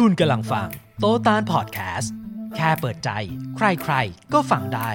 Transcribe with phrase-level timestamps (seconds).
[0.04, 0.68] ุณกำลังฟัง
[1.00, 2.12] โตตานพอดแคสต์
[2.56, 3.10] แค่เปิดใจ
[3.56, 4.90] ใครๆ ก็ฟังได้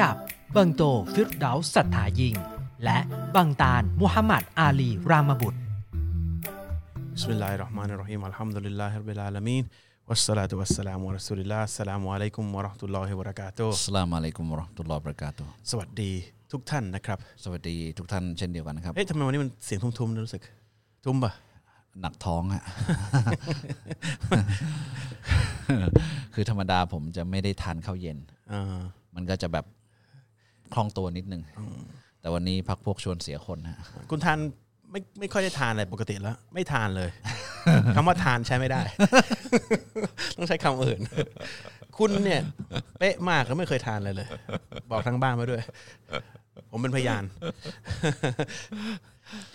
[0.00, 0.14] กับ
[0.56, 0.82] บังโต
[1.14, 2.34] ฟิรดาสัทธายิง
[2.84, 2.98] และ
[3.36, 5.58] บังตานมุฮัมมัดอาลีรามบุตร
[7.16, 9.64] بسم الله الرحمن الرحيم الحمد لله رب العالمين
[10.08, 16.10] والصلاة والسلام على رسول الله السلام عليكم ورحمة الله وبركاته อัสสลามุอะลัยกุมวะเราะห์มะตุลลอฮ์วะบะเราะกาตุฮ์ สวัสดี
[16.52, 20.42] ทุกท่านนะครับ สวัสดีทุกท่านเช่นเดียวกันนะครับ เอ๊ะทำไมวันนี้มันเสียงทุ้มๆนะรู้สึก
[21.04, 21.32] ทุ้มปะ
[22.01, 22.63] หนักท้องฮะ
[26.33, 28.17] คือธรรมดาผมจะไม่ได้ทานข้าวเย็น
[28.51, 28.79] อ่า
[29.15, 29.65] มันก็จะแบบ
[30.73, 31.41] คล่องตัวนิดนึง
[32.21, 33.79] แต่วันนี้พักพวกชวนเสียคนฮะ
[34.11, 34.37] คุณทาน
[34.91, 37.09] ไม่ไม่ค่อยได้ทานอะไรปกติแล้ว ไม่ทานเลย
[37.95, 38.81] คำว่าทานใช้ไม่ได้
[40.37, 40.99] ต้องใช้คำอื่น
[41.97, 42.41] คุณเนี่ย
[42.99, 44.27] เป๊ะมากแล้วไม่เคยทานเลยเลย
[44.91, 45.61] บอกทั้งบ้านมาด้วย
[46.71, 47.23] ผมเป็นพยาน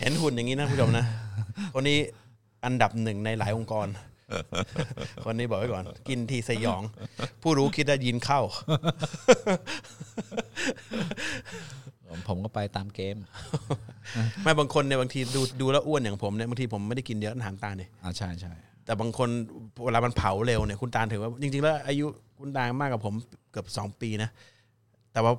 [0.00, 1.04] เห็นหุ่นอย่างนี้นะผู้ชมนะ
[1.74, 1.98] คนนี้
[2.64, 3.86] อันดับหนึ่งในหลายองค์กร
[5.24, 6.82] คนนี้บอกไว้ก่อน กินทีสยอง
[7.42, 8.40] ผู้รู้คิดได้ยินเข้า
[12.28, 13.16] ผมก็ไปตามเกม
[14.42, 18.52] ไม่บางคนเนี่ยบางทีดูดูแล้วอ้วนอย่างผมเนี่ยบางทีผมไม่ได้กินเยอะอาหารตาลเนี่ยอ่าใช่ใช่
[18.84, 19.28] แต่บางคน
[19.84, 22.06] เวลามันเผาเร็วเนี่ยคุณตาลถือว่าจริงๆแล้วอายุ
[22.38, 23.14] คุณตาลมากกว่าผม
[23.50, 24.30] เกือบสองปีนะ
[25.12, 25.32] แต่ว่า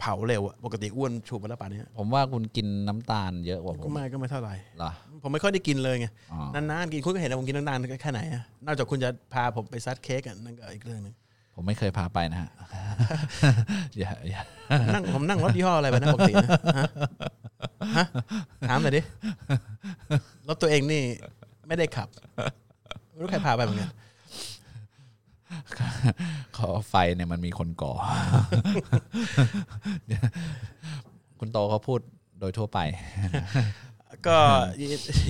[0.00, 4.90] เผาเร็วอะปกติอ้วนชูมาแล้วป่านนี้ผมว่าคุณกินน้ำตาลเยอะกว่าผก็มไม่ก็ไม่เท่าไหร่ เหรอ
[5.22, 11.14] ผมไม่ค่อยได้กินเลยไงอ๋อ นานๆกินคุณก็เห็นนะผมกินนานๆแค่ไหนอะนอกจากคุณจะพาผมไปซัดเค้กอะนั่นก็อีกเรื่องหนึง
[11.54, 12.50] ผมไม่เคยพาไปนะฮะ
[13.98, 14.42] อย่าอย่า
[14.94, 16.88] นั่งผมนั่งรถยี่ห้ออะไรไปนะปกตินะฮะ
[17.96, 18.06] ฮะ
[18.68, 19.00] ถามหน่อยดิ
[20.48, 21.02] รถตัวเองนี่
[21.68, 22.08] ไม่ได้ขับ
[23.10, 27.92] ไม่รู้ใครพาไปเหมือนกันเขาไฟเนี่ยมันมีคนก่อ
[31.38, 32.00] คุณโตเขาพูด
[32.40, 32.78] โดยทั่วไป
[34.26, 34.38] ก็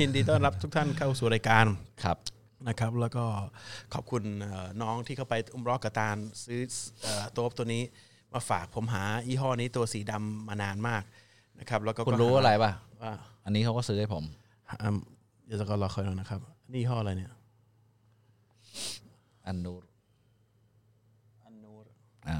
[0.00, 1.66] ยินดีต้อนรับทุกท่านเข้าสู่รายการ
[2.04, 2.16] ครับ
[2.68, 3.24] นะครับ แล้วก็
[3.94, 6.60] ขอบคุณเอ่อน้องที่เข้าไปอุ้มรอกกระตานซื้อ
[7.02, 7.82] เอ่อโต๊ะตัวนี้
[8.32, 11.02] มาฝากผมหายี่ห้อนี้ตัวสีดำมานานมาก
[11.60, 12.70] นะครับ แล้วก็คุณรู้อะไรป่ะ
[13.02, 13.12] ว่า
[13.44, 14.24] อันนี้เขาก็ซื้อให้ผม
[14.82, 14.98] อืม
[15.46, 16.40] เดี๋ยวจะก็รอคอยหน่อยนะครับ
[16.72, 17.32] นี่ยี่ห้ออะไรเนี่ย
[19.46, 19.87] อันนูรอันนูร
[22.28, 22.38] อ่า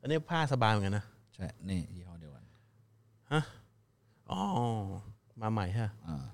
[0.00, 2.44] อันนี้ผ้าสบายเหมือนกันนะใช่นี่ยี่ห้อเดียวกัน
[4.30, 4.40] อ๋อ
[5.42, 6.24] มาใหม่ฮะอ่า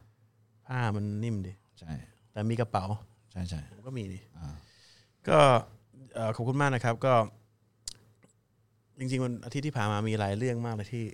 [0.67, 1.93] ผ้ามันนิ่มดิใช่
[2.33, 2.85] แต่มีกระเป๋า
[3.33, 4.55] ใช่ใช่ผมก็มีดิอ่า
[5.29, 5.39] ก็
[6.15, 7.13] เอ่อขอบคุณมากนะครับ ก็
[8.99, 11.05] จริงๆวันอาทิตย์ที่ผ่านมามีหลายเรื่องมากเลยที่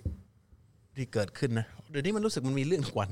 [0.95, 3.09] ที่เกิดขึ้นนะเดี๋ยวนี้มันรู้สึกมันมีเรื่องทุกวัน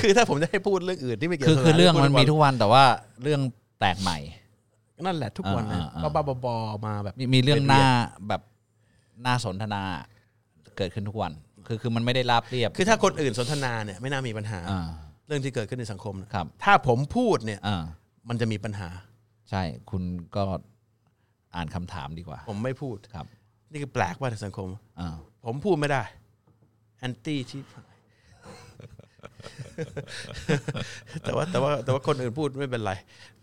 [0.00, 2.84] คือถ้าผมจะให้พูดเรื่องอื่นที่ไม่เกี่ยวคือกับคือเรื่องมันมีทุกทุกวันแต่ว่า
[3.22, 3.40] เรื่อง
[3.78, 4.18] แปลกใหม่
[5.06, 7.84] นั่นแหละทุกวันนะอ่าอ่าก็อ่า บ้าๆบอๆมาแบบ มีมีเรื่องหน้า
[8.28, 8.42] แบบ
[9.22, 9.82] หน้าสนทนา
[10.76, 11.32] เกิดขึ้นทุกวัน
[11.66, 14.88] คือคือมันไม่ได้ราบเรียบคือถ้าคนอื่นสนทนาเนี่ยไม่น่ามีปัญหา อ่า
[15.26, 17.82] เรื่องที่เกิดขึ้นในสังคมนะครับ ถ้าผมพูดเนี่ยอ่า
[18.28, 18.88] มันจะมีปัญหา
[19.50, 20.02] ใช่คุณ
[20.36, 20.42] ก็
[21.56, 23.26] อ่านคำถามดีกว่าผมไม่พูด ครับ
[23.70, 24.68] นี่คือแปลกว่าในสังคม
[25.00, 25.14] อ่า
[25.44, 26.02] ผมพูดไม่ได้
[26.98, 27.62] แอนตี้ที่
[31.22, 32.92] แต่ว่าแต่ว่าแต่ว่าคนอื่นพูดไม่เป็นไร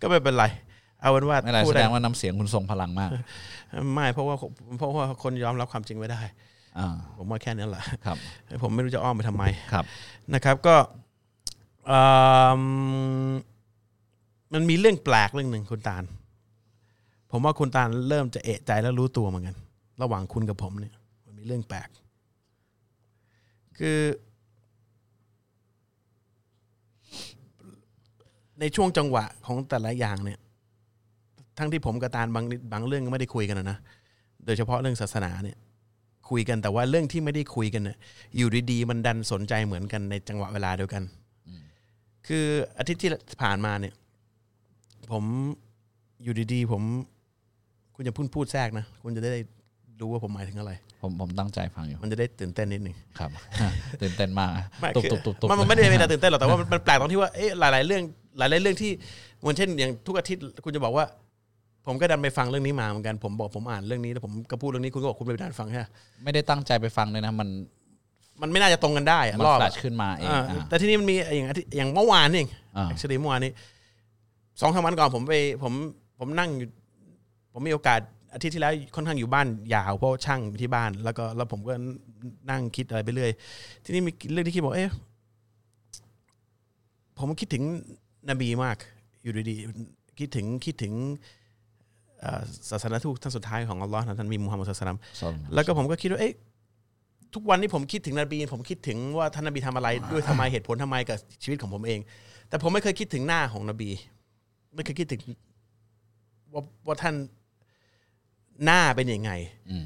[0.02, 0.46] ก็ไม่เป็นไร
[1.06, 3.10] เอาเป็นว่าไม่เป็นไรพูแสด้ดงว่าน้ำเสียงคุณทรงพลังมาก
[3.94, 4.36] ไม่เพราะว่า
[4.78, 6.22] เพราะว่าคนยอมรับความจริงไม่ได้
[6.78, 8.18] อ่าผมว่าแค่นั้นแหละครับ
[8.64, 9.86] ผมไม่รู้จะอ้อมไปทำไมครับ
[10.34, 10.76] นะครับก็
[11.92, 12.00] อื
[13.30, 13.34] ม
[14.54, 16.04] มันมีเรื่องแปลกเรื่องหนึ่งคุณตาล
[17.32, 19.56] ผมว่าคุณตาลเริ่มจะเอะใจแล้วรู้ตัวเหมือนกัน
[20.02, 20.94] ระหว่างคุณกับผมเนี่ย
[21.26, 21.90] มันมีเรื่องแปลก
[23.78, 24.00] คือ
[28.60, 30.40] ในช่วงจังหวะของแต่ละอย่างเนี่ย
[31.58, 33.78] ทั้งที่ผมกับตาลบางบางเรื่องก็ไม่ได้คุยกันนะนะ
[34.46, 35.58] โดยเฉพาะเรื่องศาสนาเนี่ย
[36.30, 37.98] คุยกันแต่ว่าเรื่องที่ไม่ได้คุยกันเนี่ย
[38.38, 41.04] อยู่ดีๆมันดันสนใจเหมือนกันในจังหวะเวลาเดียวกัน
[42.28, 42.46] คือ
[42.78, 43.10] อาทิตย์ที่
[43.44, 43.94] ผ่านมาเนี่ย
[45.12, 45.24] ผม
[46.24, 46.82] อยู่ดีๆผม
[47.96, 49.42] คุณจะพูดพูดแทรกนะ คุณจะได้
[50.00, 53.30] รู้ว่าผมหมายถึงอะไร ผมผมตั้งใจฟังอยู่ มันจะได้ตื่นเต้นนิดหนึ่งครับ
[54.02, 54.52] ตื่นเต้นมาก
[54.82, 58.02] ไม่ตุบคือตุบตุบตุบมันมันไม่ได้เป็นอะไรตื่นเต้นหรอกแต่ว่ามันมันแปลกตรงที่ว่าเอ๊ะหลาย ๆ เรื่อง
[58.38, 58.92] หลาย ๆ เรื่องที่
[59.40, 61.06] เหมือนเช่นอย่างทุกอาทิตย์คุณจะบอกว่า
[61.87, 65.85] ผมก็ดันไปฟังเรื่องนี้มาเหมือนกันผมบอกผมอ่านเรื่องนี้แล้วผมก็พูดเรื่องนี้คุณก็บอกคุณไปดันฟังใช่ไหม
[66.23, 67.49] ไม่ได้ตั้งใจไปฟังเลยนะมัน
[68.41, 73.52] มันไม่น่าจะตรงกันได้อะมันรอบแฟลอะชขึ้นมาเองอ่าอ่าแต่ที่นี่มันมีอย่างอาทิตย์อย่างเมื่อวานนี่เองอ่า actually เมื่อวานนี้
[74.61, 75.34] สองสามวันก่อนผมไป
[75.64, 75.73] ผม
[76.20, 76.67] ผมนั่งอยู่
[77.53, 77.99] ผมมีโอกาส
[78.34, 81.73] อาทิตย์ที่แล้วค่อนข้างอยู่บ้านยาวเพราะช่างอยู่ที่บ้าน แล้วก็แล้วผมก็
[82.49, 83.31] นั่งคิดอะไรไปเรื่อย
[83.84, 84.91] ที่นี่มีเรื่องที่คิดบอกเอ๊ะ
[87.17, 87.64] ผมคิดถึง
[88.29, 88.78] นบีมาก
[89.23, 91.45] อยู่ดีๆคิดถึงคิดถึงเอ่อ
[92.70, 96.34] ศาสนาทูตท่านสุดท้ายของอัลลอฮ์นะท่านมีมุฮัมมัดสุลตัลลัมสนแล้วก็ผมก็คิดว่าเอ๊ะ
[97.34, 102.00] ทุกวันนี้ผมคิดถึงนบีผมคิดถึงว่าท่านนบีทำอะไรด้วยทำไมเหตุผลทำไมกับชีวิตของผมเอง
[102.50, 103.90] แต่ผมไม่เคยคิดถึงหน้าของนบี
[104.76, 105.22] ไม่เคยคิดถึง
[106.54, 107.16] ว่าว่าท่าน
[108.66, 109.32] หน้าเป็นยังไง
[109.70, 109.86] อืม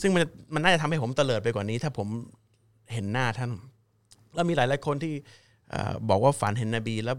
[0.00, 0.22] ซึ่งมัน
[0.54, 2.08] มันน่าจะทำให้ผมเตลิดไปกว่านี้ ถ้าผม
[2.92, 3.50] เห็นหน้าท่าน
[4.34, 5.12] แล้วมีหลายหลายๆคนที่
[5.70, 7.16] เอ่อบอกว่าฝันเห็นนบี แล้ว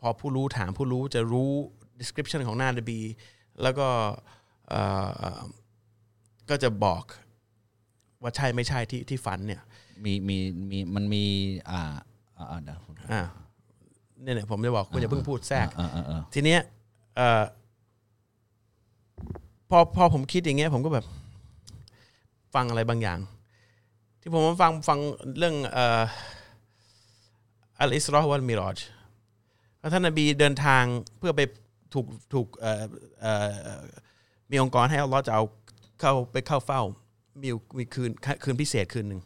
[0.00, 1.50] พอผู้รู้ถามผู้รู้จะรู้
[2.00, 2.98] description ของหน้านบี
[3.62, 3.88] แล้วก็
[4.68, 4.80] เอ่
[5.36, 5.40] อ
[6.50, 7.02] ก็จะบอก
[8.22, 9.62] ว่าใช่ไม่ใช่ที่ที่ฝันเนี่ย
[10.04, 10.36] มีมี
[10.70, 11.24] มีมันมี
[11.70, 11.94] อ่า
[12.36, 12.78] อ่าอ่าเดี๋ยว
[13.12, 13.22] อ่า
[14.22, 16.60] เนี่ยเนี่ยผมจะบอกคุณอย่าเพิ่งพูดแทรกเออเออเออทีเนี้ย
[17.16, 17.42] เอ่อ
[19.70, 21.06] พอพอผมคิดอย่างเงี้ย ผมก็แบบ
[22.54, 23.18] ฟังอะไรบางอย่าง
[24.20, 24.98] ที่ผมมาฟังฟัง
[25.38, 26.02] เรื่องเอ่อ
[27.80, 28.78] อัลอิสรอฮ์วัลมิรอจ
[29.78, 30.84] แล้วท่านนบีเดินทาง
[31.18, 31.40] เพื่อไป
[31.94, 32.48] ถูกถูก
[34.50, 35.44] มีองค์กรให้อัลลอฮ์จะเอา
[36.00, 36.82] เข้าไปเข้าเฝ้า
[37.42, 37.48] มี
[37.78, 38.10] มีคืน
[38.42, 39.20] คืนพิเศษคืนหนึ่ง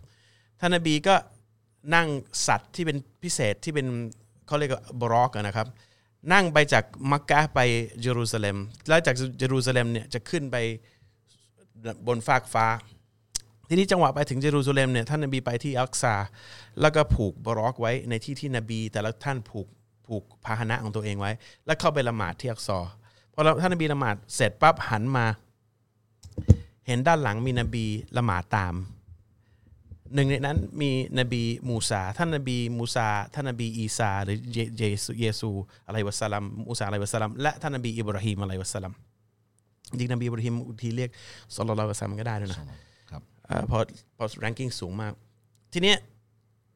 [0.60, 1.14] ท่านนบีก็
[1.94, 2.08] นั่ง
[2.46, 3.86] สัตว์ที่เป็นพิเศษที่เป็น
[4.46, 5.68] เขาเรียกว่าบรอกนะครับ
[6.32, 7.60] นั่งไปจากมักกะไป
[8.02, 8.56] เยรูซาเล็ม
[8.88, 10.56] แล้วจากเยรูซาเล็มเนี่ยจะขึ้นไป
[12.06, 12.66] บนฟากฟ้า
[13.68, 16.14] ทีนี้จังหวะไปถึงเยรูซาเล็มเนี่ยท่านนบีไปที่อักซา
[16.80, 19.68] แล้วก็ผูกบุรอกไว้ในที่ที่นบี แต่ละท่านผูก
[20.08, 21.32] ผูกพาหนะของตัวเองไว้
[21.66, 22.78] แล้วเข้าไปละหมาดที่อักซอ
[23.32, 25.26] พอท่านนบีละหมาดเสร็จปั๊บหันมา
[26.86, 27.84] เห็นด้านหลังมีนบี
[28.16, 28.74] ละหมาดตาม
[30.14, 35.50] หนึ่งในนั้นมีนบีมูซาท่านนบีมูซาท่านนบีอีซา หรือเยเยซูเยซู
[35.86, 38.92] อะลัยวะสสลัมมูซาอะลัยวะสสลัมและท่านนบีอิบราฮิมอะลัยวะสสลัม
[39.98, 41.10] จริงนบีอิบราฮิมบางทีเรียก
[41.56, 42.58] สลลัลลอฮุอะลัยฮิวะซัลลัมก็ได้ด้วยนะ
[43.10, 43.78] ครับเอ่อพอ
[44.16, 45.12] พอ ranking สูงมาก
[45.72, 45.96] ทีเนี้ย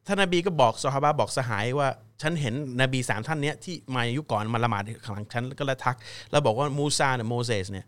[0.07, 1.89] ท่านนบีก็บอกซอฮาบะบอกสหายว่า
[2.23, 5.97] ฉันเห็นนบีสามท่านเนี้ยที่มายุคก่อนมาละหมาดข้างหลังฉันก็ลยทัก
[6.31, 7.87] แล้วบอกว่ามูซาเนี่ยโมเสสเนี่ย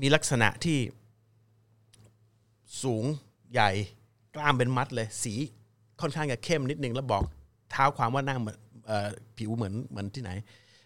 [0.00, 0.78] มีลักษณะที่
[2.82, 3.04] สูง
[3.52, 3.70] ใหญ่
[4.34, 5.34] กล้ามเป็นมัดเลย สี
[6.00, 7.22] ค่อนข้างจะเข้มนิดนึงแล้วบอก
[7.70, 8.56] เท้าความว่าหน้าเหมือน
[8.90, 8.92] อ
[9.38, 10.30] ผิวเหมือนเหมือนที่ไหน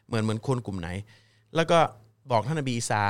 [0.06, 0.88] เหมือนเหมือนคนกลุ่มไหน
[1.56, 1.78] แล้วก็
[2.30, 3.02] บอกท่านนบีอีสา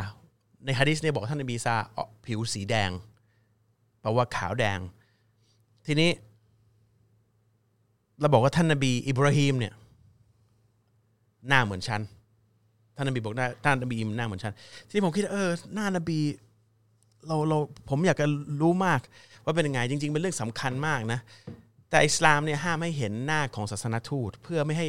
[0.65, 2.91] ในฮะดิษเนี่ยบอกท่านนบีอีสาออผิวสีแดง
[4.01, 4.79] แปลว่าขาวแดง
[5.87, 6.11] ทีนี้
[8.21, 9.73] เราบอกว่าท่านนบีอิบราฮิมเนี่ย
[11.49, 12.01] หน้าเหมือนฉัน
[12.97, 14.53] ท่านนบีบอกหน้าท่านนบีอิมหน้าเหมือนฉัน
[14.91, 16.19] ที่ผมคิดเออหน้านบี
[17.27, 17.59] เราเรา
[17.91, 18.27] ผมอยากจะ
[18.61, 19.01] รู้มาก
[19.45, 21.21] ว่าเป็นยังไงจริง ๆ เป็นเรื่องสำคัญมากนะ
[21.91, 24.89] แต่อิสลามเนี่ยห้ามให้เห็นหน้าของศาสนทูต เพื่อไม่ให้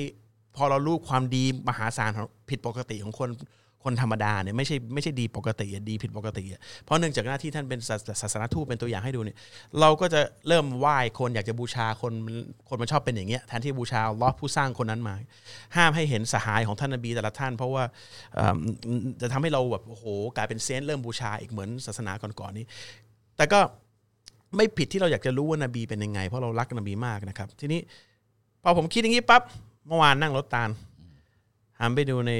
[0.55, 2.09] พอเรารู้ความดีมหาศาล
[2.49, 3.29] ผิดปกติของคน
[3.85, 7.80] คนธรรมดาเนี่ยไม่ใช่ไม่ใช่ดีปกติอะดีผิดปกติอะเพราะเนื่องจากหน้าที่ท่านเป็น
[8.21, 9.38] ศาสนทูตเป็นตัวอย่างให้ดูเนี่ย
[9.80, 12.13] เราก็จะเริ่มไหว้คนอยากจะบูชาคน
[12.69, 15.15] คนมันชอบเป็นอย่างเงี้ยแทนที่บูชาอัลลอฮ์ผู้สร้างคนนั้นมา
[15.75, 17.83] ห้ามให้เห็นสหายของท่านนบีแต่ละท่าน เพราะว่า
[19.21, 20.06] จะทำให้เราแบบโอ้โห
[20.36, 22.65] กลายเป็น saint เริ่มบูชาอีกเหมือนศาสนาก่อนๆนี้
[23.38, 23.59] แต่ก็
[24.56, 27.79] ไม่ผิดที่เราอยากจะรู้ว่านบีเป็นยังไง เพราะเรารักนบีมากนะครับ ทีนี้
[28.63, 29.41] พอผมคิดอย่างนี้ปั๊บ
[29.88, 30.69] เมื่อวานนั่งรถตาล
[31.79, 32.33] หันไปดูใน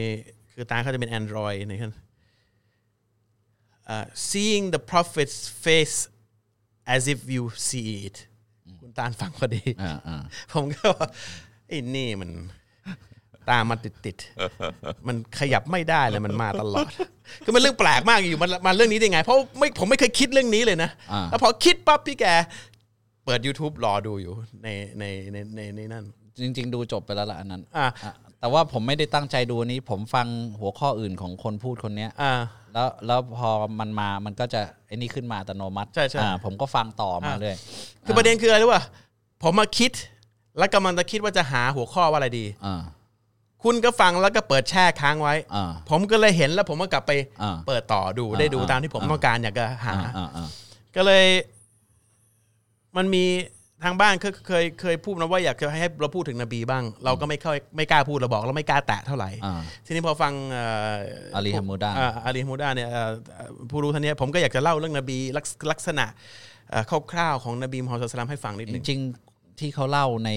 [0.54, 1.92] คือตาลเขาจะเป็น Android ในขั้น
[3.94, 5.98] uh, seeing the prophet's face
[6.96, 8.18] as if you see it
[8.82, 10.22] คุณตาลฟังพอดีอ่าอ่า
[10.54, 11.08] ผมก็ว่า
[11.68, 12.30] ไอ้นี่มัน
[13.50, 16.88] ตามมาติดติดๆมันขยับไม่ได้เลยมันมาตลอด
[17.44, 22.26] คือมันเรื่องแปลกมากอยู่มันมาเรื่องนี้ได้ไง เพราะไม่ผมไม่เคยคิดเรื่องนี้เลยนะอ่าแล้วพอคิดปั๊บพี่แก
[23.26, 24.34] เปิด YouTube รอดูอยู่
[24.64, 24.68] ใน
[25.00, 25.04] ใน
[25.34, 26.04] ในในในนั่น
[26.44, 28.14] จริง ๆ ดูจบไปแล้วล่ะอันนั้นอ่าอะ
[28.44, 30.28] แต่ว่าผมไม่ได้ตั้งใจดูอันนี้ ผมฟัง
[30.60, 32.34] หัวข้ออื่นของคนพูดคนเนี้ยอ่า
[32.74, 37.56] แล้วแล้วพอมันมามันก็จะไอ้นี่ขึ้นมาอัตโนมัติใช่ใช่ อ่าผมก็ฟังต่อมาอ่าเลย
[38.06, 38.84] คือประเด็นคืออะไรรู้ป่ะ
[39.44, 39.92] ผมมาคิด
[40.58, 42.82] แล้วกำลังจะคิดว่าจะหาหัวข้อว่าอะไรดี อ่า
[43.64, 50.48] คุณก็ฟังแล้วก็เปิดแช่ค้างไว้ อ่า ผมก็เลยเห็นแล้วผมก็กลับไปอ่าเปิดต่อดูอ่าได้ดูอ่า ตามที่ผมอ่าต้องการอยากจะหา อ่าอ่าอ่า
[50.96, 51.26] ก็เลย
[52.98, 53.26] มันมี
[53.84, 60.96] ทางบ้านเคยเคยเคยพูดนะว่าอยากจะให้เราพูดถึงนบีบ้าง เราก็ไม่ค่อยไม่กล้าพูดเราบอกเราไม่กล้าแตะเท่าไหร่ อ่า ทีนี้พอฟังเอ่อ
[61.36, 63.12] อาลีฮัมมูดา อ่อาลีฮัมมูดาเนี่ยเอ่อ
[63.72, 66.06] ผู้รู้ท่านเนี้ยผมก็อยากจะเล่าเรื่องนบีลักษลักษณะ
[66.72, 70.30] เอ่อคร่าวๆของนบีมุฮัมมัดสุลตัลลัมให้ฟังนิดหจนึ่งริงๆที่เขาเล่าใน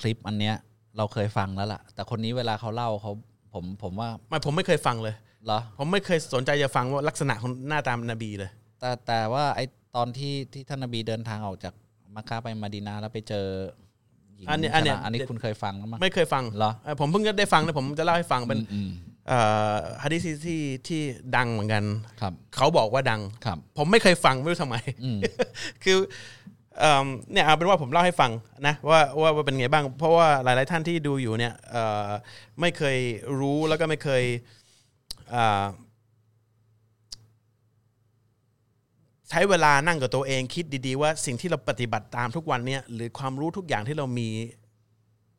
[0.00, 0.56] คลิปอันเนี้ย
[0.96, 3.12] เราเคยฟังแล้วล่ะ แต่คนนี้เวลาเขาเล่าเขา
[3.54, 5.14] ผมผมว่าไม่ผมไม่เคยฟังเลย
[5.46, 9.60] เหรอ ผมไม่เคยสนใจจะฟังว่าลักษณะของหน้าตามนบีเลย แต่แต่ว่าไอ
[9.96, 11.74] ตอนที่ที่ท่านนบีเดินทางออกจาก
[12.16, 13.46] มักกะไปมาดีนาแล้วไปเจอ
[14.38, 18.90] หญิงอันนี้อันเนี้ย ชราอันนี้คุณเคยฟังแล้วมั้งไม่เคยฟังเหรอเอ่อผมเพิ่งจะได้ฟังนะผมจะเล่าให้ฟังเป็นอืม
[19.28, 19.40] เอ่
[19.72, 21.00] อฮะดิษที่ที่ที่
[21.36, 21.84] ดังเหมือนกัน
[22.20, 25.18] ครับเขาบอกว่าดัง ครับ ผมไม่เคยฟังไม่รู้ทำไม อืม
[25.84, 25.96] คือ
[26.80, 28.30] เอิ่มเนี่ยเอาเป็นว่าผมเล่าให้ฟัง
[28.66, 32.08] นะว่าว่าว่าเป็นไงบ้าง เพราะว่าหลาย ๆ ท่านที่ดูอยู่เนี่ยเอ่อ
[32.60, 32.96] ไม่เคย
[33.40, 34.22] รู้แล้วก็ไม่เคย
[35.30, 35.64] เอ่อ
[39.30, 44.28] ใช้เวลานั่งกับตัวเองคิดดีๆ ว่าสิ่งที่เราปฏิบัติตามทุกวันเนี่ยหรือความรู้ทุกอย่างที่เรามี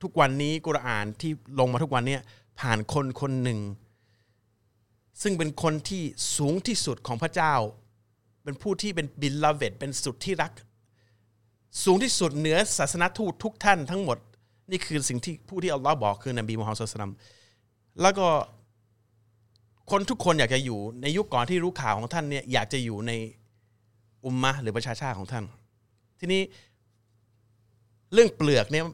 [0.02, 2.22] ทุกวันนี้กุรอานที่ลงมาทุกวันเนี่ย
[2.60, 3.60] ผ่านคนคนหนึ่ง
[5.22, 6.04] ซึ่งเป็นคนที่
[6.38, 7.54] สูงที่สุดของพระเจ้า
[8.44, 10.52] เป็นผู้ที่เป็น beloved เป็นสุดที่รัก
[11.84, 14.18] สูงที่สุดเหนือศาสนทูตทุกท่านทั้งหมด
[14.72, 17.14] นี่คือสิ่งที่ผู้ที่อัลลอฮ์บอกคือนบีมุฮัมมัดสุลตัม
[18.02, 18.28] แล้วก็
[19.92, 23.12] คนทุกคนอยากจะอยู่ในยุคก่อนที่รู้ข่าวของท่านเนี่ยอยากจะอยู่ใน
[24.26, 25.44] อุมมะห์หรือประชาชาติของท่าน
[26.20, 26.42] ทีนี้
[28.14, 28.86] เรื่องเปลือกเนี่ย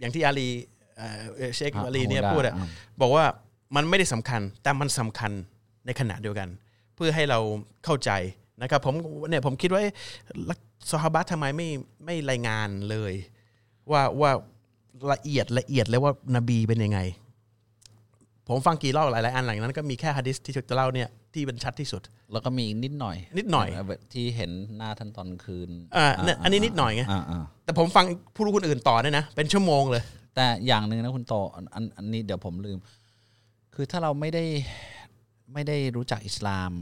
[0.00, 0.48] อย่างที่อาลี
[0.96, 1.06] เอ่
[1.48, 2.68] อเชคอาลีเนี่ยพูดอะอืม
[3.00, 3.24] บอกว่า
[3.76, 5.32] มันไม่ได้สำคัญแต่มันสำคัญ
[5.86, 6.48] ในขณะเดียวกัน
[6.94, 7.38] เพื่อให้เรา
[7.84, 8.10] เข้าใจ
[8.62, 8.94] นะครับผม
[9.28, 9.94] เนี่ยผมคิดว่าเอ๊ะ
[10.48, 10.58] ลัก
[10.90, 11.68] ซอฮาบะห์ทำไมไม่
[12.04, 13.12] ไม่รายงานเลย
[13.90, 14.30] ว่าว่า
[15.12, 17.00] ละเอียดละเอียดเลยว่านบีเป็นยังไง
[18.50, 22.02] ผมฟังกี่รอบหลายๆอันหลังนั้นก็มีแค่ฮะดิษที่จะเล่าเนี่ยที่เป็นชัดที่สุด
[22.32, 28.04] แล้วก็มีอีกนิดหน่อย นิดหน่อยแบบที่เห็นหน้าท่านตอนคืนอ่าเนี่ยอันนี้นิดหน่อยไงอ่าอ่าแต่ผมฟัง
[28.34, 30.02] ผู้รู้คนอื่นต่อเนี่ยนะ เป็นชั่วโมงเลย
[30.34, 32.78] แต่อย่างหนึ่งนะคุณโตอันอันอันนี้เดี๋ยวผมลืม
[33.74, 34.44] คือถ้าเราไม่ได้
[35.52, 36.72] ไม่ได้รู้จักอิสลาม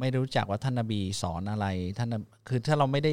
[0.00, 1.66] ไม่รู้จักว่าท่านนบีสอนอะไร
[1.98, 3.12] ท่านนบคือถ้าเราไม่ได้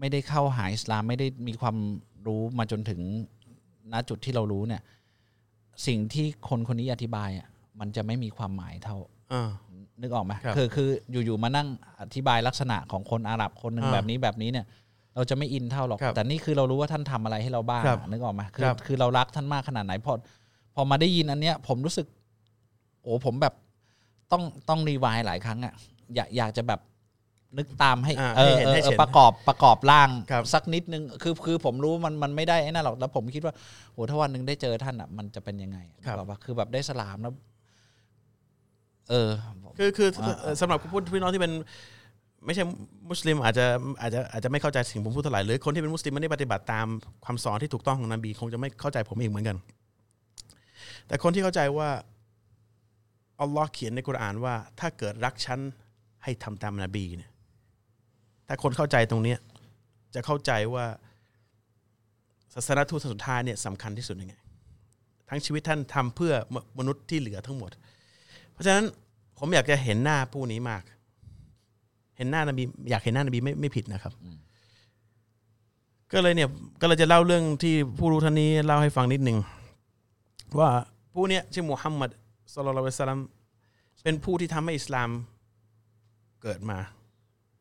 [0.00, 1.76] ไม่ได้เข้าหาอิสลามไม่ได้มีความ
[2.26, 3.00] รู้มาจนถึง
[3.92, 4.82] ณจุดที่เรารู้เนี่ย
[5.86, 7.46] สิ่งที่คนคนนี้อธิบายอะ
[7.80, 8.96] มันจะไม่มีความหมายเท่า
[9.32, 9.50] อ่า
[10.00, 10.88] นึกออกไหมครับคือคือ
[11.24, 11.68] อยู่ๆมานั่ง
[12.00, 14.66] อธิบายลักษณะของคนอาหรับคนหนึ่งอ่าแบบนี้แบบนี้เนี่ย
[15.14, 20.12] เราจะไม่อินเท่าหรอก ครับแต่นี่คือเรารู้ว่าท่านทำอะไรให้เราบ้างครับอะนึกออกไหมคืคอรับคือเรารักท่านมากขนาดไหนพอ
[20.74, 22.06] พอมาได้ยินอันเนี้ย ผมรู้สึก
[23.02, 23.54] โอ้ผมแบบ
[24.32, 25.74] ต้องต้องรีวายหลายครั้งอะ
[26.14, 26.80] อยากอยากจะแบบ
[27.58, 33.54] นึกตามให้อ่าเออให้เห็นเออให้เออเห็นประกอบประกอบร่างครับสักนิดนึงคือคือผมรู้มันมันไม่ได้ไอ้นั่นหรอกแล้วผมคิดว่า
[33.92, 37.34] โหถ้าวันหนึ่งได้เจอท่านอะมันจะเป็นยังไงนึกออกปะคือแบบได้สลามแล้ว
[39.10, 39.30] เออ
[39.78, 41.52] คือคืออ่าเอ่อสำหรับผู้พี่น้องที่เป็น
[42.46, 42.64] ไม่ใช่
[43.10, 43.66] มุสลิมอาจจะ
[44.00, 46.86] อาจจะอาจจะไม่เข้าใจสิ่งผมพูดเท่าไหร่หรือคนที่เป็นมุสลิมไม่ได้ปฏิบัติตาม
[47.24, 49.56] ความสอนที่ถูกต้องของนบีคงจะไม่เข้าใจผมเองเหมือนกัน
[51.06, 51.88] แต่คนที่เข้าใจว่า
[53.40, 55.60] อัลลอฮ์เขียนในกุรอานว่า ถ้าเกิดรักฉัน
[56.24, 57.30] ให้ทำตามนบีเนี่ย
[58.46, 59.38] ถ้าคนเข้าใจตรงเนี้ย
[60.14, 60.86] จะเข้าใจว่า
[62.54, 64.34] ศาสนทูตสุดท้ายเนี่ยสำคัญที่สุดยังไง
[65.28, 66.32] ทั้งชีวิตท่านทำเพื่อ
[66.78, 67.70] มนุษย์ที่เหลือทั้งหมด
[68.52, 68.84] เพราะฉะนั้น
[69.38, 70.82] ผมอยากจะเห็นหน้าผู้นี้มาก
[72.16, 74.12] เห็นหน้านบีอยากเห็นหน้านบีไม่ไม่ผิดนะครับ
[76.12, 76.48] ก็เลยเนี่ย
[76.80, 79.38] ก็เลยจะเล่าเรื่องที่ผู้รู้ท่านนี้เล่าให้ฟังนิดหนึ่ง
[80.58, 80.70] ว่า
[81.12, 82.10] ผู้เนี้ยชื่อมุฮัมมัด
[82.54, 83.20] สุลลัลลอฮุอะลัยฮิวะสัลลัม
[84.02, 85.10] เป็นผู้ที่ทำให้อิสลาม
[86.42, 86.78] เกิดมา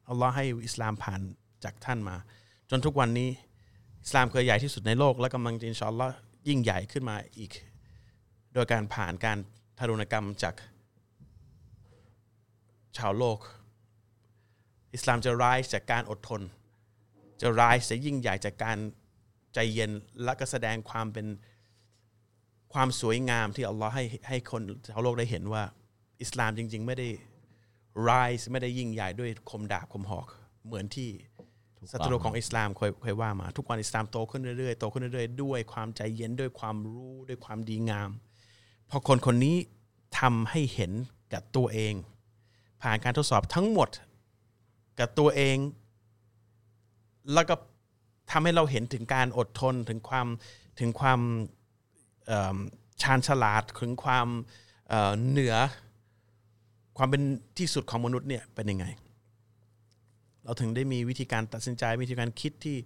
[0.10, 1.22] อัลลอฮ์ให้อิสลามผ่าน
[1.64, 2.16] จากท่านมา
[2.70, 3.30] จนทุกวันนี้
[4.04, 6.08] อิสลามเคยใหญ่ที่สุดในโลก และกำลังจะอินชอัลอ
[6.48, 7.52] ยิ่งใหญ่ขึ้นมาอีก
[8.54, 9.38] โดยการผ่านการ
[9.78, 10.56] ทารุณกรรมจาก
[12.98, 13.40] ชาวโลก
[14.94, 16.42] อิสลามจะร้ายจากการอดทน
[17.42, 18.78] จะร้ายจะยิ่งใหญ่จากการ
[19.54, 19.92] ใจเย็น
[20.24, 21.28] และก็แสดงความเป็น
[22.74, 25.64] ความสวยงามที่อัลลอฮ์ให้ให้คนชาวโลกได้เห็นว่า
[26.22, 27.10] อิสลามจริง ๆ ไม่ได้
[28.08, 30.28] ร้ายไม่ได้ยิ่งใหญ่ด้วยคมดาบคมหอก
[30.66, 31.10] เหมือนที่
[31.78, 38.10] ถูกต้องศัตรูของอิสลามเคยเคยว่ามา ทุกวันอิสลามโตขึ้นเรื่อยๆโตขึ้นเรื่อยๆด้วยความใจเย็นด้วยความรู้ด้วยความดีงาม
[38.90, 39.58] พอคนคนนี้
[40.20, 40.92] ทำให้เห็น
[41.34, 41.94] กับตัวเอง
[42.82, 43.90] ผ่านการทดสอบทั้งหมด
[45.00, 45.58] กับตัวเอง
[47.34, 47.56] แล้วก็
[48.32, 50.28] ทำให้เราเห็นถึงการอดทนถึงความ
[50.80, 51.20] ถึงความ
[52.26, 52.58] เอิ่ม
[53.02, 54.28] ชาญฉลาดถึงความ
[54.90, 55.56] เอ่อเหนือ
[56.98, 57.22] ความเป็น
[57.58, 58.86] ที่สุดของมนุษย์เนี่ยเป็นยังไง
[60.44, 62.78] เราถึงได้มีวิธีการตัดสินใจวิธีการคิดที่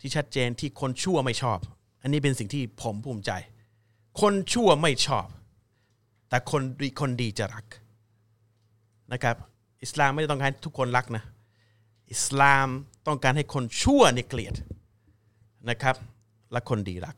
[0.00, 1.58] ที่ชัดเจนที่คนชั่วไม่ชอบ
[2.02, 3.30] อันนี้เป็นสิ่งที่ผมภูมิใจ
[4.20, 5.26] คนชั่วไม่ชอบ
[6.28, 7.64] แต่คนดีคนดีจะรัก
[9.12, 9.36] นะครับ
[9.82, 11.24] อิสลามไม่ได้ต้องการทุกคนรักนะ
[12.12, 12.68] อิสลาม
[13.06, 14.54] ต้องการให้คนชั่วเนี่ยเกลียด
[15.70, 15.96] นะครับ
[16.52, 17.16] และคนดีรัก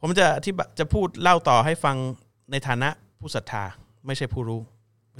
[0.00, 1.96] ผมจะที่จะพูดเล่าต่อให้ฟัง
[2.50, 2.88] ในฐานะ
[3.20, 3.64] ผู้ศรัทธา
[4.06, 4.60] ไม่ใช่ผู้รู้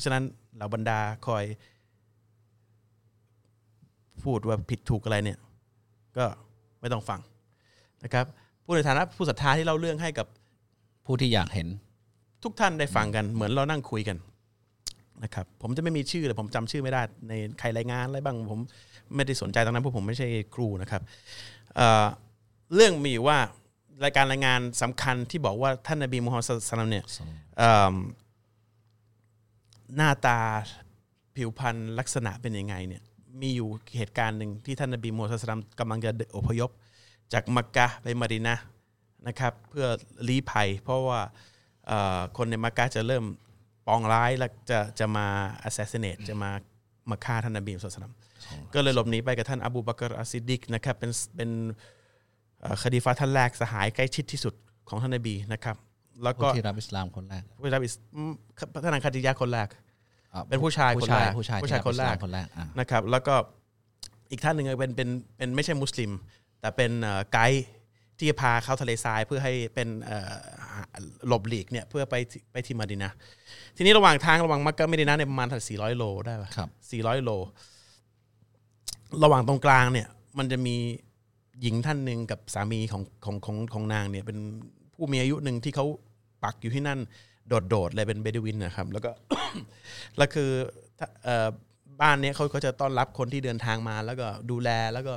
[0.01, 0.25] ราะฉะนั้น
[0.57, 1.45] เหล่าบรรดาคอย
[4.25, 5.39] พูดว่าผิดถูกอะไรเนี่ย
[6.17, 6.25] ก็
[6.81, 7.21] ไม่ต้องฟัง
[8.05, 8.27] นะครับ
[8.65, 10.27] พูดในฐานะผู้ศรัทธาที่เล่าเรื่องให้กับ
[11.07, 11.69] ผู้ที่อยากเห็น
[12.43, 14.17] ทุกท่านได้ฟังกันเหมือนเรานั่งคุยกัน
[15.25, 18.61] นะครับผมจะไม่มีชื่อเลยผมจำชื่อไม่ได้ในใครรายงานอะไรบ้างผม
[19.15, 21.03] ไม่ได้สนใจตรงนั้นเพราะผมไม่ใช่ครูนะครับ
[21.77, 23.39] เเรื่องมีว่า
[24.05, 27.05] รายการรายงานสำคัญที่บอกว่าท่านนบีมูฮัมมัดศ็อลลัลลอฮุอะลัยฮิวะซัมเนี่ย
[29.97, 30.39] หน้าตา
[31.37, 33.03] ผิวพรรณลักษณะเป็นยังไงเนี่ย
[33.41, 36.71] มีอยู่เหตุการณ์หนึ่งที่ท่านนบีมูฮัมมัดศ็อลลัลลอฮุอะลัยฮิวะซัลลัมกำลังจะอพยพ
[37.33, 38.65] จากมักกะห์ไปมาดีนะห์
[39.27, 39.87] นะครับเพื่อ
[40.29, 41.21] ลี้ภัย เพราะว่า
[41.87, 43.25] เอ่อคนในมักกะห์จะเริ่ม
[43.87, 45.27] ปองร้ายและจะจะมา
[45.69, 46.51] assassinate จะมา
[47.11, 51.51] มาฆ่าท่านนบีมุฮัมมัดศ็อลลัลลอฮุอะลัยฮิวะซัลลัมก็เลยหลบหนีไปกับท่านอบูบักรอัสซิดดิกนะครับเป็นเป็น
[52.61, 54.55] เอ่อคอลีฟะฮ์ท่านแรกสหายใกล้ชิดที่สุด
[54.89, 55.77] ของท่านนบีนะครับ
[56.23, 58.33] แล้วผู้ก็ที่รับอิสลามคนแรกผู้รับอิสอืม
[58.73, 59.69] พระนางคาติยะคนแรก
[60.35, 63.35] อะเป็นผู้ชายผู้คนชายแรกผู้ชายผู้ชายที่คนแรกบอิสลามคนแรกอะนะครับ แล้วก็
[64.31, 66.11] อีกท่านหนึ่งเป็นเป็นเป็นไม่ใช่มุสลิม
[66.61, 67.65] แต่เป็นเอ่อไกด์
[68.19, 70.33] ที่จะพาเข้าทะเลทรายเพื่อให้เป็นเอ่อ
[71.29, 73.17] หลบหลีกเนี่ยเพื่อไปที่ไปที่มาดินะห์
[73.77, 77.31] ทีนี้ระหว่างทางระหว่างมักกะไม่ดินะห์เนี่ยประมาณสี่ร้อยโลได้ปะครับสี่ร้อยโล
[79.25, 80.77] ระหว่างตรงกลางเนี่ย มันจะมี
[81.63, 84.39] หญิงท่านหนึ่งกับสามีของของของของนางเนี่ยเป็น
[85.01, 85.87] ผู้มีอายุหนึ่งที่เขา
[86.45, 86.99] ปักอยู่ที่นั่น
[87.49, 89.11] โดดๆเลยเป็นเบดวินนะครับ แล้วก็
[90.17, 90.51] แล้วคือ
[91.27, 91.29] อ
[92.01, 95.15] บ้านเนี้ยเขาเขาจะต้อนรับคนที่เดินทางมา แล้วก็ดูแลแล้วก็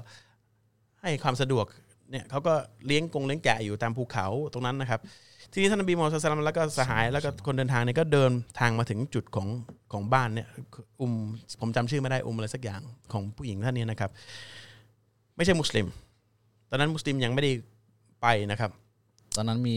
[1.02, 1.66] ให้ความสะดวก
[2.12, 2.54] เนี่ยเขาก็
[2.86, 5.00] เลี้ยงกงเลี้ยงแกะอยู่ตามภูเขาตรงนั้นนะครับ
[5.52, 9.48] ทีนี้ท่านนบีมูฮัมมัดสลลัมแล้วก็สหายแล้วก็คนเดินทางเนี่ยก็เดินทางมาถึงจุดของ
[9.94, 10.48] ของบ้านเนี่ย
[11.02, 11.14] อุม
[11.62, 14.12] ผมจำชื่อไม่ได้อุมอะไรสักอย่างของผู้หญิงท่านนี้นะครับ
[15.36, 15.86] ไม่ใช่มุสลิม
[16.70, 17.52] ตอนนั้นมุสลิมยังไม่ได้
[18.22, 18.72] ไปนะครับ
[19.36, 19.76] ตอนนั้นมี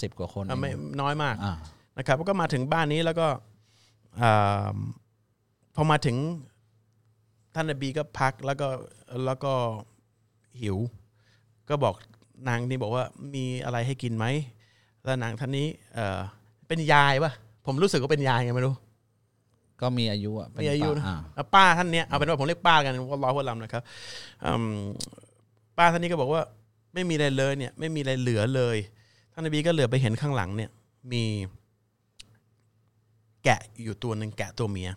[0.00, 1.54] สิบกว่าคนอะไม่น้อยมากอ่า
[1.98, 3.26] นะครับก็มาถึงบ้านนี้แล้วก็
[4.22, 4.76] อ่า
[5.74, 6.16] พอมาถึง
[7.54, 8.68] ท่านนบีก็พักแล้วก็
[9.26, 9.52] แล้วก็
[10.62, 10.76] หิว
[11.68, 11.94] ก็บอก
[12.48, 14.26] นางนี่บอกว่ามีอะไรให้กินไหม
[15.04, 16.20] แล้วนางท่านนี้เออ
[16.68, 17.32] เป็นยายปะ
[17.66, 18.74] ผมรู้สึกว่าเป็นยายไงไม่รู้
[19.80, 23.82] ก็มีอายุอะเป็นมีอายุนะอ่าอะป้าท่านเนี้ยเอาเป็นว่าผมเรียกป้ากันวอลลอฮุอัลลัมนะครับ
[24.44, 24.66] อืม
[25.78, 26.42] ป้าท่านนี้ก็บอกว่า
[26.94, 28.76] ไม่มีอะไรเลยเนี่ยไม่มีอะไรเหลือเลย
[29.32, 30.70] ท่านนบีก็เหลือไปเห็นข้างหลังเนี่ย
[31.12, 31.24] มี
[33.44, 34.90] แกะอยู่ตัวหนึ่งแกะตัวเมีย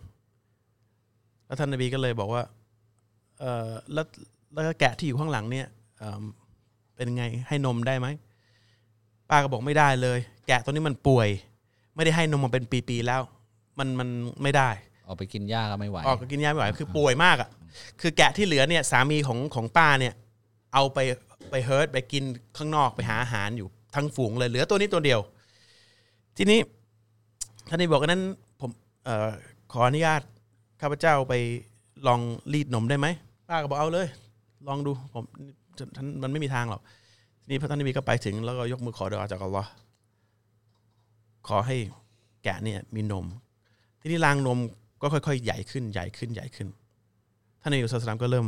[1.46, 2.44] แล้วท่านนบีก็เลยบอกว่า
[3.40, 4.06] เออแล้ว
[4.54, 5.68] แล้วก็แกะที่อยู่ข้างหลังเนี่ย
[6.00, 6.24] เอิ่ม
[6.96, 8.08] เป็นไงให้นมได้ไหม
[9.30, 11.28] ป้าก็บอกไม่ได้เลย แกะตัวนี้มันป่วย
[11.96, 13.22] ไม่ได้ให้นมมาเป็นปีๆแล้ว
[13.80, 14.10] มันมัน
[14.44, 14.70] ไม่ได้
[15.08, 17.50] ออกไปกินหญ้าก็ไม่ไหวออกก็กินยาไม่ไหวคือป่วยมากอะ
[18.02, 20.14] คือแกะที่เหลือเนี่ยสามีของของป้าเนี่ย
[20.74, 21.00] เอาไป
[21.50, 22.24] ไปเฮิร์ตไปกิน
[22.58, 25.20] ข้างนอกไปหาอาหารอยู่ทั้งฝูงเลยเหลือตัวนี้ตัวเดียว
[26.38, 26.60] ทีนี้
[27.70, 28.24] ท่านนี้บอกว่านั้น
[28.62, 28.72] ผม
[29.08, 29.30] ออ
[29.72, 30.22] ขออนุญาต
[30.82, 31.34] ข้าพเจ้าไป
[32.08, 32.20] ลอง
[32.54, 33.08] รีดนมได้ไหม
[33.50, 34.08] ป้าก็บอกเอาเลย
[34.68, 35.24] ลองดูผม
[35.96, 36.82] ท่านมันไม่มีทางหรอก
[37.42, 39.70] ทีนี้พระท่านนบีก็ไปถึงแล้วก็ยกมือขอดุอาอ์จากอัลลอฮ์
[41.48, 41.78] ขอให้
[42.44, 43.26] แกะเนี่ยมีนม
[44.02, 44.60] ทีนี้รางนม
[45.02, 46.68] ก็ค่อยๆ ใหญ่ขึ้นใหญ่ขึ้นใหญ่ขึ้น
[47.62, 48.48] ท่านนบีสุลต่านก็เริ่ม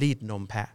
[0.00, 0.68] รีดนมแพะ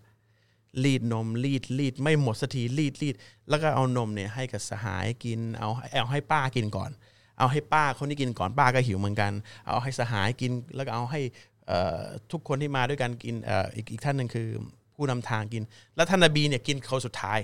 [0.84, 3.16] รีดนมรีดรีดไม่หมดสักทีรีดรีด
[3.50, 6.92] แล้วก็เอานมเนี่ยให้กับสหายกินเอาเอาให้ป้ากินก่อน
[7.40, 9.32] เอาให้ป้าคนที่กินก่อนป้าก็หิวเหมือนกัน
[9.68, 11.22] เอาให้สหายกินแล้วก็เอาให้
[11.68, 14.48] เอ่อทุกคนที่มาด้วยกันกินเอ่ออีกอีกท่านหนึ่งคือ
[14.96, 15.64] ผู้นำทางกิน
[15.96, 17.40] แล้วท่านนบีเนี่ยกินเขาสุดท้าย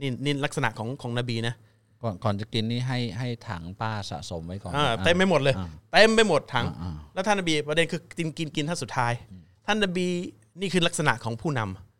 [0.00, 1.54] นี่นี่ลักษณะของของนบีนะ
[2.02, 9.12] ก่อนก่อนจะกินนี่ให้ให้ถังป้าสะสมไว้ก่อนอ่าอ่าเต็มไปหมดเลยอ่าเต็มไปหมดถังอ่าแล้วท่านนบีประเด็นคือกินกินกินท่านสุดท้าย
[9.66, 10.06] ท่านนบี
[10.60, 11.93] นี่คือลักษณะของผู้นำ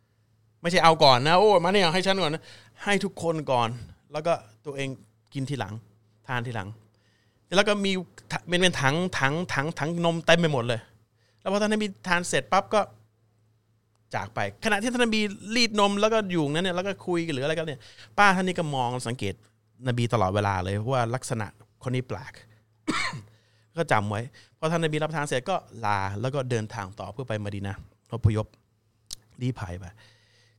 [0.65, 2.43] ไม่ใช่เอาก่อนนะโอ้มาเนี่ยให้ฉันก่อนนะ
[2.85, 3.69] ให้ทุกคนก่อน
[4.13, 4.33] แล้วก็
[4.67, 4.89] ตัวเอง
[5.35, 5.75] กินทีหลัง
[6.27, 6.69] ทานทีหลัง
[7.57, 7.93] แล้วก็มี
[8.49, 10.81] เป็นเป็นถังถังถังถังนมเต็มไปหมดเลย
[11.41, 12.81] แล้วพอท่านนบีทานเสร็จปั๊บก็
[14.15, 15.21] จากไป ขณะที่ท่านนบี
[15.57, 17.83] รีดนมแล้วก็อยู่นั้นเนี่ยแล้วก็คุยกันหรืออะไรกันเนี่ย
[18.19, 19.35] ป้าท่านนี้ก็มองสังเกต
[19.89, 21.47] นบีตลอดเวลาเลยว่าลักษณะ
[21.83, 22.33] คนนี้แปลก
[23.77, 24.21] ก็จำไว้
[24.59, 27.77] พอท่านนบีรับทานเสร็จก็ลาแล้วก็เดินทางต่อเพื่อไปมดีนะ
[28.13, 28.47] อพยพ
[29.43, 29.85] รีภัยไป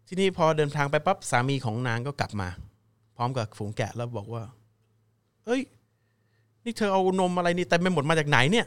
[0.07, 2.47] ทีนี้พอเดินทางไปปั๊บสามีของนางก็กลับมา
[3.17, 4.43] พร้อมกับฝูงแกะแล้วบอกว่า
[5.45, 5.61] เอ้ย
[6.63, 8.65] นี่เธอเอานมอะไรนี่เต็มไปหมดมาจากไหนเนี่ย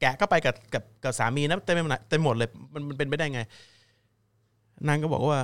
[0.00, 3.40] แกะก็ไปกับกับกับสามีนะเต็มไปหมดเต็มหมดเลย มันมันเป็นไปได้ไง
[4.88, 5.38] นางก็บอกว่า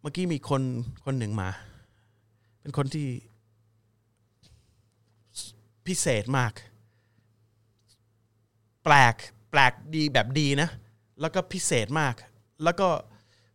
[0.00, 0.62] เมื่อกี้มีคน
[1.04, 1.48] คนหนึ่งมา
[2.60, 3.06] เป็นคนที่
[5.86, 6.52] พิเศษมาก
[8.84, 9.14] แปลก
[9.50, 10.68] แปลกดีแบบดีนะ
[11.20, 12.14] แล้วก็พิเศษมาก
[12.64, 12.88] แล้วก็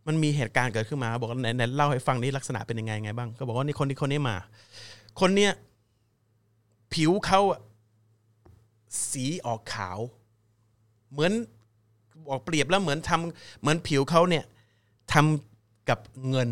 [0.08, 4.36] มันมีเหตุการณ์เกิดขึ้นมา บอกว่าไหนนเล่าให้ฟังนี้ลักษณะเป็นยังไงไงบ้าง ก็บอกว่านี่คนนี้คนนี้มา
[5.20, 5.52] คนเนี้ย
[6.94, 7.42] ผิวเขา
[9.12, 10.00] สีออกขาว
[11.12, 11.32] เหมือน
[12.28, 14.46] บอกเปรียบแล้วเหมือนทำเหมือนผิวเขาเนี่ย
[15.14, 16.50] ทำกับเงิน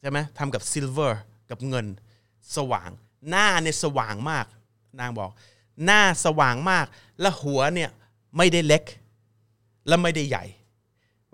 [0.00, 1.86] ใช่ไหมทำกับ silver กับเงิน
[2.56, 2.90] สว่าง
[3.28, 4.46] หน้าเนี่ยสว่างมาก
[5.00, 5.30] นางบอก
[5.84, 6.86] หน้าสว่างมาก
[7.20, 7.90] และหัวเนี่ย
[8.36, 8.82] ไม่ได้เล็ก
[9.88, 10.44] และไม่ได้ใหญ่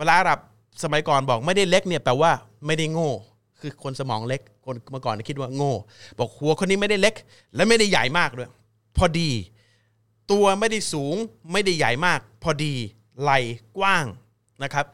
[0.00, 0.40] เวลาอาหรับ
[0.82, 2.32] สมัยก่อนบอกไม่ได้เล็กเนี่ยแปลว่า
[2.66, 3.12] ไม่ได้โง่
[3.60, 5.72] คือคนสมองเล็กคนเมื่อก่อนคิดว่าโง่
[6.18, 7.14] บอกหัวคนนี้ไม่ได้เล็ก
[7.54, 8.50] และไม่ได้ใหญ่มากด้วย
[8.96, 9.30] พอดี
[10.30, 11.16] ตัวไม่ได้สูง
[11.52, 12.74] ไม่ได้ใหญ่มาก พอดี
[13.20, 13.38] ไหล่
[13.78, 14.06] กว้าง
[14.62, 14.86] นะครับ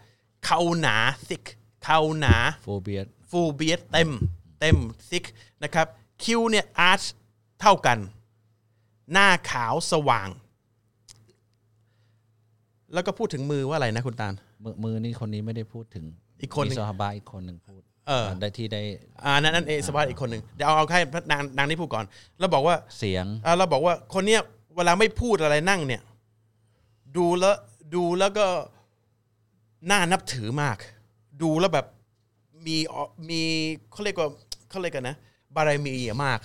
[0.45, 0.97] เข่าหนา
[1.29, 1.45] thick
[1.85, 4.11] เข่าหนาโฟเบียฟูลเบียดเต็ม
[4.61, 4.77] เต็ม
[5.11, 5.25] ซิก
[5.63, 5.87] นะครับ
[6.23, 7.03] คิ้วเนี่ยอาร์ช
[7.61, 7.99] เท่ากัน
[9.13, 10.29] หน้าขาวสว่าง
[12.93, 16.05] แล้วก็พูดถึงมือว่าอะไรนะคุณตาล มือมือนี่คนนี้ไม่ได้พูดถึง
[16.43, 18.83] อีกคนหนึ่ง มีซอฮาบะอีกคนหนึ่งพูดเออ ได้ที่ได้
[19.25, 22.05] อ่านั่นนั่นเองสภาพอีกคนหนึ่งเดี๋ยวเอาเอาให้นางนางนี้พูดก่อน
[22.39, 24.41] แล้วบอกว่าเสียง อ่าเราบอกว่าคนเนี้ย
[24.77, 26.03] เวลาไม่พูดอะไรนั่งเนี่ย
[27.17, 27.57] ดูแล้ว
[27.95, 28.47] ดูแล้วก็
[29.91, 30.77] น่านับถือมาก
[31.43, 31.87] ดูแล้วแบบ
[32.67, 32.97] มีอ
[33.31, 33.41] มี
[33.93, 34.29] เขาเรียกว่า
[34.69, 35.17] เขาเรียกกันนะ
[35.55, 36.41] บารมีมาก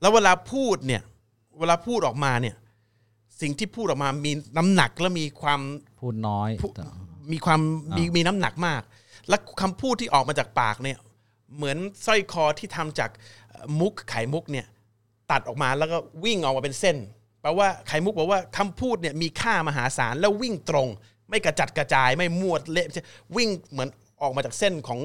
[0.00, 1.02] แล้วเวลาพูดเนี่ย
[1.58, 2.54] เวลาพูดออกมาเนี่ย
[3.40, 5.60] สิ่งที่พูดออกมามีน้ำหนักและมีความ
[6.00, 6.72] พูดน้อยพูด
[7.32, 7.60] มีความ
[7.96, 8.82] มีมีน้ำหนักมาก
[9.28, 10.98] และคำพูดที่ออกมาจากปากเนี่ย
[11.56, 13.10] เหมือนสร้อยคอที่ทำจาก
[13.50, 14.66] เอ่อมุกไข่มุกเนี่ย
[15.30, 16.96] ตัดออกมาแล้วก็วิ่งออกมาเป็นเส้น
[17.40, 20.88] แปลว่าไข่มุกบอกว่าคำพูดเนี่ยมีค่ามหาศาลแล้ววิ่งตรง
[21.30, 22.86] ไม่กระจัดกระจายไม่มวดเละ
[23.36, 23.88] วิ่งเหมือน
[24.22, 24.98] ออกมาจากเส้นของ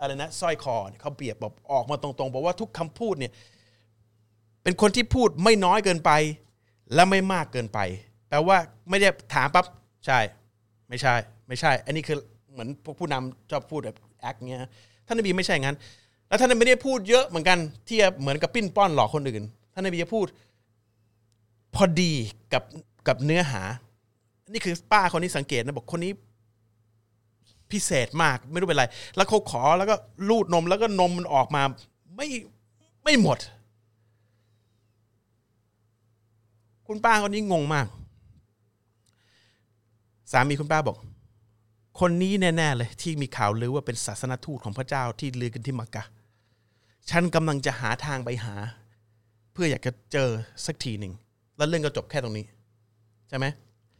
[0.00, 3.32] อะไรนะสร้อยคอเนี่ยเขาเปรียบบอกออกมาตรงๆบอกว่าทุกคำพูดเนี่ย
[4.62, 6.10] เป็นคนที่พูดไม่น้อยเกินไป
[6.94, 7.78] และไม่มากเกินไป
[8.28, 8.56] แปลว่า
[8.90, 9.66] ไม่ได้ถามปั๊บ
[10.06, 10.18] ใช่
[10.88, 11.14] ไม่ใช่
[11.48, 12.18] ไม่ใช่ อันนี้คือ
[12.52, 14.60] เหมือนพวกผู้นำชอบพูดแบบแอคเงี้ย
[15.06, 15.76] ท่านนบีไม่ใช่งั้น
[16.28, 19.42] แล้วท่านนบีไม่ได้พูดเยอะเหมือนกันที่เหมือนกับปิ้นป้อนหลอกคนอื่น
[19.74, 20.26] ท่านนบีจะพูด
[21.74, 22.12] พอดี
[22.52, 22.62] กับ
[23.08, 23.62] กับเนื้อหา
[24.52, 26.12] นี่คือป้าคนนี้สังเกตนะบอกคนนี้
[27.70, 28.84] พิเศษมากไม่รู้เป็นไร
[29.16, 29.94] แล้วเขาขอแล้วก็
[30.28, 31.62] ลูดนมแล้วก็นมมันออกมา
[32.16, 32.28] ไม่
[33.04, 33.38] ไม่หมด
[36.86, 37.86] คุณป้าคนนี้งงมาก
[40.32, 40.96] สามีคุณป้าบอก
[42.00, 46.04] คนนี้แน่ๆเลยที่มีข่าวลือว่าเป็นศาสนทูตของพระเจ้าที่ลือกันที่มักกะ
[47.10, 48.54] ฉันกำลังจะหาทางไปหา
[49.52, 50.30] เพื่ออยากจะเจอ
[50.66, 51.12] สักทีหนึ่ง
[51.56, 52.44] แล้วเรื่องก็จบแค่ตรงนี้
[53.28, 53.46] ใช่ไหม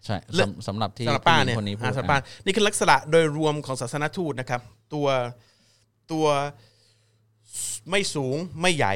[0.05, 4.61] ใช่เรื่องสำสำหรับที่สำหรับป้าผู้หญิเนี่ยงคนนี้พูอ่าดสำหรับป้านี่คือลักษณะโดยรวมของศาสนทูตนะครับ
[4.95, 5.07] ตัว
[6.13, 6.27] ตัว
[7.91, 8.95] ไม่สูงไม่ใหญ่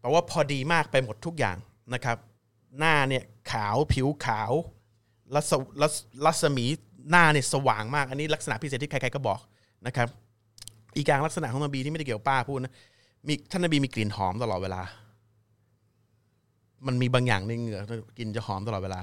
[0.00, 1.56] แต่ว่าพอดีมากไปหมดทุกอย่าง
[1.94, 2.16] นะครับ
[2.78, 4.52] หน้าเนี่ยขาวผิวขาว
[5.34, 5.52] รัศ
[5.82, 6.66] รัศรัศมี
[7.10, 9.40] หน้าเนี่ยสว่างมากอันนี้ลักษณะพิเศษที่ใครๆก็บอก
[9.86, 10.08] นะครับ
[10.96, 12.74] อีกอย่างลักษณะของนบีที่ไม่ได้เกี่ยวกับป้าพูดนะ
[13.28, 14.82] มีท่านนบีมีกลิ่นหอมตลอดเวลา
[16.86, 17.80] มันมีบางอย่างในเหงื่อ
[18.18, 19.00] กลิ่นจะหอมตลอดเวลา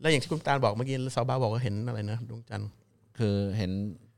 [0.00, 2.70] แล้วอย่างที่คุณตาลบอกเมื่อกี้ซาบ้าบอกว่าเห็นอะไรนะดวงจันทร์
[3.18, 3.70] คือเห็น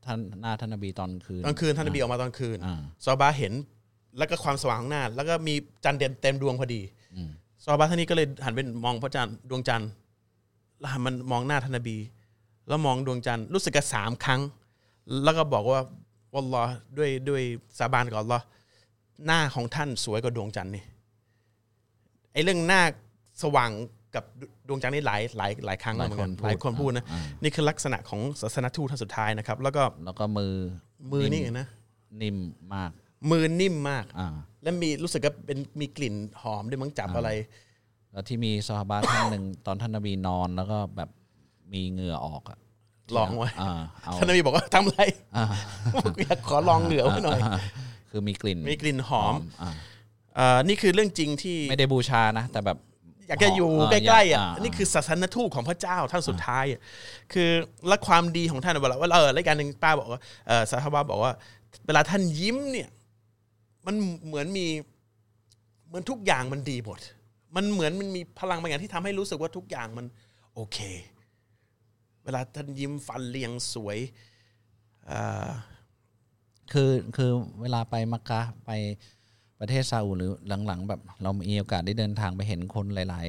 [0.05, 3.53] ท่านหน้าท่านนบีตอนคืนตอนคืนท่านนบีออกมาตอนคืนอ่าซาบ้าเห็น
[4.17, 5.53] แล้วก็ความสว่างของหน้า แล้วก็มี
[5.85, 6.81] จันทร์เต็มเต็มดวงพอดี
[7.63, 9.89] ซาบ้าท่านนี้ก็เลยหันไปมองพระจันทร์ดวงจันทร์
[10.79, 11.97] แล้วหันมันมองหน้าท่านนบี
[12.71, 14.41] แล้วมองดวงจันทร์รู้สึกกันสามครั้ง
[15.23, 15.81] แล้วก็บอกว่า
[16.33, 17.41] วัลลอฮ์ด้วยด้วย
[17.77, 18.45] สาบานกับอัลลอฮ์
[19.25, 20.83] หน้าของท่านสวยกว่าดวงจันทร์นี่
[22.33, 22.81] ไอ้เรื่องหน้า
[23.43, 23.71] สว่าง
[24.15, 24.23] กับ
[24.67, 30.55] ดวงจันทร์นี่หลายหลายหลายครั้งแล้วเหมือนกันหลายคนพูดนะอ่านี่คือลักษณะของศาสนทูตท่านสุดท้ายนะครับ แล้วก็แล้วก็มือ
[31.11, 31.67] มือนี่นะ
[32.21, 32.37] นิ่ม
[32.73, 32.91] มาก
[33.31, 34.27] มือนิ่มมากอ่า
[34.63, 37.29] และมีรู้สึกว่าเป็นมีกลิ่นหอมด้วยมั้งจับอะไร
[38.11, 41.09] แล้วที่มีซอฮาบะท่านหนึ่งตอนท่านนบีนอนแล้วก็แบบ
[41.73, 42.59] มีเหงื่อออกอะ
[43.17, 45.01] ลองไว้อ่าเอาท่านนบีบอกว่าทำอะไร
[45.37, 45.45] อ่า
[46.23, 47.39] อยากขอลองเหลือไว้หน่อย
[48.09, 49.71] คือมีกลิ่น มีกลิ่นหอมอ่า
[50.35, 52.77] เอ่อนี่คือเรื่องจริงที่ไม่ได้บูชานะแต่แบบ
[53.27, 56.79] อยากจะอยู่หอมใกอ่าล้ๆอะอ่านี่คือศาสนทูตของพระเจ้าท่านสุดท้ายอะ
[57.33, 57.49] คือ
[57.87, 61.31] และความดีของท่านเวลาว่าเออรายการหนึ่งป้าบอกว่าเออสาธาบาบอกว่า
[61.85, 62.89] เวลาท่านยิ้มเนี่ย
[63.85, 63.95] มัน
[64.25, 64.67] เหมือนมี
[65.87, 66.99] เหมือนทุกอย่างมันดีหมด
[67.55, 70.05] มันเหมือนมันมีพลังบางอย่างที่ทำให้รู้สึกว่าทุกอย่างมัน
[70.55, 70.77] โอเค
[72.23, 73.97] เวลาท่านยิ้มฟันเรียงสวย
[76.71, 77.31] คือคือ
[77.61, 78.71] เวลาไปมักกะไป
[79.59, 80.31] ประเทศซาอุหรือ
[80.67, 83.21] หลังๆ แบบเรามีโอกาสได้เดินทางไปเห็นคนหลา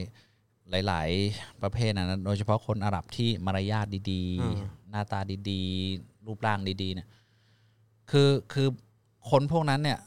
[0.81, 5.63] ย ๆหลาย ๆ ประเภทนะโดยเฉพาะคนอาหรับที่มารยาทดีๆ หน้าตาดี
[5.95, 7.09] ๆ รูปร่างดี ๆ เนี่ย
[8.11, 8.69] คือ คือ
[9.31, 9.99] คนพวกนั้นเนี่ย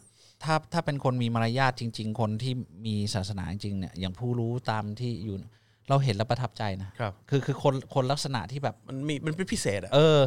[0.43, 2.53] ถ้า ถ้าเป็นคนมีมารยาทจริง ๆ คนที่
[2.85, 5.37] มีศาสนาจริงเนี่ย อย่างผู้รู้ตามที่อยู่
[5.89, 10.19] เราเห็นแล้วประทับใจนะครับ คือคือคนคนลักษณะที่แบบมันมีมันเป็นพิเศษอะเออ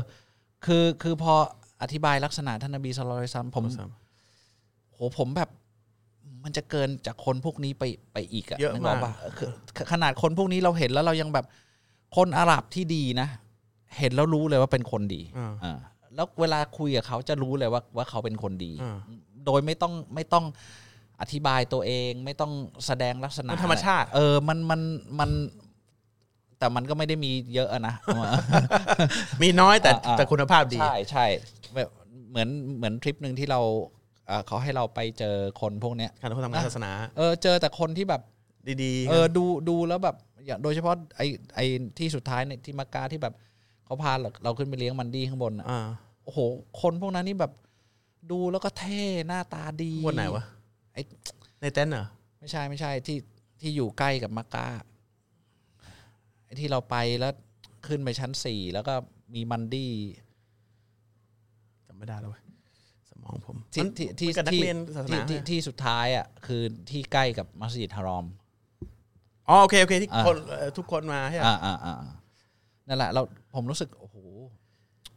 [0.65, 1.35] คือคือพอ
[1.83, 3.65] อธิบายลักษณะท่านนบีสุลต่านผม
[4.93, 5.51] โหผมแบบ
[6.45, 9.49] มันจะเกินจากคนพวกนี้ไปไปอีกอะเยอะนึมากปะคือ
[9.93, 11.47] ขนาดคนพวกนี้เราเห็นแล้วเรายังแบบ
[12.17, 13.29] คนอาหรับที่ดีนะ
[13.99, 15.79] เห็นแล้วรู้เลยว่าเป็นคนดีอ่าอ่า
[16.15, 18.99] แล้วเวลาคุยกับเขาจะรู้เลยว่าว่าเขาเป็นคนดีอ่า
[19.47, 20.45] โดยไม่ต้องไม่ต้อง
[21.21, 22.53] อธิบายตัวเองไม่ต้อง
[22.87, 24.81] แสดงลักษณะมันธรรมชาติ เออมันมัน
[25.19, 25.31] มัน
[26.59, 27.95] แต่มันก็ไม่ได้มีเยอะอะนะ
[29.43, 31.27] มีน้อยแต่อ่าแต่คุณภาพดี ใช่ใช่
[31.75, 31.91] แบบ
[32.31, 33.61] เหมือนเหมือนทริปหนึ่งที่เรา
[34.27, 38.23] เอ่อเขาให้เราไปเจอคนพวกเนี้ยการทำงานศาสนา เออเจอแต่คนที่แบบ
[38.83, 41.23] ดีๆ เออดูดูแล้วแบบอย่างโดยเฉพาะไอ
[41.55, 41.61] ไอ
[41.99, 43.35] ที่สุดท้ายเนี่ยที่มักกาที่แบบ
[43.85, 45.81] เขาพาเราเราขึ้นไปเลี้ยงมันดีข้างบนอะอ่า
[46.25, 46.39] โอ้โห
[46.81, 47.53] คนพวกนั้นนี่แบบ
[48.31, 50.58] ดูแล้วก็เท่หน้าตาดีวันไหนวะไอ้
[51.61, 52.07] ในเต็นท์เหรอ
[52.41, 53.19] ไม่ใช่ไม่ใช่ที่
[53.61, 54.69] ที่อยู่ใกล้กับมักกา
[56.45, 57.33] ไอที่เราไปแล้ว
[57.87, 58.95] ขึ้นไปชั้นสี่แล้วก็
[59.35, 59.93] มีมันดี้
[61.87, 62.43] จำไม่ได้แล้วเว้ย
[63.11, 68.27] สมองผมที่มันที่ที่กับนักที่เรียนศาสที่นาที่ที่สุดท้ายอะคือที่ใกล้กับมัสยิดฮารอม
[69.49, 71.95] อ๋อโอเคโอเคที่อ่า คนเอ่อทุกคนมาใช่ไหม อ่าอ่าอ่า
[72.89, 73.23] นั่นแหละเรา
[73.55, 74.17] ผมรู้สึกโอ้โห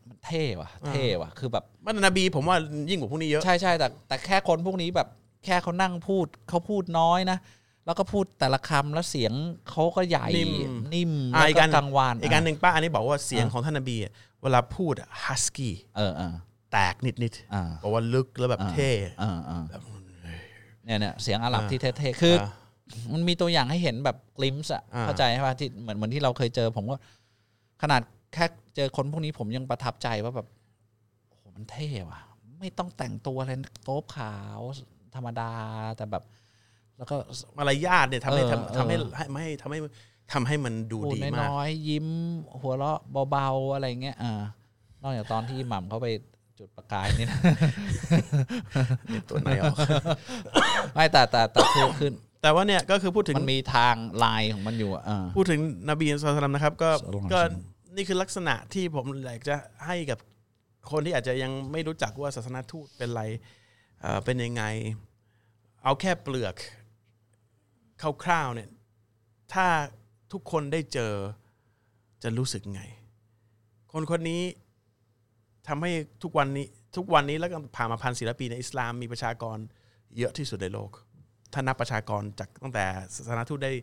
[0.09, 2.57] มันเท่ว่ะ เท่ว่ะคือแบบ มันนบีผมว่า
[2.89, 5.07] ยิ่งกว่าพวกนี้เยอะ ใช่ใช่แต่แต่แค่คนพวกนี้แบบ
[5.45, 7.37] แค่เขานั่งพูดเขาพูดน้อยนะ
[7.85, 9.33] แล้วก็พูดแต่ละคำแล้วเสียง
[9.69, 10.53] เขาก็ใหญ่นิ่ม
[10.93, 16.33] นิ่มอ่าแล้วอีกก็อันกลางวานอีกอันหนึ่งป้าอันนี้บอกว่าเสียงอ่าของท่านนบีอะเวลาพูดฮัสกี้เออเออ
[16.71, 19.63] แตกนิดนิดอ่าๆบอกว่าลึกแล้วแบบอ่าเท่เออเออ
[20.85, 22.49] เนี่ยเนี่ยเสียงอาหรับที่เท่ๆคืออ่า
[23.13, 26.95] มันมีตัวอย่างให้เห็นแบบกลิมส์อะอ่าเข้าใจใช่ป่ะที่เหมือนเหมือนที่เราเคยเจอ ผมก็
[27.81, 28.01] ขนาด
[28.33, 30.47] แค่เจอคนพวกนี้ผมยังประทับใจว่าแบบ
[31.29, 32.19] โอ้โหมันเท่ว่ะ
[32.59, 33.51] ไม่ต้องแต่งตัวอะไร
[33.83, 34.59] โต๊บขาว
[35.15, 35.49] ธรรมดา
[35.97, 36.23] แต่แบบ
[36.97, 37.15] แล้วก็
[37.57, 39.79] มารยาทเนี่ยทำให้เออ ทำทำให้เออให้ไม่ให้ทำให้
[40.33, 42.07] ทำให้มันดูพูดดีมาก น้อยๆยิ้ม
[42.61, 42.99] หัวเราะ
[43.31, 44.41] เบาๆอะไรเงี้ยอ่า
[45.03, 46.07] นอกจากตอนที่หม่ำเขาไป
[46.59, 47.39] จุดประกายนี่นะ
[49.29, 49.75] ตัวไหนออก
[50.93, 52.09] ไม่แต่แต่แต่คือคือ
[52.41, 60.19] แต่ว่าเนี่ยก็คือพูดถึง มันมีทางลายของมันอยู่อะอ่า พูดถึงนบีสุลต่านนะครับก็ศ็อลลัลลอฮุอะลัยฮิก็วะซัลลัม นี่คือลักษณะที่ผมอยากจะให้กับ
[60.91, 63.23] คนที่อาจจะยังไม่รู้จักว่าศาสนาทูตเป็นอะไร
[64.01, 64.63] เออเป็นยังไง
[65.83, 66.55] เอาแค่เปลือก
[68.23, 68.69] คร่าวๆเนี่ย
[69.53, 69.67] ถ้า
[70.31, 71.13] ทุกคนได้เจอ
[72.23, 72.83] จะรู้สึกไง
[73.91, 74.41] คนคนนี้
[75.67, 75.91] ทำให้
[76.23, 79.57] ทุกวันนี้ทุกวันนี้แล้วก็ผ่านมาพันสี่ร้อยปีในอิสลามมีประชากร
[80.17, 80.91] เยอะที่สุดในโลก
[81.53, 82.85] ถ้านับประชากรจากตั้งแต่
[83.15, 83.73] ศาสนาทูตได้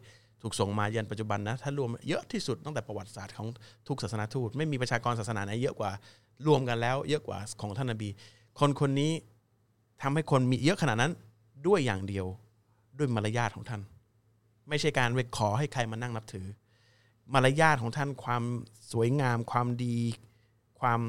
[0.42, 3.48] ถูกส่งมายันปัจจุบันนะถ้ารวมเยอะที่สุดตั้งแต่ประวัติศาสตร์ของ
[3.88, 5.90] ทุกศาสนาทูต ไม่มีประชากรศาสนาไหนเยอะกว่า
[6.46, 8.08] รวมกันแล้ว เยอะกว่าของท่านนบี
[8.58, 9.12] คนคนนี้
[10.02, 11.12] ทำให้คนมีเยอะขนาดนั้น
[11.66, 12.26] ด้วยอย่างเดียว
[12.98, 13.80] ด้วยมารยาทของท่าน
[14.68, 16.46] ไม่ใช่การไปขอให้ใครมานั่งนับถือ
[17.34, 18.42] มารยาทของท่านความ
[18.92, 19.96] สวยงาม ความดี
[20.80, 21.00] ความ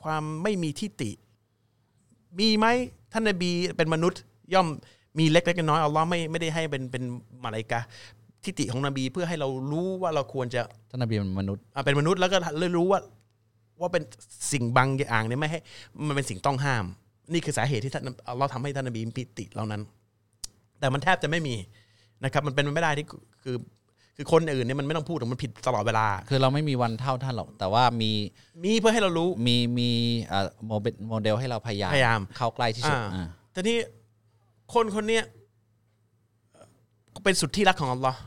[0.00, 1.10] ความไม่มีทิฏฐิ
[2.38, 2.66] มีไหม
[3.12, 4.20] ท่านนบีเป็นมนุษย์
[4.54, 4.66] ย่อม
[5.18, 7.02] มีเล็กๆน้อยๆอัลลอฮ์ไม่ไม่ได้ให้เป็นเป็น
[7.44, 7.80] มาลายกา
[8.44, 13.00] ทิฏฐิของนบีเพื่อให้เรารู้ว่าเราควรจะท่านนบีเป็นมนุษย์อะเป็นมนุษย์แล้วก็เลยรู้ว่า
[13.80, 14.02] ว่าเป็น
[14.52, 15.60] สิ่งบางอย่างเนี่ยไม่ให้
[16.06, 16.84] มันเป็นสิ่งต้องห้าม
[17.32, 19.82] นี่คือสาเหตุที่ท่านอัลลอฮ์ทำให้ท่านนบีมีปิติเหล่านั้น
[20.80, 21.54] แต่มันแทบจะไม่มี
[22.24, 23.06] นะครับ มันเป็นไปไม่ได้ที่
[23.42, 23.56] คือ
[24.16, 28.10] คือคนอื่นเนี่ยมันไม่ต้องพูดหรอกมันผิดตลอดเวลา คือเราไม่มีวันเท่าท่านหรอก แต่ว่ามี
[28.64, 29.90] มีเพื่อให้เรารู้มีมี
[30.28, 33.76] เอ่อโมเดลโมเดลให้เราพยายามพยายามเข้าใกล้ที่สุดอ่าอ่าแต่ที่
[34.74, 35.24] คนคนเนี้ย
[37.24, 38.18] เป็นสุดที่รักของอัลลอฮ์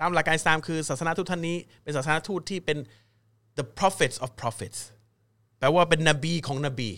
[0.00, 2.78] ตามหลักการอิสลามคือศาสนาทูตท่านนี้ เป็นศาสนาทูตที่เป็น
[3.58, 4.78] the prophets of prophets
[5.58, 6.90] แปลว่าเป็นนบีของนบี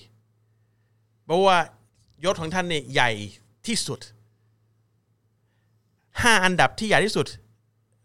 [1.27, 1.59] แปลว่า
[2.25, 3.11] ยศของท่านเนี่ยใหญ่
[3.67, 4.01] ที่สุด
[6.23, 7.27] ห้าอันดับที่ใหญ่ที่สุด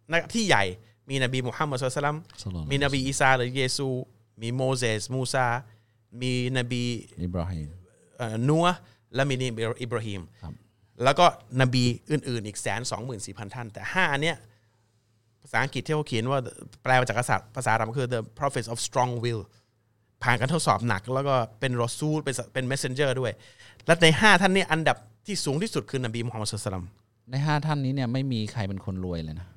[0.09, 0.63] นะครับที่ใหญ่
[1.09, 3.87] มีนบีมุฮัมมัดสุลตัลลัมศ็อลลัลลอฮุมีนบีอีสาหรือเยซู
[4.41, 5.47] มีโมเสสมูซา
[6.21, 6.83] มีนบี
[7.23, 7.67] อิบราฮิม
[8.17, 8.65] เอ่อนัว
[9.15, 10.53] และมีนบีอิบราฮิมครับ
[11.03, 11.25] แล้วก็
[11.61, 14.37] นบีอื่น ๆ อีกแสนสองหมื่นสี่พันท่าน แต่ห้าอันเนี้ย
[15.43, 16.39] ภาษาอังกฤษที่เขาเขียนว่า
[16.83, 19.41] แปลมาจากภาษาภาษาอาหรับคือ the prophets of strong will
[20.23, 23.31] ผ่านการทดสอบหนัก แล้วก็เป็นรอซูลเป็นเป็น messenger ด้วย
[23.85, 26.85] และในห้าท่านเนี้อันดับที่สูงที่สุดคือนบีมุฮัมมัดสุลตัลลัม
[27.31, 29.47] ในห้าท่านนี้เนี่ยไม่มีใครเป็นคนรวยเลยนะ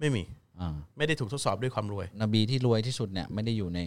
[0.00, 0.22] ไม่มี
[0.60, 3.80] อ่าไม่ได้ถูกทดสอบด้วยความรวย นบีที่รวยที่สุดเนี่ยไม่ได้อยู่ใน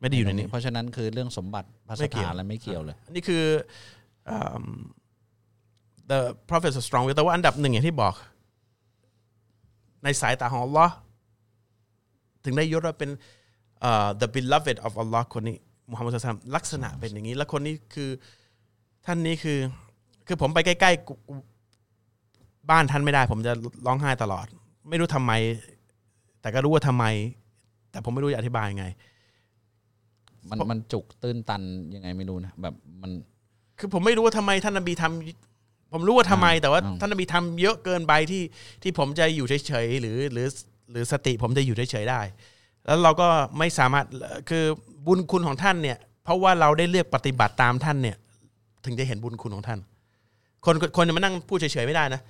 [0.00, 3.42] ไม่ได้อยู่ในนี้ เพราะฉะนั้นคือเรื่องสมบัติพระสไม่เกี่ยวถานอะไรไม่เกี่ยวเลยอันนี้คือ
[4.28, 4.66] อืม
[6.10, 6.20] the
[6.50, 8.14] prophets of strong will แต่ว่าอันดับหนึ่งอย่างที่บอก
[10.04, 10.90] ในสายตาของ Allah
[12.44, 13.10] ถึงได้ยศว่าเป็น
[13.80, 15.56] เอ่อ the beloved of Allah คนนี้
[15.90, 18.10] มุฮัมมัดสุลตัลลัมลักษณะเป็นอย่างนี้ แล้วคนนี้คือ
[19.06, 19.58] ท่านนี้คือ
[20.26, 21.14] คือผมไปใกล้ๆกู
[22.70, 23.52] บ้านท่านไม่ได้ ผมจะ
[23.86, 24.46] ร้องไห้ตลอด
[24.88, 25.32] ไม่รู้ทำไม
[26.40, 27.04] แต่ก็รู้ว่าทำไม
[27.90, 28.86] แต่ผมไม่รู้จะอธิบายยังไง
[30.50, 31.62] มันมันจุกตื้นตัน
[31.94, 33.10] ยังไงไม่รู้นะแบบมัน
[33.78, 35.51] คือผมไม่รู้ว่าทำไมท่านนบีทำ
[35.92, 38.42] ผมรู้ว่าทำไมแต่ว่าอืมท่านนบีทำเยอะเกินไปที่
[38.82, 40.46] ที่ผมจะอยู่เฉยๆหรือหรือ
[40.90, 42.20] หรือสติผมจะอยู่เฉยๆได้
[42.86, 43.28] แล้วเราก็
[43.58, 44.06] ไม่สามารถ
[44.50, 44.64] คือ
[45.06, 48.16] บุญคุณของท่านเนี่ย เพราะว่าเราได้เลือกปฏิบัติตามท่านเนี่ย
[48.84, 49.80] ถึงจะเห็นบุญคุณของท่าน
[50.64, 52.22] คนคนจะมานั่งพูดเฉยๆไม่ได้นะ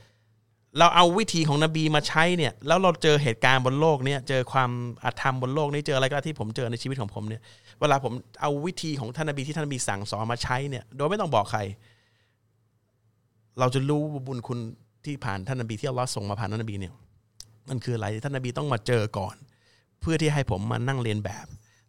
[0.79, 4.71] เราเอาวิธีของนบีมาใช้เนี่ย แล้วเราเจอเหตุการณ์บนโลกเนี่ย เจอความ
[5.05, 7.43] อาธรรมบนโลกนี้เจออะไรก็ที่ผมเจอในชีวิตของผมเนี่ย
[7.81, 11.61] เวลาผมเอาวิธีของท่านนบีที่ท่านนบีสั่งสอนมาใช้เนี่ย โดยไม่ต้องบอกใคร
[13.61, 14.59] เราจะรู้ว่าบุญคุณ
[15.05, 16.93] ที่ผ่านท่านนบีที่อัลลอฮ์ส่งมาผ่านท่านนบีเนี่ย
[17.69, 19.37] มันคืออะไรท่านนบีต้องมาเจอก่อน
[20.01, 21.47] เพื่อที่ให้ผมมานั่งเรียนแบบ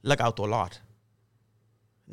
[0.07, 0.71] แล้วก็เอาตัวรอด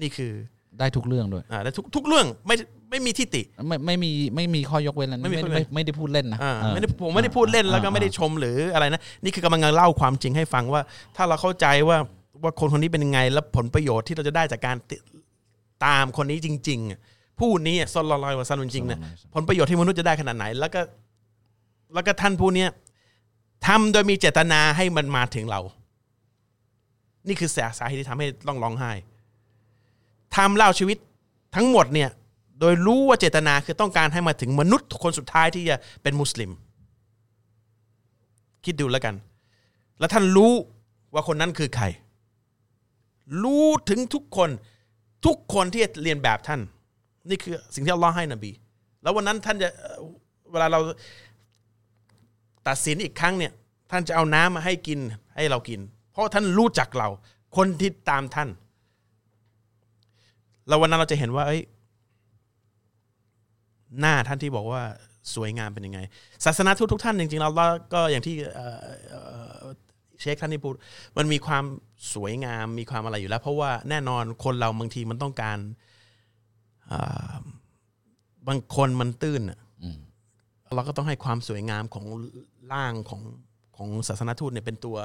[0.01, 0.33] นี่คือ
[0.79, 2.57] ได้ทุกเรื่องด้วยอ่าและทุกทุกเรื่องไม่
[2.91, 10.83] ไม่มีทิฏฐิไม่ไม่มีไม่มีข้อยกเว้นแล้วไม่มีไม่ข้อยกเว้ไม่นไม่ได้พูดเล่นนะอ่าเออไม่ได้ผมไม่ได้พูดเล่นแล้วก็อ่าไม่ได้ชมหรืออะไรนะนี่คือกำลังเล่าความจริงให้ฟังว่า
[11.17, 11.99] ถ้าเราเข้าใจว่า
[12.43, 14.97] ว่าคนคนนี้เป็นยังไง แล้วผลประโยชน์ที่เราจะได้จากการติ
[15.85, 17.01] ตามคนนี้จริงๆอะ
[17.41, 19.01] ผู้นี้ซอลลลอยวะซัลลัมจริงๆเนี่ย
[19.35, 20.81] ผลประโยชน์ที่มนุษย์จะได้ขนาดไหน แล้วก็
[21.95, 22.71] แล้วก็ท่านผู้เนี้ย
[23.67, 25.61] ทำโดยมีเจตนาให้มันมาถึงเรา
[27.29, 28.93] นี่คือสาเหตุที่ทำให้ต้องร้องไห้
[30.37, 30.99] ทำเล่าชีวิต
[31.57, 32.11] ทั้งหมดเนี่ย
[32.61, 36.51] โดยรู้ว่าเจตนาคือต้องการให้มาถึงมนุษย์คนสุดท้ายที่จะเป็นมุสลิม
[38.65, 39.15] คิดดูแล้วกัน
[39.99, 40.53] แล้วท่านรู้
[41.13, 41.85] ว่าคนนั้นคือใคร
[43.43, 44.51] รู้ถึงทุกคน
[45.27, 46.61] ทุกคนที่จะเรียนแบบท่าน
[47.29, 48.53] นี่คือสิ่งที่อัลลอฮ์ให้นบี
[49.03, 49.69] แล้ววันนั้นท่านจะ
[50.53, 50.81] เวลาเรา
[52.69, 53.53] ตัดสินอีกครั้งเนี่ย
[53.91, 54.99] ท่านจะเอาน้ำมาให้กิน
[55.37, 55.81] ให้เรากิน
[56.13, 57.09] เพราะท่านรู้จักเรา
[57.57, 58.49] คนที่ตามท่าน
[60.69, 61.63] แล้ววันนั้นเราจะเห็นว่า เอ้ย
[64.01, 64.83] หน้าท่านที่บอกว่า
[65.35, 66.01] สวยงามเป็นยังไง
[66.45, 67.51] ศาสนาทุกทุกท่านจริงๆเรา
[67.95, 68.35] ก็อย่างที่
[70.21, 70.75] เชคท่านที่พูด
[71.19, 71.65] มันมีความ
[72.15, 75.59] สวยงามมีความอะไรอยู่แล้ว เพราะว่าแน่นอนคนเราบางทีมันต้องการ
[78.49, 79.99] บางคนมันตื้นอะอืม
[80.75, 82.05] เราก็ต้องให้ความสวยงามของ
[82.73, 83.21] ร่างของ
[83.77, 84.97] ของศาสนทูตเนี่ยเป็นตัว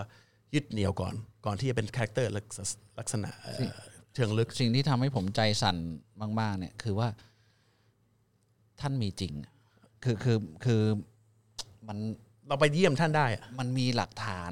[0.54, 1.14] ยึดเหนี่ยวก่อน
[1.46, 2.60] ก่อนที่จะเป็น character ลักษ
[3.00, 3.78] ลักษณะเอ่อ
[4.14, 5.78] เชิงลึกสิ่งที่ทำให้ผมใจสั่น
[6.40, 7.08] มาก ๆ เนี่ย คือว่า
[8.82, 9.34] ท่านมีจริง
[10.04, 10.82] คือคือคือ
[11.88, 11.98] มัน
[12.48, 14.52] เราไปเยี่ยมท่านได้อะมันมีหลักฐาน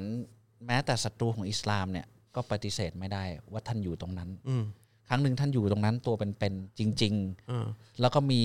[0.66, 4.64] แม้แต่ศัตรูของอิสลามเนี่ย ก็ปฏิเสธไม่ได้ว่าท่านอยู่ตรงนั้น อืม
[5.08, 7.14] ครั้งหนึ่งท่านอยู่ตรงนั้นตัวเป็นๆจริง
[7.48, 8.40] เออๆแล้วก็มี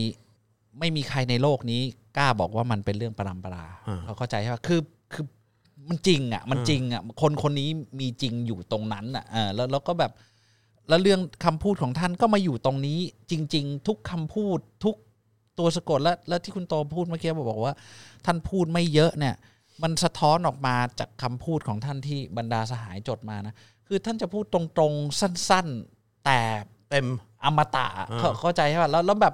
[0.80, 1.82] ไม่มีใครในโลกนี้
[2.18, 4.82] กล้าบอกว่ามันเป็นเรื่องประดำประดาอ่าเขาเข้าใจใช่ปะคือ
[5.14, 5.26] คือ
[5.90, 7.70] มันจริงอะ มันจริงอะ คนคนนี้
[8.00, 10.12] มีจริงอยู่ตรงนั้นอะเออแล้วแล้วก็แบบ
[10.90, 13.00] แล้วเรื่องคำพูดของท่านก็มาอยู่ตรงนี้
[13.32, 14.96] จริง ๆ ทุกคำพูดทุก
[15.60, 17.74] ตัวสะกดและและที่คุณโตพูดเมื่อกี้บอกว่า
[18.26, 19.36] ท่านพูดไม่เยอะเนี่ย
[19.84, 23.56] มันสะท้อนออกมาจากคำพูดของท่านที่บรรดาสหายจดมานะ
[23.88, 25.99] คือท่านจะพูดตรงๆสั้น ๆ
[26.30, 26.42] แต่
[26.90, 27.06] เต็ม
[27.44, 29.34] อมตะอ่าเข้าเข้าใจใช่ป่ะแล้วแล้วแบบ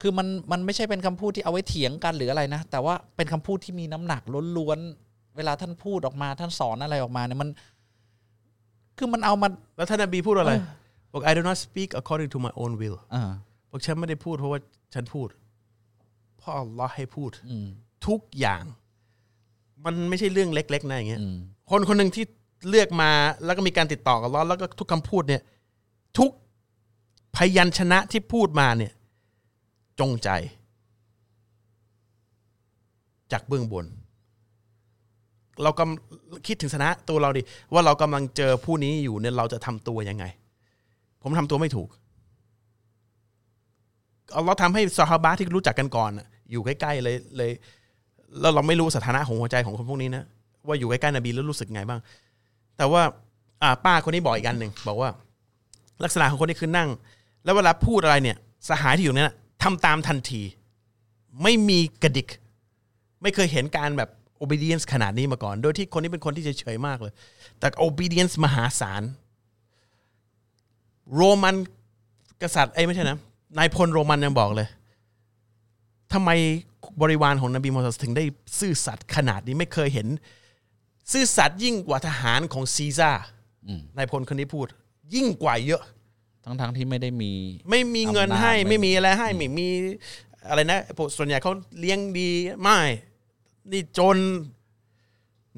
[0.00, 4.22] คือมันมันไม่ใช่เป็นคำพูดที่เอาไว้เถียงกันหรืออะไรนะ แต่ว่าเป็นคำพูดที่มีน้ำหนัก
[4.56, 7.48] ล้วนๆเวลาท่านพูดออกมาท่านสอนอะไรออกมาเนี่ยมัน
[8.98, 13.22] คือมันเอามาแล้วท่านนบีพูดอะไรเออบอก I do not speak according to my own will อ่า
[13.70, 14.60] บอกฉันไม่ได้พูดเพราะว่า
[14.94, 15.28] ฉันพูด
[16.38, 17.66] เพราะอัลลอฮ์ให้พูดอืม
[18.06, 18.64] ทุกอย่าง
[19.84, 21.36] มันไม่ใช่เรื่องเล็ก ๆนะอย่างเงี้ยอืม
[21.70, 22.24] คนคนหนึ่งที่
[22.68, 23.10] เลือกมา
[23.44, 25.42] แล้วก็มีการติดต่อกับอัลลอฮ์แล้วก็ทุกคำพูดเนี่ย
[26.18, 26.30] ทุก
[27.36, 28.92] พยัญชนะที่พูดมาเนี่ย
[30.00, 30.28] จงใจ
[33.32, 33.86] จากเบื้องบน
[35.62, 40.24] เรากำคิดถึงสนะตัวเราดิ ว่าเรากำลังเจอผู้นี้อยู่เนี่ยเราจะทำตัวยังไง
[41.22, 41.88] ผมทำตัวไม่ถูก
[44.36, 46.10] อัลลอฮ์ทำให้ซอฮาบะที่รู้จักกันก่อน
[46.50, 47.50] อยู่ใกล้ๆเลยเลย
[48.40, 50.24] แล้วเราไม่รู้สถานะของหัวใจของคนพวกนี้นะ
[50.66, 52.00] ว่าอยู่ใกล้ๆนบีแล้วรู้สึกไงบ้าง
[52.76, 53.02] แต่ว่า
[53.62, 55.10] อ่าป้าคนนี้บอกอีกอันหนึ่งบอกว่า
[56.04, 56.88] ลักษณะของคนนี้คือนั่ง
[57.44, 58.36] แล้วเวลาพูดอะไรเนี่ย
[58.68, 60.42] สหายที่อยู่เนี่ยนะทำตามทันที
[61.42, 62.28] ไม่มีกระดิก
[63.22, 64.10] ไม่เคยเห็นการแบบ
[64.42, 67.12] obedience ขนาดนี้มาก่อน โดยที่คนนี้เป็นคนที่เฉยๆมากเลย
[67.58, 69.02] แต่ obedience มหาศาล
[71.14, 71.56] โรมัน
[72.42, 73.18] กษัตริย์ไอ้ยไม่ใช่นะ
[73.58, 74.68] นายพลโรมันยังบอกเลย
[76.12, 76.30] ทำไม
[77.02, 78.24] บริวารของนบีมูฮัมมัดถึงได้
[78.58, 80.08] ซื่อสัตย์ขนาดนี้ไม่เคยเห็น
[81.12, 83.22] ซื่อสัตย์ยิ่งกว่าทหารของซีซ่าร์
[83.66, 84.66] อืมนายพลคนนี้พูด
[85.14, 85.82] ยิ่งกว่าเยอะ
[86.44, 87.32] ทั้งทั้งที่ไม่ได้มี
[87.70, 89.66] ไม่มีเงินให้อำนาจไม่มีอะไรให้ ไม่มี
[90.48, 92.30] อะไรนะพวกส่วนใหญ่เขาเลี้ยงดี
[92.62, 92.78] ไม่
[93.70, 94.16] นี่จน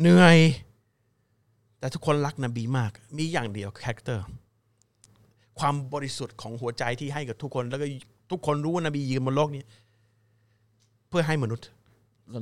[0.01, 0.39] เหนื่อย
[1.79, 4.25] แต่ทุกคนรักนบีมาก มีอย่างเดียว character
[5.59, 7.87] ความบริสุทธิ์ของหัวใจที่ให้กับทุกคน แล้วก็
[8.31, 9.63] ทุกคนรู้ว่านบียืนบนโลกนี้
[11.09, 11.67] เพื่อให้มนุษย์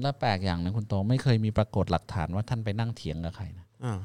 [0.02, 3.98] แล้วแปลกอย่างหนึงคุณโตไม่เคยมีปรากฏหลักฐานว่าท่านไปนั่งเถียงกับใครนะอ่า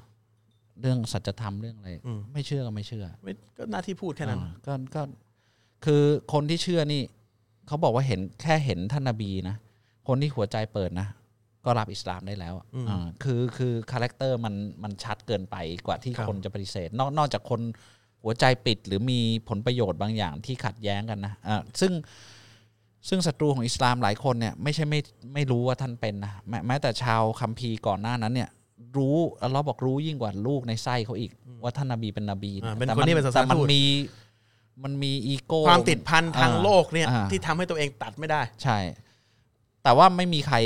[0.81, 5.01] เรื่องสัจธรรมเรื่องอะไรอืมไม่เชื่อก็ไม่เชื่อไม่ก็หน้าที่พูดแค่นั้นอ่าก็ก็
[5.85, 7.01] คือคนที่เชื่อนี่
[7.67, 9.55] เขาบอกว่าเห็นแค่เห็นท่านนบีนะ
[10.07, 11.07] คนที่หัวใจเปิดนะ
[11.65, 15.55] ก็รับอิสลามได้แล้วอะอ่าคือคือ character มันมันชัดเกินไป
[15.87, 17.61] กว่าที่คนจะปฏิเสธ นอกนอกจากคน
[18.23, 21.93] หัวใจปิดหรือมีผลประโยชน์บางอย่างที่ขัดแย้งกันนะอ่าซึ่ง
[23.09, 24.99] ซึ่งศัตรูของอิสลามหลายคนเนี่ยไม่ใช่ไม่
[25.33, 28.49] ไม่รู้ว่าท่านเป็นนะแม้แม้แต่ชาวคัมภีร์ก่อนหน้านั้นเนี่ย
[28.97, 31.31] รู้อัลเลอฮ์บอกรู้ยิ่งกว่าลูกในไส้เขาอีก
[31.63, 33.83] ว่าท่านนบีเป็นนบีอ่าเป็นแต่คนที่เป็นศาสแต่นามันทูต มี
[34.83, 38.77] มันมีอีโก้ ความติดพันทางอ่าโลกเนี่ยอ่า ที่ทำให้ตัวเองตัดไม่ได้ ใช่
[39.83, 40.57] แต่ว่าไม่มีใคร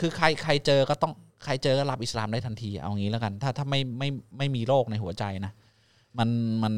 [0.00, 1.12] คือใครใครเจอก็ต้อง
[1.44, 4.08] ใครเจอก็รับอิสลามได้ทันที เอางี้แล้วกัน ถ้าถ้าไม่ไม่
[4.38, 5.52] ไม่มีโรคในหัวใจนะ
[6.18, 6.28] มัน
[6.62, 6.74] มัน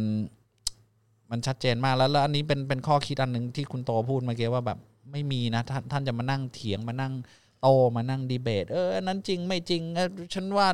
[1.30, 4.78] มันชัดเจนมากแล้วแล้วอันนี้เป็นเป็นข้อคิดอันหนึ่งที่คุณโตพูดเมื่อกี้ว่าแบบ
[5.12, 7.12] ไม่มีนะท่านท่านจะมานั่งเถียงมานั่ง
[7.60, 10.66] โตมานั่งดีเบต เอออันนั้นจริงไม่จริงเออฉันว่า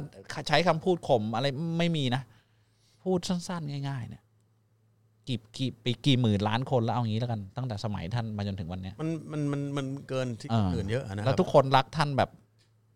[0.48, 1.46] ใช้คำพูดข่มอะไร
[1.78, 2.22] ไม่มีนะ
[3.02, 4.22] พูดสั้น ๆ ง่าย ๆ เนี่ย
[5.28, 12.30] กี่กี่ปีกี่หมื่นล้านคนแล้วเอางี้แล้วกันตั้งแต่สมัยท่านมาจนถึงวันเนี้ยมันมันมันมันเกินที่อ่าเกินเยอะนะคแล้รัวบทุกคนรักท่านแบบ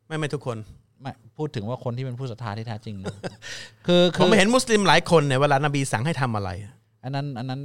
[0.06, 0.58] ไม่ไม่ทุกคน
[1.00, 3.14] ไม่พูดถึงว่าคนที่เป็นผู้ศรัทธาที่แท้จริงนะ
[3.86, 6.50] คือผคืมอเห็นมุสลิมหลายคนเนี่ยเวลานบีสั่งให้ทำอะไร
[7.04, 7.60] อันนั้นอันนั้น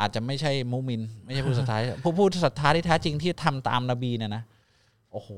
[0.00, 4.42] อาจจะไม่ใช่มุมิน ไม่ใช่ผู้ศรัทธาผู้ผู้ศรัทธาที่แท้จริงที่ทำตามนบีเนี่ยนะ
[5.12, 5.30] โอ้โห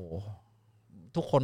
[1.15, 1.43] ทุกคน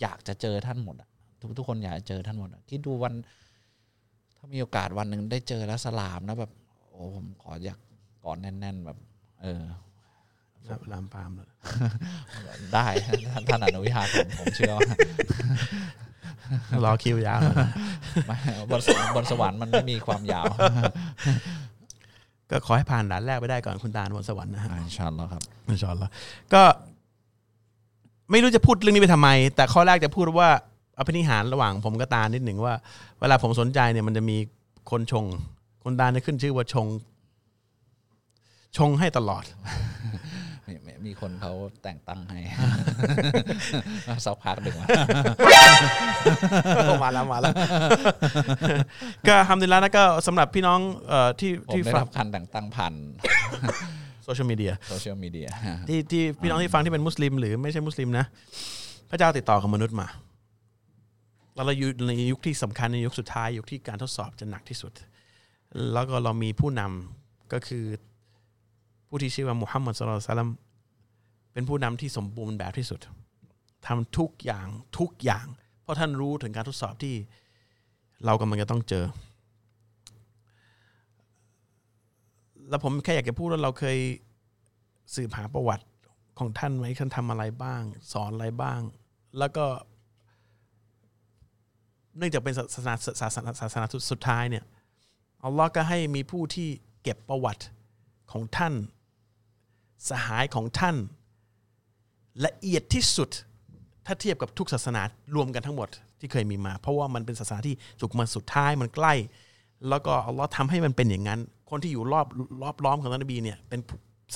[0.00, 1.08] อยากจะเจอท่านหมดอะ
[1.40, 3.14] ทุกทุกคนอยากจะเจอท่านหมดอะคิดดูวัน
[4.36, 6.52] ถ้ามีโอกาสวันหนึ่งได้เจอแล้วสลามนะแบบ
[6.90, 7.78] โอ้ผมขออยาก
[8.24, 8.98] กอดแน่น ๆ แบบ
[9.42, 9.62] เออ
[10.92, 11.50] ลามปามเลย
[12.74, 14.86] ได้ท่านท่านอนุญาตผมผมเชื่อว่า
[16.84, 17.40] รอคิวยาว
[18.26, 18.36] ไม่
[18.70, 20.52] บนสวรรค์บนสวรรค์มันไม่มีความยาว
[22.50, 26.12] ก็ขอให้ผ่านด่านแรกไปได้ก่อนคุณตาลบนสวรรค์นะฮะอ่าอินชาอัลลอฮ์ครับอินชาอัลลอฮ์
[26.54, 26.62] ก็
[28.30, 30.48] ไม่รู้จะพูดเรื่องนี้ไปทำไม แต่ข้อแรกจะพูดว่า
[30.98, 32.74] อภินิหารระหว่างผมกับตาลนิดหนึ่งว่า
[33.20, 34.36] เวลาผมสนใจเนี่ยมันจะมี
[34.90, 35.24] คนชง
[35.82, 36.86] คุณตาลจะขึ้นชื่อว่าชง
[38.76, 39.44] ชงให้ตลอด
[40.68, 41.52] มีมีมีคนเขา
[41.82, 42.38] แต่งตั้งให้
[44.24, 44.86] สักพักหนึ่งมา
[47.04, 47.54] มาแล้วมาแล้ว
[49.28, 52.92] ก็ทำดีแล้วนะก็สำหรับพี่น้องเอ่อที่ผมที่ได้ฟังรับการแต่งตั้งผ่าน
[54.26, 55.46] โซเชียลมีเดียโซเชียลมีเดีย
[55.88, 58.24] ที่ที่พี่น้องที่ฟังที่เป็นมุสลิม หรือไม่ใช่มุสลิมนะ
[59.10, 60.06] พระเจ้าติดต่อกับมนุษย์มา
[61.54, 64.92] แล้วเราอยู่ในยุคที่สำคัญในยุคสุดท้ายยุคที่การทดสอบจะหนักที่สุด
[65.92, 67.84] แล้วก็เรามีผู้นำก็คือ
[69.08, 70.50] ผู้ที่ชื่อว่ามุฮัมมัดสุลลัลลอฮุอะลัยฮิวะซัลลัม
[71.52, 73.00] เป็นผู้นำที่สมบูรณ์แบบที่สุด
[73.86, 74.66] ทำทุกอย่าง
[74.98, 75.46] ทุกอย่าง
[75.82, 77.14] เพราะท่านรู้ถึงการทดสอบที่
[78.26, 79.04] เรากำลังจะต้องเจอ
[82.68, 83.98] แล้วผมแค่อยากจะพูดว่าเราเคย
[85.14, 85.84] สืบหาประวัติ
[86.38, 88.80] ของท่านไหมท่านทำอะไรบ้าง สอนอะไรบ้าง
[89.38, 89.64] แล้วก็
[92.16, 94.64] เนื่องจากเป็นศาสนาศาสนาศาสนาสุดท้ายเนี่ย
[95.44, 96.68] อัลลอฮ์ก็ให้มีผู้ที่
[97.02, 97.64] เก็บประวัติ
[98.32, 98.74] ของท่าน
[100.10, 100.96] สหายของท่าน
[102.46, 103.30] ละเอียดที่สุด
[104.06, 105.02] ถ้าเทียบกับทุกศาสนา
[105.34, 105.88] รวมกันทั้งหมด
[106.20, 109.14] ที่เคยมีมา เพราะว่ามันเป็นศาสนาที่ถูกมาสุดท้ายมันใกล้
[109.88, 111.40] แล้วก็อัลลอฮ์ทำให้มันเป็นอย่างนั้น
[111.70, 112.26] คนที่อยู่รอบ
[112.62, 113.80] รอบล้อมของท่านนบีเนี่ยเป็น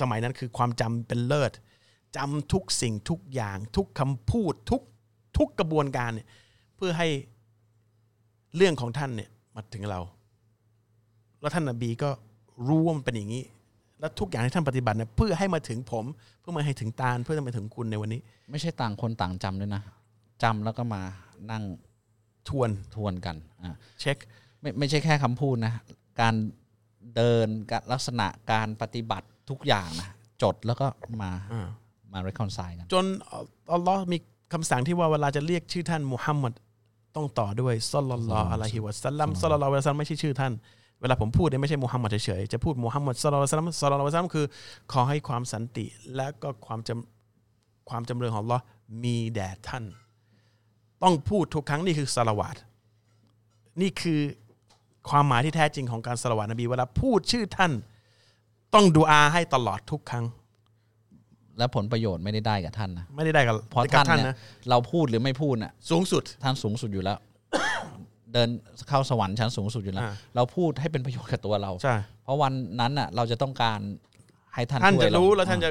[0.01, 1.53] สมัยนั้นคือความจำเป็นเลิศ
[2.17, 4.83] จำทุกสิ่งทุกอย่าง ทุกคำพูดทุก
[5.37, 6.27] ทุกกระบวนการเนี่ย
[6.77, 7.09] เพื่อให้
[8.57, 10.01] เรื่องของท่านเนี่ยมาถึงเรา
[11.41, 12.11] แล้วท่านนบีก็
[12.69, 13.45] รู้ว่ามันเป็นอย่างนี้
[14.01, 16.05] แล้วทุกอย่างที่ท่านปฏิบัติเนี่ยเพื่อให้มาถึงผม
[16.41, 18.21] เพื่อมาให้ถึงตาลเพื่อจะมาถึงคุณในวันนี้
[18.51, 19.83] ไม่ใช่ต่างคนต่างจำด้วยนะ
[20.43, 21.03] จำแล้วก็มา
[21.51, 21.65] นั่ง
[22.49, 24.17] ทวนทวนกันอ่าเช็ค
[24.61, 25.73] ไม่ไม่ใช่แค่คำพูดนะ
[26.21, 26.35] การ
[27.17, 30.09] เดินการลักษณะการปฏิบัติทุกอย่างนะ
[30.43, 30.87] จดแล้วก็
[31.23, 31.69] มาอ่า
[32.13, 33.05] มา reconcile กันจน
[33.73, 34.19] อัลลอฮ์มี
[34.53, 36.53] คำสั่งที่ว่าเวลาจะเรียกชื่อท่านมุฮัมมัด
[37.17, 40.53] ต้องต่อด้วยซัลลัลลอฮุอะลัยฮิวะสัลลัมซัลลัลลอฮุอะลัยฮิวะสัลลัมไม่ใช่ชื่อท่าน
[41.01, 44.47] เวลาผมพูดเนี่ยไม่ใช่มุฮัมมัดเฉยๆ จะพูดมุฮัมมัดซัลลัลลอฮุอะลัยฮิวะสัลลัมซัลลัลลอฮุอะลัยฮิวะสัลลัมคือ
[44.93, 45.87] ขอให้ความสันติ
[46.17, 48.65] และก็ความจำความจำเริญของอัลลอฮ์
[49.05, 49.85] มีแด่ท่าน
[51.03, 52.57] ต้องพูดทุกครั้งนี่คือสลาวาต
[53.81, 54.21] นี่คือ
[55.09, 57.73] ความหมายที่แท้จริงของการสลาวาตนบีเวลาพูดชื่อท่าน
[58.75, 60.25] ต้องดูอาให้ตลอดทุกครั้ง
[61.59, 64.37] และผลประโยชน์ไม่ได้ได้กับท่านนะไม่ได้ได้กับเพราะกับท่านท่านเนี่ยนะ
[64.71, 67.19] เราพูดหรือไม่พูดน่ะสูงสุดท่านสูงสุดอยู่แล้ว
[68.33, 68.49] เดิน
[68.89, 73.81] เข้าสวรรค์ชั้นสูงสุดอยู่แล้วอ่าเราพูดให้เป็นประโยชน์กับตัวเราใช่เพราะวันนั้นน่ะ เราจะต้องการ
[74.55, 75.71] ให้ท่านท่านช่วยจะรู้เแล้วท่านจะ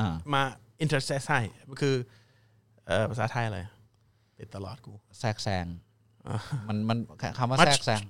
[0.00, 0.42] อ่ามา
[0.84, 1.40] intercess ให้
[1.80, 1.94] คือ
[2.86, 3.58] เอ่อภาษาไทยอะไร
[4.38, 5.66] ติดตลอดกูแทรกแซง
[6.68, 6.98] มันมัน
[7.38, 8.02] คำว่ามาแทรกแซง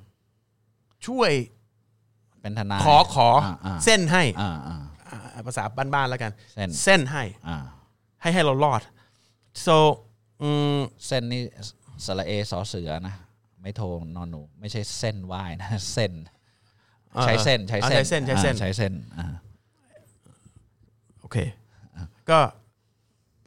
[1.07, 1.33] ช่วย
[2.41, 3.29] เป็นทนายขอขอ
[3.65, 4.77] อ่าเส้นให้อ่าอ่า
[5.35, 7.57] อ่าภาษาบ้านๆแล้วกัน เส้นเส้นให้อ่า
[8.23, 8.83] ให้ให้เรารอด
[9.67, 9.77] so
[10.43, 11.43] อืมเส้นนี่
[12.05, 13.15] สระเอสอเสือนะ
[13.61, 13.87] ไม่โทร
[14.17, 16.13] นอนหนู ไม่ใช่เส้นว่ายนะเส้น
[17.25, 19.27] ใช้เส้นใช้อ่าเส้นใช้เส้นใช้เส้นอ่าใช้เส้นอ่า
[21.21, 21.37] โอเค
[22.31, 22.39] ก็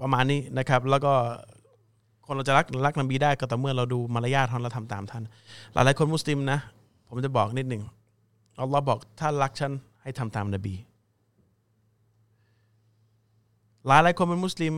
[0.02, 1.14] ประมาณนี้นะครับ แล้วก็
[2.26, 5.24] คนเราจะรักรักนบีได้ก็ต่อเมื่อเราดูมารยาทของเราทำตามท่าน
[5.74, 6.60] หลายๆคนมุสลิมนะ
[7.08, 7.84] ผมจะบอกนิดหนึ่ง
[8.60, 10.76] อัลลอฮ์บอกถ้ารักฉันให้ทำตามนบี
[13.88, 14.76] หลายหลายคนเป็นมุสลิม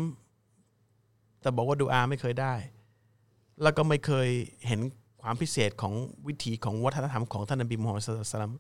[1.42, 2.54] แต่บอกว่าดูอาไม่เคยได้
[3.62, 4.28] แล้วก็ไม่เคย
[4.68, 4.80] เห็น
[5.22, 5.94] ความพิเศษของ
[6.28, 8.54] วิถีของวัฒนธรรมของท่านนบีมูฮัมมัดศ็อลลัลลอฮุอะลัยฮิวะซัลลัม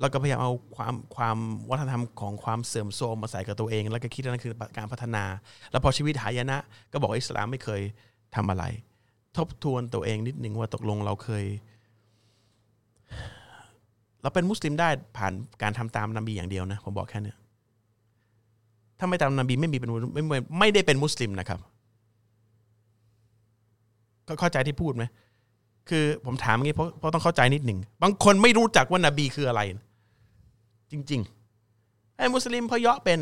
[0.00, 1.38] แล้วก็พยายามเอาความความ
[1.70, 5.24] วัฒนธรรมของความเสื่อมโทรมมาใส่กับตัวเอง แล้วก็คิดว่านั่นคือการพัฒนา
[5.70, 6.58] แล้วพอชีวิตหายนะ
[6.92, 7.80] ก็บอกอิสลามไม่เคย
[8.34, 8.64] ทำอะไร
[9.36, 11.44] ทบทวนตัวเองนิดหนึ่งว่าตกลงเราเคย
[14.22, 15.32] เราเป็นมุสลิมได้ผ่าน
[15.62, 17.34] การทำตามนบีอย่างเดียวนะผมบอกแค่นี้
[18.98, 21.60] ถ้าไม่ตามนบีไม่มีเป็นไม่ไม่ไม่ได้เป็นมุสลิมนะครับ
[24.28, 25.04] ก็เข้าใจที่พูดไหม
[25.88, 29.60] คือผมถามงี้เพราะเพราะต้องเข้าใจนิดหนึ่งบางคนไม่รู้จักว่านบีคืออะไร
[30.90, 33.20] จริงๆไอ้มุสลิมพราะเยาะเป็น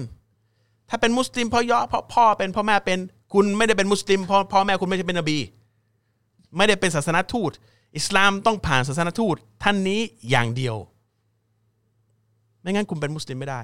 [0.89, 2.99] ถ้าเป็นมุสลิมพราะเยาะเพราะพ่อเป็นพ่อแม่เป็น
[3.33, 5.39] คุณไม่ได้เป็นมุสลิมเพราะพ่อแม่คุณไม่ใช่เป็นนบี
[6.57, 7.53] ไม่ได้เป็นศาสนาทูต
[7.97, 10.77] อิสลามต้องผ่านศาสนทูตท่านนี้อย่างเดียว
[12.61, 13.61] ไม่งั้นคุณเป็นมุสลิมไม่ได้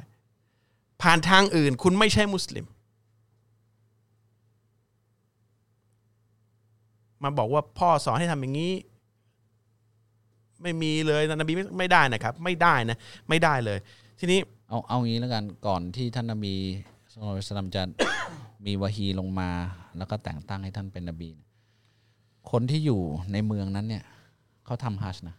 [1.02, 2.66] ผ่านทางอื่นคุณไม่ใช่มุสลิม
[7.22, 8.72] มาบอกว่าพ่อสอนให้ทำอย่างนี้
[10.62, 13.78] ไม่มีเลยนบีไม่ได้นะครับ ไม่ได้นะ ไม่ได้เลย
[14.18, 16.54] ทีนี้เอาเอางี้แล้วกันก่อนที่ท่านนบี
[17.10, 17.82] สุลต่านสลัมจะ
[18.66, 19.50] มีวะฮีลงมา
[19.98, 21.30] แล้วก็แต่งตั้งให้ท่านเป็นนบี
[22.50, 23.00] คนที่อยู่
[23.32, 24.04] ในเมืองนั้นเนี่ย
[24.64, 25.36] เขาทำฮัจญ์นะ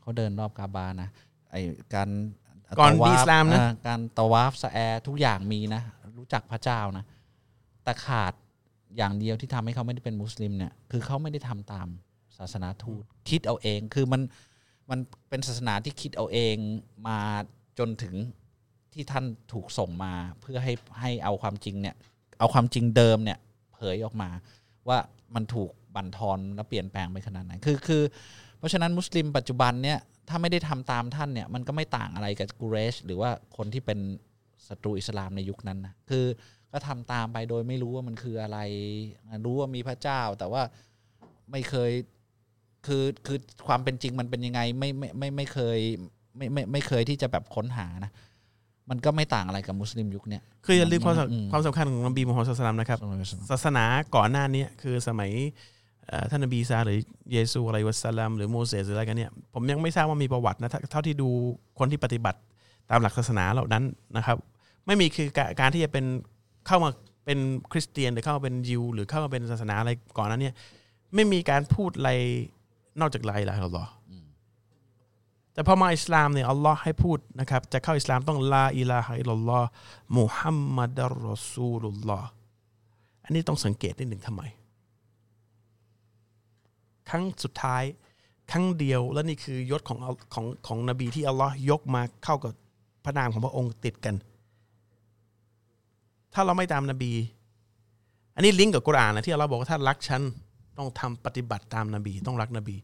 [0.00, 1.08] เขาเดินรอบกาบานะ
[1.50, 1.56] ไอ
[1.94, 2.08] การ
[2.78, 5.82] ก่อนตะวมีฟอิสลามนะอ่การตะวาฟสะแอร์ทุกอย่างมีนะ
[6.18, 7.04] รู้จักพระเจ้านะ
[7.84, 8.32] แต่ขาด
[8.96, 11.88] อย่างเดียวที่ทำให้เขาไม่ได้เป็นมุสลิมเนี่ย คือเขาไม่ได้ทำตาม
[12.38, 14.22] ศาสนาทูตคิดเอาเอง คือมัน
[14.90, 14.98] มัน
[15.28, 16.56] เป็นศาสนาที่คิดเอาเอง
[17.08, 17.20] มา
[17.78, 18.14] จนถึง
[18.92, 21.94] ที่ท่านถูกส่งมา เพื่อให้ให้เอาความจริงเนี่ย
[22.38, 23.38] เอาความจริงเดิมเนี่ย
[23.74, 24.30] เผยออกมา
[24.88, 24.98] ว่า
[25.34, 29.98] มันถูกบั่นทอนและเปลี่ยนแปลงไปขนาดไหนคือคือเพ ราะฉะนั้นมุสลิมปัจจุบันเนี่ย
[30.28, 33.98] ถ้าไม่ได้ทำตามท่านเนี่ยมันก็ไม่ต่างอะไรกับกูเรช หรือว่าคนที่เป็น
[34.68, 36.24] ศัตรูอิสลามในยุคนั้นนะคือ
[36.72, 38.58] ก็ทำตามไปโดยไม่รู้ว่ามันคืออะไร
[39.44, 40.62] รู้ว่ามีพระเจ้า แต่ว่า
[41.50, 41.92] ไม่เคย
[42.86, 45.78] คือคือความเป็นจริงมันเป็นยังไงไม่ไม่ไม่ไม่เคย
[46.36, 48.12] ไม่ไม่ไม่เคยที่จะแบบค้นหานะ
[48.90, 52.98] มันก็ไม่ต่างอะไรกับมุสลิมยุคเนี้ยคืออย่าลืมความอืมสำความสำคัญของนบีมุฮัมมัดศาสนานะครับ
[53.50, 53.84] ศาสนา
[54.14, 55.52] ก่อนหน้านี้คือสมัยเอ่อ
[56.30, 56.98] ท่านนบีอีซาหรือ
[57.32, 61.28] เยซูอะไรวะสลามหรือโมเสสหรืออะไรกันเนี่ยผมยังไม่ทราบว่ามีประวัตินะเท่าเท่าที่ดู
[61.78, 62.38] คนที่ปฏิบัติ
[62.90, 63.84] ตามหลักศาสนาเหล่านั้น
[64.16, 64.36] นะครับ
[64.86, 66.04] ไม่มีคือการการที่จะเป็น
[66.66, 66.90] เข้ามา
[67.24, 67.38] เป็น
[67.72, 70.54] คริสเตียนหรือเข้ามาเป็นยิวหรือเข้ามาเป็นศาสนาอะไรก่อนนั้นเนี่ย
[71.14, 72.10] ไม่มีการพูดอะไร
[73.00, 73.90] นอกจากลาอิลาฮะอิลลัลลอฮ์
[75.52, 79.68] แต่พอมาอิสลามเนี่ยอัลลอฮ์ให้พูดนะครับ จะเข้าอิสลามต้องลาอิลาฮะอิลลัลลอฮ์
[80.18, 82.28] มุฮัมมัดอัลรอซูลุลลอฮ์
[83.24, 84.42] อันนี้ต้องสังเกตนิดหนึ่งทำไม
[87.10, 87.82] ครั้งสุดท้าย
[88.50, 89.98] ครั้งเดียว และนี่คือยศของ
[90.34, 92.52] ของของนบีที่อัลลอฮ์ยกมาเข้ากับ
[93.04, 94.14] พระนามของพระองค์ติดกัน
[96.34, 97.12] ถ้าเราไม่ตามนบี
[98.34, 100.22] อันนี้ลิงก์กับกุรอานนะที่อัลลอฮ์บอกว่าถ้ารักฉัน
[100.78, 102.76] ต้องทำปฏิบัติตามนบี ต้องรักนบี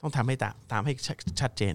[0.00, 0.92] ต้องทำให้ตามตามให้
[1.40, 1.74] ชัดเจน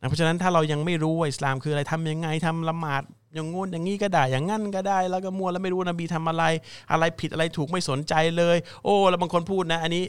[0.00, 3.02] นะเพราะฉะนั้นถ้าเรายังไม่รู้ว่าอิสลามคืออะไรทำยังไงทำละหมาด
[3.34, 6.44] อย่างงู้นอย่างนี้ก็ได้ อย่างงั้นก็ได้ แล้วก็มัวแล้วไม่รู้นบีทำอะไร
[6.92, 10.04] อะไรผิดอะไรถูกไม่สนใจเลย โอ้ แล้วบางคนพูดนะ อันนี้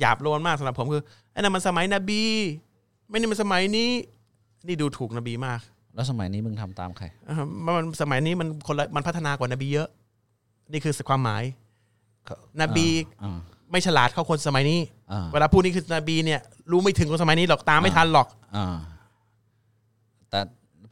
[0.00, 2.22] หยาบโลนมากสำหรับผมคือไอ้นั่นมันสมัยนบี
[3.08, 3.90] ไม่นี่มันสมัยนี้
[4.66, 5.60] นี่ดูถูกนบีมาก
[5.94, 9.88] แล้วสมัยนี้มึงทำตามใครอ่ามันสมัยนี้มันคนละมันพัฒนากว่านบีเยอะ
[10.72, 11.42] นี่คือความหมาย
[12.62, 12.86] นบี
[13.22, 13.38] อ่า
[13.70, 14.80] ไม่ฉลาดเท่าคนสมัยนี้
[15.12, 16.40] อ่าเวลาพูดนี่คือนบีเนี่ย
[16.70, 18.76] รู้ไม่ถึงคนสมัยนี้หรอกตามไม่ทันหรอกอ่า
[20.30, 20.40] แต่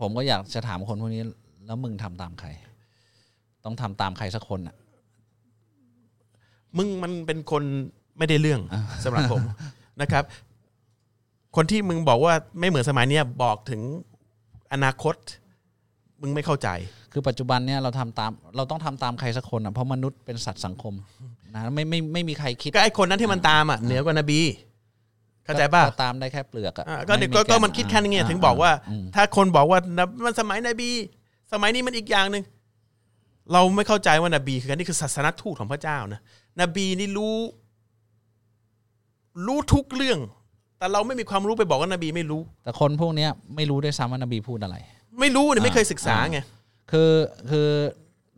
[0.00, 1.22] ผมก็อยากจะถามคนพวกนี้
[1.66, 2.48] แล้วมึงทำตามใคร
[3.64, 4.76] ต้องทำตามใครสักคนอะ
[6.76, 7.64] มึงมันเป็นคน
[8.18, 9.42] ไม่ได้เรื่องอ่าสำหรับผม
[10.00, 10.24] นะครับ
[11.56, 13.80] คนที่มึงบอกว่าไม่เหมือนสมัยเนี้ยบอกถึง
[14.72, 15.14] อนาคต
[16.20, 16.68] มึงไม่เข้าใจ
[17.12, 20.94] คือปัจจุบันเนี่ยเราทำตามเราต้องทำตามใครสักคนอะเพราะมนุษย์เป็นสัตว์สังคม
[21.54, 24.40] นะไม่ไม่ไม่มีใครคิดก็ไอ้คนนั้นที่มันตามอะเหนือกว่านบี
[25.44, 30.90] เข้าใจป่ะก็ตามได้แค่เปลือกอะอ่าก็เด็กไก็ก็แมันคิดแค่นี้ไงาถึงบอกว่าอืมถ้าคนบอกว่านะมันสมัยนบี
[31.52, 32.42] สมัยนี้มันอีกอย่างหนึ่ง
[33.52, 36.20] เราไม่เข้าใจว่านบีคืออันนี้คือศาสนทูตของพระเจ้านะ
[36.60, 37.34] นบีนี่รู้
[39.46, 40.18] รู้ทุกเรื่อง
[40.78, 44.76] แต่เราไม่มีความรู้ไปบอกว่านบีไม่รู้ แต่คนพวกเนี้ยไม่รู้ด้วยซ้ำว่านบีพูดอะไร
[45.20, 46.38] ไม่รู้เนี่ยอ่าไม่เคยศึกษาไง
[46.90, 47.12] คือ
[47.50, 47.68] คือ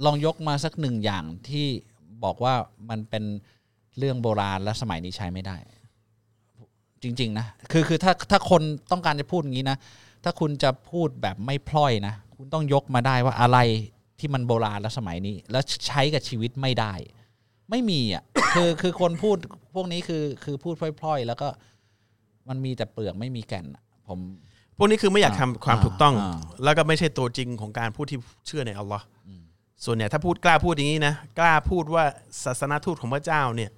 [0.04, 1.66] ลองยกมาสักหนึ่งอย่างที่
[2.24, 2.54] บอกว่า
[2.90, 3.24] มันเป็น
[3.98, 5.56] เรื่องโบราณและสมัยนี้ใช้ไม่ได้
[7.02, 9.78] จริง ๆ นะ คือคือถ้าถ้าคนต้องการจะพูดอย่างนี้นะ
[10.24, 13.58] ถ้าคุณจะพูดแบบไม่พล่อยนะ คุณต้องยกมาได้ว่าอะไร
[14.18, 16.92] ที่มันโบราณและสมัยนี้ แล้วใช้กับชีวิตไม่ได้
[17.70, 18.22] ไม่มีอะ
[18.54, 19.36] คือคือคนพูด
[19.74, 21.48] พวกนี้คือคือพูดพล่อยๆ แล้วก็
[22.48, 24.18] มันมีแต่เปลือกไม่มีแก่นอะผม
[24.76, 29.04] พวกนี้คือไม่อยากทำอ่าความถูกต้อง อ่า แล้วก็ไม่ใช่ตัวจริงของการพูดที่เชื่อในอัลลอฮ์
[29.84, 32.04] ส่วนเนี่ยถ้าพูดกล้าพูดอย่างนี้นะกล้าพูดว่า
[32.44, 33.70] ศาสนาทูตของพระเจ้าเนี่ย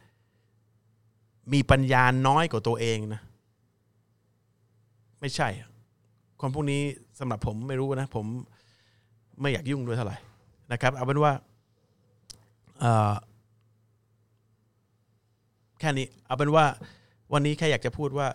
[1.53, 3.21] มีปัญญาน้อยกว่าตัวเองนะ
[5.21, 5.69] ไม่ใช่อะ
[6.41, 6.83] คนพวกนี้
[7.19, 8.27] สำหรับผมไม่รู้นะ ผม
[9.41, 10.17] ไม่อยากยุ่งด้วยเท่าไหร่
[10.73, 11.33] นะครับ เอาเป็นว่า
[12.81, 13.13] เอ่อ
[15.83, 16.65] แค่นี้ เอาเป็นว่า
[17.33, 18.27] วันนี้แค่อยากจะพูดว่า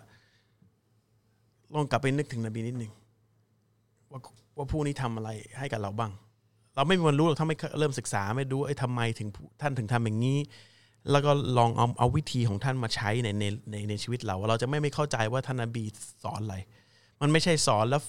[1.74, 2.92] ลองกลับไปนึกถึงนบีนิดหนึ่ง
[4.10, 4.20] ว่า
[4.56, 6.12] ว่าผู้นี้ทำอะไรให้กับเราบ้าง
[6.74, 9.28] เราไม่มีวันรู้หรอกถ้าไม่เริ่มศึกษาไม่รู้ไอ้ทำไมถึง
[9.60, 10.38] ท่านถึงทำอย่างนี้
[11.10, 15.84] แล้วก็ลองเอาเอาวิธีของท่านมาใช้ในในในในชีวิตเรา เราจะไม่ไม่เข้าใจว่าท่านนบี
[16.24, 16.56] สอนอะไร
[17.20, 18.02] มันไม่ใช่สอนแล้ว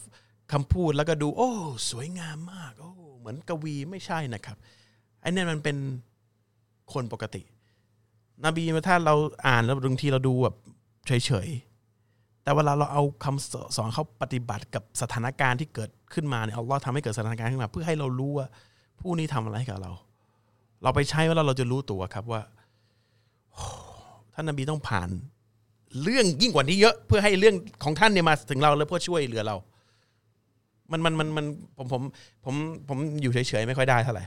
[0.54, 1.52] คำพูดแล้วก็ดู โอ้
[1.90, 4.58] สวยงามมาก โอ้ เหมือนกวีไม่ใช่นะครับ
[5.22, 5.78] ไอ้นี่มันเป็น
[6.94, 7.42] คนปกติ
[8.46, 9.16] นบีมาถ้าเรา
[9.48, 10.56] อ่านแล้วบางทีเราดูแบบ
[11.08, 18.48] เฉยๆ แต่เวลาเราเอาคำสอนเขาปฏิบัติกับสถานการณ์ที่เกิดขึ้นมาเนี่ยอัลลอฮ์ทำให้เกิดสถานการณ์ขึ้นมา เพื่อให้เรารู้ว่า
[19.00, 19.92] ผู้นี้ทำอะไรให้กับเรา
[20.84, 22.42] เราไปใช้แล้วเราจะรู้ตัวครับว่า
[24.34, 25.10] ท่านนบีต้องผ่าน
[26.04, 29.56] เรื่องยิ่งกว่านี้เยอะ เพื่อให้เรื่องของท่านเนี่ยมาถึงเราแล้วเพื่อช่วยเหลือเรา
[30.92, 31.46] มันมันมันมัน
[31.78, 32.02] ผมผม
[32.46, 32.56] ผม
[32.90, 34.26] ผมอยู่เฉยๆไม่ค่อยได้เท่าไหร่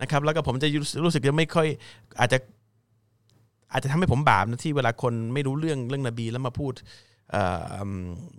[0.00, 1.68] นะครับ แล้วก็ผมจะรู้รู้สึกจะไม่ค่อย
[2.20, 2.38] อาจจะ
[3.72, 6.72] อาจจะทำให้ผมบาปนะที่เวลาคนไม่รู้เรื่องเรื่องนบีแล้วมาพูด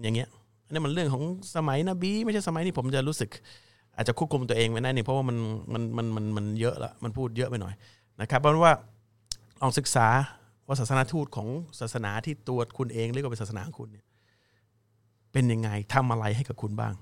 [0.02, 0.28] อย่างเงี้ย
[0.66, 1.24] อันนี้มันเรื่องของ
[1.56, 3.30] สมัยนบีไม่ใช่สมัยนี้ผมจะรู้สึก
[3.96, 5.38] อาจจะควบคุมตัวเองไม่ได้นี่เพราะว่ามัน
[5.74, 7.74] มันมันมันมันเยอะละมันพูดเยอะไปหน่อย
[8.22, 8.74] นะครับเพราะว่า
[9.62, 10.08] ลองศึกษา
[10.68, 11.48] ว่าศาสนาทูตของ
[11.80, 14.06] ศาสนาที่ตัวคุณเองเรียกว่าเป็นศาสนาของคุณเนี่ย
[15.32, 16.94] เป็นยังไงทำอะไรให้กับคุณบ้าง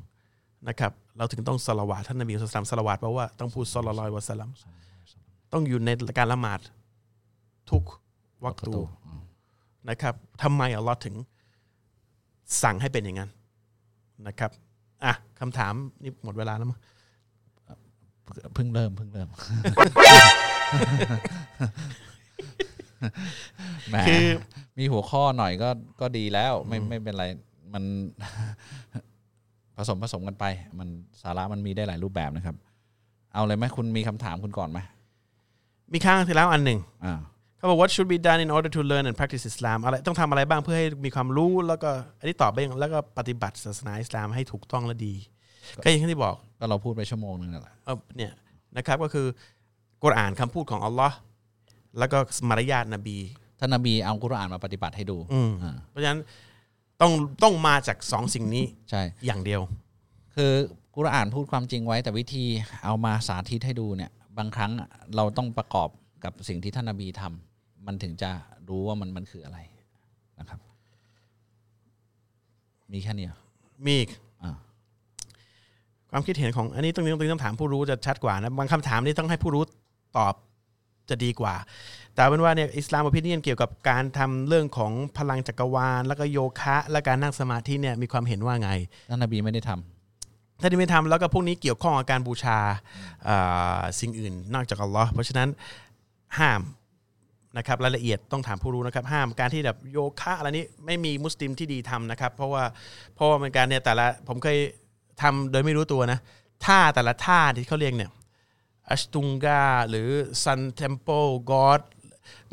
[0.69, 4.49] นะครับ เราถึงต้องสละวาดท่านนบีสุลต่านสละวาดเพราะว่าต้องพูดสลลัลอฮุอะลัยวะสลัม
[5.53, 6.59] ต้องอยู่ในการละหมาด
[7.71, 7.83] ทุก
[8.45, 8.73] วักตู
[9.89, 11.15] นะครับทำไมอัลลอฮ์ถึง
[12.63, 13.29] สั่งให้เป็นอย่างนั้น
[14.27, 14.51] นะครับ
[15.03, 15.73] อะคำถาม
[16.03, 16.79] นี่หมดเวลาแล้วมั้ง
[18.53, 19.27] เพิ่งเริ่มเพิ่งเริ่ม
[23.89, 24.25] แหมคือ
[24.79, 25.69] มีหัวข้อหน่อยก็
[26.01, 27.25] ก็ดีแล้วไม่ไม่เป็นไร
[27.73, 27.83] มัน
[29.77, 30.45] ผสมผสมกันไป
[30.79, 30.87] มัน
[31.21, 32.55] สาระมันมีได้หลายรูปแบบนะครับ
[33.33, 34.79] เอาเลยไหมคุณมีคำถามคุณก่อนไหม
[35.93, 37.13] มีข้างที่แล้วอันหนึ่งอ่า
[37.63, 41.89] เขาบอก what should be done in order to learn and practice Islam อะไรต้องทำอะไรบ้างเพื่อให้มีความรู้แล้วก็
[42.19, 45.15] อันนี้ตอบไปยังแล้วก็ปฏิบัติศาสนาอิสลามให้ถูกต้องและดี
[45.83, 48.33] ก็อย่างที่บอกก็เราพูดไปชั่วโมงนึงนั่นแหละเออเนี่ย
[48.77, 49.27] นะครับก็คือ
[50.03, 51.17] กุรอานคำพูดของอัลลอฮ์
[51.99, 52.17] แล้วก็
[52.49, 53.17] มารยาทนบี
[53.59, 56.19] ท่านนบีเอากุรอานมาปฏิบัติให้ดูอืมอ่าเพราะฉะนั้น
[57.01, 57.11] ต้อง
[57.43, 59.61] ต้องมาจากสองสิ่งนี้ใช่อย่างเดียว
[60.35, 60.51] คือ
[60.95, 62.45] กุรอานพูดความจริงไว้ แต่วิธี
[62.85, 64.71] เอามาสาธิตให้ดูเนี่ย บางครั้ง
[65.15, 65.89] เราต้องประกอบ
[66.23, 67.52] กับสิ่งที่ท่านนบีทำ
[67.87, 68.31] มันถึงจะ
[68.69, 69.59] รู้ว่ามันมันคืออะไร
[70.39, 70.59] นะครับ
[72.91, 73.39] มีแค่นี้เหรอ
[73.85, 74.09] มีอีก
[74.43, 74.55] อ่า
[76.11, 79.63] ความคิดเห็นของอันนี้ต้องต้องต้องถามผู้รู้จะชัดกว่านะบางคำถามนี่ต้องให้ผู้รู้
[80.17, 80.33] ตอบ
[81.09, 81.55] จะดีกว่า
[82.13, 88.71] แต่เอาเป็นว่าเนี่ยอิสลามอภินิยนเกี่ยวกับการทำเรื่องของพลังจักรวาล แล้วก็โยคะและการนั่งสมาธิเนี่ยมีความเห็นว่าไง
[89.09, 92.57] ท่านนบีไม่ได้ทำถ้าที่ไม่ทำแล้วก็พวกนี้เกี่ยวข้องกับการบูชา
[93.27, 95.49] อ่าสิ่งอื่นนอกจากอัลลอฮ์เพราะฉะนั้น
[96.39, 96.61] ห้าม
[97.57, 102.63] นะครับรายละเอียดต้องถามผู้รู้นะครับห้ามการที่แบบโยคะอะไรนี้ไม่มีมุสลิมที่ดีทำนะครับ เพราะว่า
[103.15, 104.57] เพราะว่ามันการเนี่ยแต่ละผมเคย
[105.21, 106.19] ทำโดยไม่รู้ตัวนะ
[106.65, 108.11] ท่าแต่ละท่าที่เขาเรียกเนี่ย
[108.89, 110.09] อัชตุงกาหรือ
[110.43, 111.09] ซันเทมโป
[111.51, 111.81] กอด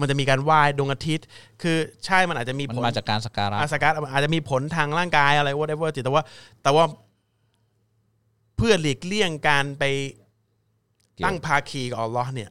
[0.01, 1.27] มันจะมีการไหว้ดวงอาทิตย์
[1.63, 6.23] คือใช่มันอาจจะมีมันผลมาจากการสักการะอาสกัดอาจจะมีผลทางร่างกายอะไร whatever แต่ว่า
[6.63, 6.85] แต่ว่า
[8.57, 9.85] เพื่อหลีกเลี่ยงการไป
[11.15, 12.51] เกี่ยวตั้งภาคีกับอัลลอฮ์เนี่ย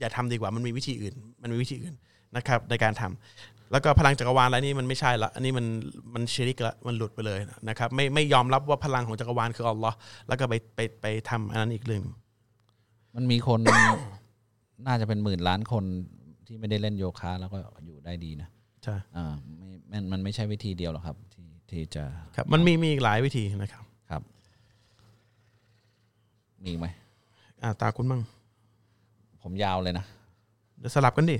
[0.00, 1.96] อย่าทำดีกว่ามันมีวิธีอื่น มันมีวิธีอื่น
[2.36, 5.66] นะครับในการทำแล้วก็พลังจักรวาลอะไรนี่มันไม่ใช่ละอันนี้มัน
[6.14, 9.96] มันชิริกละมันหลุดไปเลยนะครับไม่ไม่ยอมรับว่าพลังของจักรวาลคืออัลลอฮ์
[10.28, 12.04] แล้วก็ไปไปไปทำอันนั้นอีกเรื่อง
[13.16, 13.60] มันมีคน
[14.86, 15.84] น่าจะเป็นหมื่นล้านคน
[16.46, 18.48] ที่ไม่ได้เล่นโยคะแล้วก็อยู่ได้ดีนะ
[18.84, 22.02] ใช่อ่าไม่มันมันไม่ใช่วิธีเดียวหรอกครับ ที่ที่จะ
[22.36, 24.22] ครับ มันมีมีอีกหลายวิธีนะครับครับ
[26.62, 26.86] มีอีกไหม
[27.62, 28.22] อ่าตาคุณมั่ง
[29.42, 30.04] ผมยาวเลยนะ
[30.82, 31.36] เดี๋ยวสลับกันดิ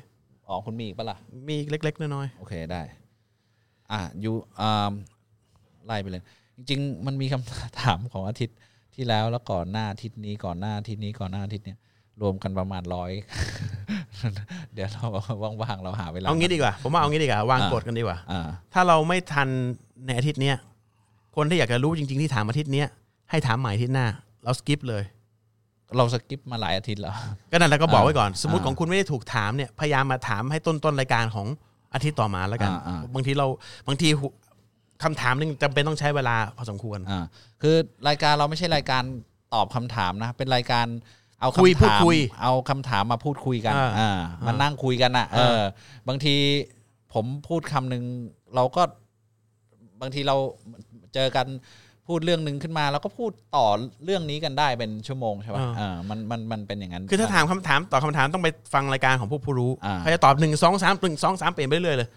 [0.49, 1.16] อ๋อคุณมีอีกปะล่ะ
[1.49, 2.82] มีอีกเล็ก ๆน้อยโอเคได้
[3.93, 4.93] อะยูอ่า
[5.86, 6.22] ไล่ไปเลย
[6.57, 8.57] จริง ๆ มันมีคำถามของอาทิตย์
[8.95, 11.78] ที่แล้วแล้วก่อนหน้าอาทิตย์นี้ก่อนหน้าอาทิตย์นี้ก่อนหน้าอาทิตย์เนี้ย
[12.20, 13.11] รวมกันประมาณร้อย
[14.74, 15.07] เดี๋ยวเรา
[15.62, 19.49] ว่างๆเราหาเวๆลาเอางี้ดีกว่าผมว่าเอางี้ดีกว่าวางอ่ากฎกันดีกว่า อ่า ถ้าเราไม่ทัน
[20.07, 20.57] ในอาทิตย์เนี้ย
[21.36, 22.88] คนที่อยากจะรู้จริง ๆ ที่ถามอาทิตย์เนี้ย
[23.30, 24.07] ให้ถามใหม่อาทิตย์หน้า
[24.43, 25.03] เรา skip เลย
[25.97, 27.14] เรา skip มาหลายอาทิตย์แล้ว
[27.51, 31.47] ก็นั่นแหละก็บอกไว้ก่อนอ่าสมมติอ่าของคุณไม่ได้ถูกถามเนี่ยพยายามมาถามให้ต้นต้นรายการของ
[31.95, 33.47] อาทิตย์ต่อมาแล้วกันอ่าอ่าบางทีเรา
[33.88, 34.26] บางทีหุ
[35.03, 37.24] คำถามนึงจำเป็นต้องใช้เวลาพอสมควรอ่า
[37.62, 37.76] คือ
[38.09, 39.03] รายการเราไม่ใช่รายการ
[39.55, 40.86] ตอบคำถามนะ เป็นรายการ
[41.40, 45.64] เอาคุยคำพูดถามคุยเอาคำถามมาพูดคุยกันอ่าอ่ามานั่งคุยกันอะเอออ่า
[46.09, 46.34] บางที
[47.12, 48.05] ผมพูดคำหนึ่ง
[48.55, 48.82] เราก็
[50.01, 50.36] บางทีเรา
[51.14, 51.47] เจอกัน
[52.09, 53.66] พูดเรื่องหนึ่งขึ้นมาแล้วก็พูดต่อ
[54.05, 62.09] เรื่องนี้กันได้เป็นชั่วโมงใช่ป่ะอ่ามันมันมันเป็นอย่างนั้นคือถ้าถามคำถามตอบคำถามต้องไปฟังรายการของผู้ผู้รู้อ่าเขาจะตอบหนึ่งสองสามหนึ่งสองสามเปลี่ยนไปเรื่อยเลย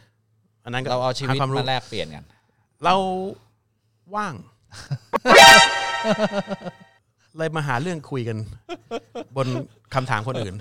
[0.63, 2.23] อันนั้นก็เราเอาชีวิตหความรู้มาแลกเปลี่ยนกัน
[2.83, 2.95] เรา
[4.15, 4.33] ว่าง
[7.37, 8.37] เลยมาหาเรื่องคุยกัน
[9.35, 9.47] บน
[9.93, 10.53] คำถามคนอื่น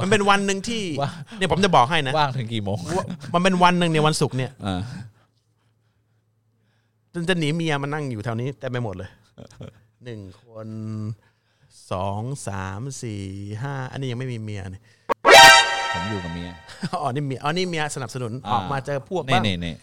[0.00, 3.04] มันเป็นวันหนึ่งที่ว่าเนี่ยผมจะบอกให้นะว่างถึงกี่โมงว่า
[3.34, 4.80] มันเป็นวันหนึ่งในยวันศุกร์เนี่ยอ่า
[7.14, 9.10] จนจะหนีเมียมานั่งอยู่แถวนี้แต่ไปหมดเลย
[10.04, 10.68] หนึ่งคน
[11.90, 13.22] สองสามสี่
[13.62, 14.82] ห้าอันนี้ยังไม่มีเมียเนี่ย
[15.94, 16.48] ผมอยู่กับเมีย
[17.02, 19.74] อ๋อนี่เมียอ๋อนี่เมียสนับสนุนอ่าออกมาเจอพวกนี่บ้างนี่นี่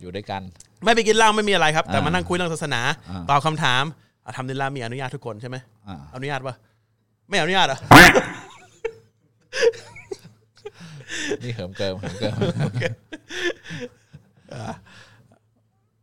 [0.00, 0.42] อยู่ด้วยกัน
[0.84, 3.84] ไม่ไปกินเหล้าไม่มีอะไรครับ แต่อ่ามานั่งคุยเรื่องศาสนาอ่าตอบคำถาม
[4.24, 5.56] อะทำดินลามีอนุญาตทุกคนใช่ไหม
[5.88, 6.56] อ่าอนุญาตปะ
[7.28, 7.78] ไม่อนุญาตเหรอ
[11.42, 12.34] นี่เหิมเกิมเหิมเกิม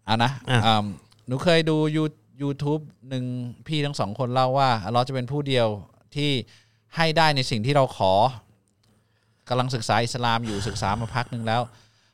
[0.05, 0.85] เอานะอะอ่า
[1.27, 2.03] หนูเคยดูยู
[2.41, 3.25] YouTube หนึ่ง
[3.67, 5.67] พี่ทั้งสองคนเล่าว่าเราจะเป็นผู้เดียว
[6.15, 6.31] ที่
[6.95, 8.13] ให้ได้ในสิ่งที่เราขอ
[9.49, 11.61] กำลังศึกษาอิสลามอยู่ศึกษามาพักหนึ่งแล้ว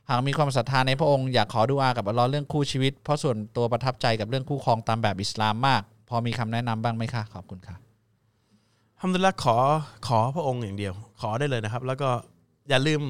[0.09, 7.75] หากมีความศรัทธาในพระองค์อยากขอดูอากับอัลลอฮ์เรื่องคู่ชีวิต เพราะส่วนตัวประทับใจกับเรื่องคู่ครองตามแบบอิสลามมาก พอมีคำแนะนำบ้างไหมคะขอบคุณค่ะ
[8.99, 9.57] ทำดุลิลละขอ
[10.07, 12.09] ขอพระองค์อย่างเดียว ขอได้เลยนะครับ แล้วก็
[12.69, 13.01] อย่าลืม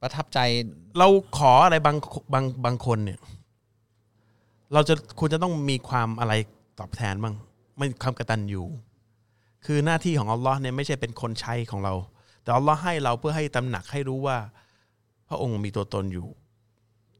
[0.00, 0.38] ประทับใจ
[0.98, 1.08] เรา
[1.38, 1.96] ขออะไรบาง
[2.32, 3.20] บางบางคนเนี่ย
[4.72, 6.32] เราจะคุณจะต้องมีความอะไร
[6.78, 7.34] ตอบแทนบ้าง
[7.76, 8.62] ไม่ความกระตัญญู
[9.66, 11.94] คือหน้าที่ของอัลลอฮ์เนี่ยไม่ใช่เป็นคนใช้ของเรา
[12.42, 14.38] แต่อัลลอฮ์ให้เราเพื่อให้ตำหนักให้รู้ว่า
[15.28, 16.28] พระองค์มีตัวตนอยู่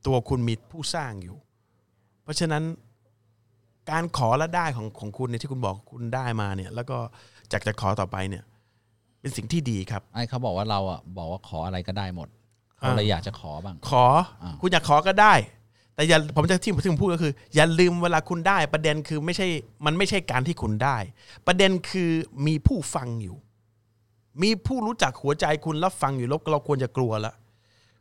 [0.06, 1.36] ตัวคุณมีผู้สร้างอยู่
[2.22, 2.64] เพราะฉะนั้น
[3.90, 6.98] การขอและได้ของของคุณเนี่ยที่คุณบอกคุณได้มาเนี่ย แล้วก็
[7.52, 8.44] จากจะขอต่อไปเนี่ย
[9.20, 12.28] เป็นสิ่งที่ดีครับ ไอ้เขาบอกว่าเราอะบอกว่าขออะไรก็ได้หมด
[12.78, 14.04] เขาเลยอยากจะขอบ้าง ขอ
[14.42, 15.34] อาคุณอยากขอก็ได้
[15.94, 19.46] แต่อย่าผมจะที่ผมที่ผมพูดก็คือ อย่าลืมเวลาคุณได้ ประเด็นคือไม่ใช่
[19.86, 20.96] มันไม่ใช่การที่คุณได้
[21.46, 22.10] ประเด็นคือ
[22.46, 23.36] มีผู้ฟังอยู่
[24.42, 27.34] มีผู้รู้จักหัวใจคุณรับฟังอยู่แล้วเราควรจะกลัวแล้ว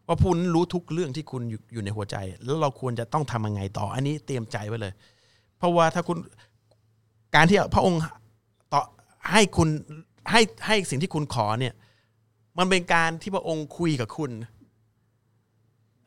[0.07, 4.93] ว่าผู้นั้นรู้ทุกเรื่องที่คุณอยู่อยู่ในหัวใจ แล้วเราควรจะต้องทำยังไงต่อ อันนี้เตรียมใจไว้เลย
[5.57, 6.17] เพราะว่าถ้าคุณ
[7.35, 8.01] การที่พระองค์
[8.73, 8.81] ต่อ
[9.31, 9.69] ให้คุณ
[10.31, 11.73] ให้ให้สิ่งที่คุณขอเนี่ย
[12.57, 14.31] มันเป็นการที่พระองค์คุยกับคุณ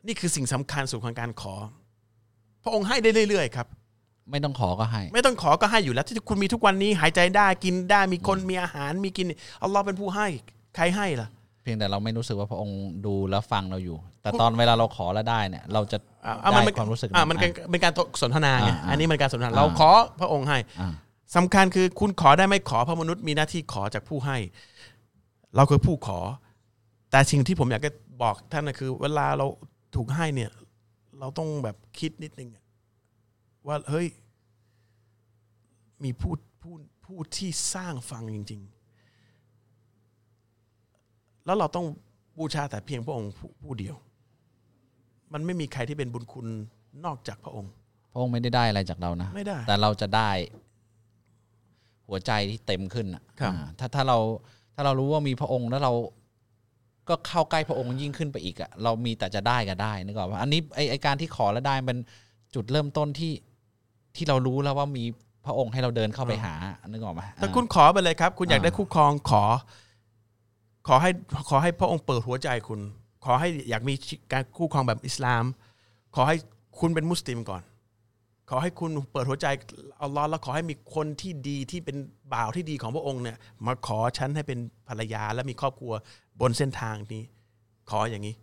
[0.07, 1.55] นี่คือสิ่งสำคัญสุดของการขอ
[2.63, 3.67] พระองค์ให้ได้เรื่อยๆครับ
[4.31, 9.25] ไม่ต้องขอก็ให้ ไม่ต้องขอก็ให้อยู่แล้ว ที่คุณมีทุกวันนี้หายใจได้กินได้มีคนมีอาหารมีกิน
[9.63, 10.27] อัลลอฮ์เป็นผู้ให้
[10.75, 11.27] ใครให้ล่ะ
[11.63, 20.57] เพียงแต่เราไม่รู้สึกว่าพระองค์ดูแล้วฟังเราอยู่ แต่ตอนเวลาเราขอแล้วได้เนี่ย เราจะอะอะได้เป็นความรู้สึกอะมันเป็นเป็นการสนทนาไงอ่าอ่าอันนี้มันการสนทนาอ่าเราขอพระองค์ให้
[21.31, 24.37] อ่าสำคัญคือคุณขอได้ไม่ขอพระมนุษย์มีหน้าที่ขอจากผู้ให้
[25.55, 26.19] เราคือผู้ขอ
[27.11, 29.47] แต่สิ่งที่ผมอยากจะบอกท่านนะคือ เวลาเรา
[29.95, 30.51] ถูกให้เนี่ย
[31.19, 32.63] เราต้องแบบคิดนิดนึงอะ
[33.67, 34.07] ว่าเฮ้ย
[36.03, 36.73] มีผู้ผู้
[37.05, 38.61] ผู้ที่สร้างฟังจริง
[40.23, 41.85] ๆ แล้วเราต้อง
[42.39, 43.95] บูชาแต่เพียงพระองค์ผู้ผู้เดียว
[45.33, 46.47] มันไม่มีใครที่เป็นบุญคุณ
[47.05, 47.71] นอกจากพระองค์
[48.11, 50.29] พระองค์ไม่ได้ได้อะไรจากเรานะไม่ได้แต่เราจะได้
[52.07, 54.17] หัวใจที่เต็มขึ้นอะครับอ่าถ้าถ้าเรา
[54.75, 55.93] ถ้าเรารู้ว่ามีพระองค์แล้วเรา
[57.09, 61.97] ก็เข้าใกล้พระองค์ยิ่งขึ้นไปอีกอะเรามีแต่จะได้ก็ได้นึกออกป่ะอันนี้ไอไอการที่ขอแล้วได้มัน
[62.55, 63.33] จุดเริ่มต้นที่
[64.15, 65.03] ที่เรารู้แล้วว่ามี
[65.45, 66.55] พระองค์ให้เราเดินเข้าไปหา
[66.87, 69.43] นึกออกไหมแต่คุณขอไปเลยครับ คุณอยากได้คู่ครองขอ
[70.87, 71.11] ขอให้
[71.49, 72.79] ขอให้พระองค์เปิดหัวใจคุณ
[73.25, 73.93] ขอให้อยากมี
[74.33, 75.43] การคู่ครองแบบอิสลาม
[76.15, 76.35] ขอให้
[76.79, 77.61] คุณเป็นมุสลิมก่อน
[78.53, 79.47] ขอให้คุณเปิดหัวใจ
[80.01, 81.97] อัลลอฮ์แล้วขอให้มีคนที่ดีที่เป็น
[82.33, 85.93] บ่าวที่ดีของพระองค์เนี่ยมาขอฉันให้เป็นภรรยาและมีครอบครัว
[86.39, 87.23] บนเส้นทางนี้
[87.89, 88.35] ขออย่างนี้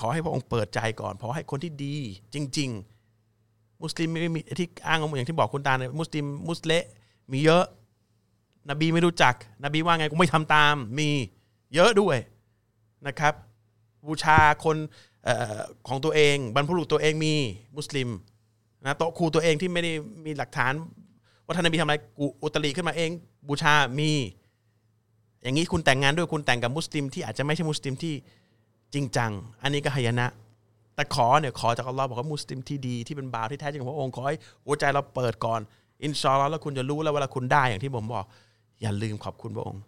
[0.00, 1.96] ขอให้พระองค์เปิดใจก่อนขอให้คนที่ดี
[2.34, 2.70] จริง
[3.24, 6.84] ๆ มุสลิมไม่มีที่อ้างอย่างที่บอกคุณตาเนี่ยมุสลิมมุสเละ
[7.32, 7.64] มีเยอะ
[8.70, 9.34] นบีไม่รู้จัก
[9.64, 11.08] นบีว่าไงกูไม่ทำตาม มี
[11.74, 12.16] เยอะด้วย
[13.06, 13.34] นะครับ
[14.06, 14.76] บูชาคน
[15.88, 17.34] ของตัวเอง บรรพบุรุษตัวเองมี
[17.76, 18.08] มุสลิม
[18.84, 19.92] นะโต๊ะครูตัวเองที่ไม่ได้
[20.24, 20.72] มีหลักฐาน
[21.44, 23.10] ว่าท่านนบีทำอะไรกูอุตริขึ้นมาเอง
[23.48, 24.10] บูชามี
[25.42, 28.14] อย่างนี้คุณแต่งงานด้วยคุณแต่งกับมุสลิมที่อาจจะไม่ใช่มุสลิมที่
[28.94, 29.30] จริงจัง
[29.62, 30.26] อันนี้ก็หายนะ
[30.94, 35.60] แต่ขอเนี่ยขอจากอัลลอฮ์บอกว่ามุสลิมที่ดีที่เป็นบ่าวที่แท้จริงของพระองค์ขอให้หัวใจเราเปิดก่อน
[36.04, 38.24] อินชาอัลลอฮ์แล้วคุณจะรู้แล้วเวลาคุณได้อย่างที่ผมบอก
[38.82, 39.82] อย่าลืมขอบคุณพระองค์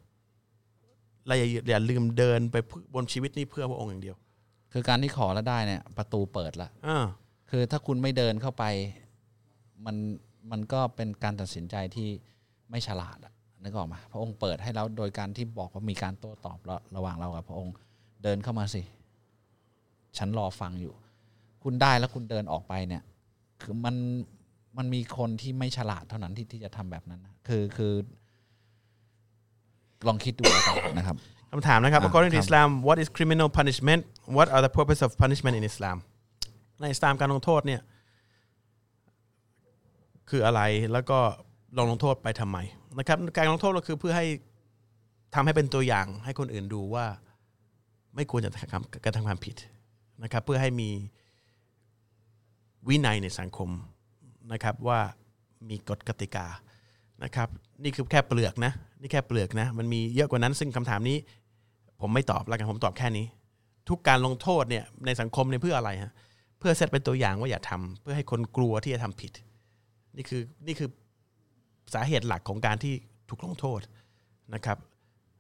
[1.27, 2.57] และอย่าอย่าลืมเดินไป
[2.95, 4.17] บนชีวิตนี้เพื่อพระองค์อย่างเดียว
[4.73, 7.05] คือการที่ขอแล้วได้เนี่ย ประตูเปิดละอ่า
[7.51, 8.65] คือถ้าคุณไม่เดินเข้าไป
[9.87, 9.97] มัน
[10.51, 12.09] มันก็เป็นการตัดสินใจที่
[12.71, 13.33] ไม่ฉลาดอะ
[13.63, 17.75] นึกออกไหมาพระองค์เปิดให้เราโดยการที่บอกว่ามีการโต้ตอบระระหว่างเรากับพระองค์
[18.23, 18.83] เดินเข้ามาสิ
[20.19, 20.95] ฉันรอฟังอยู่
[21.63, 23.03] คุณได้แล้วคุณเดินออกไปเนี่ย
[23.63, 23.97] คือมัน
[24.77, 27.93] มันมีคนที่ไม่ฉลาดเท่านั้นที่ที่จะทำแบบนั้นนะคือคือ
[30.07, 31.17] ลองคิดดูแล้วกันนะครับ
[31.51, 34.01] คำถามนะครับอ่า according to ครับ Islam what is criminal punishment
[34.37, 35.97] what are the purpose of punishment in Islam
[36.83, 37.81] ในสลามการลงโทษเนี่ย
[40.31, 40.61] คืออะไร
[40.93, 41.19] แล้วก็
[41.77, 42.59] ลงลงโทษไปทำไม
[42.99, 44.27] นะครับการลงโทษก็คือเพื่อให้
[45.35, 47.07] ทำให้เป็นตัวอย่างให้คนอื่นดูว่า
[48.15, 49.57] ไม่ควรจะทำกระทำความผิด
[50.23, 50.91] นะครับ เพื่อให้มี
[52.89, 53.71] วินัยในสังคม
[54.53, 54.99] นะครับว่า
[55.69, 56.47] มีกฎกติกา
[57.25, 57.49] นะครับ
[57.83, 61.17] นี่คือแค่เปลือกนะ นี่แค่เปลือกนะ มันมีเยอะกว่านั้น ซึ่งคำถามนี้
[62.01, 63.27] ผมไม่ตอบแล้วกันผมตอบแค่นี้
[63.89, 66.13] ทุกการลงโทษเนี่ยในสังคมเนี่ยเพื่ออะไรฮะ
[66.59, 69.33] เพื่อเซตเป็นตัวอย่างว่าอย่าทำเพื่อให้คนกลัวที่จะทำผิด
[70.17, 70.89] นี่คือนี่คือ
[71.95, 72.95] สาเหตุหลักของการที่
[73.29, 73.81] ถูกลงโทษ
[74.55, 74.79] นะครับ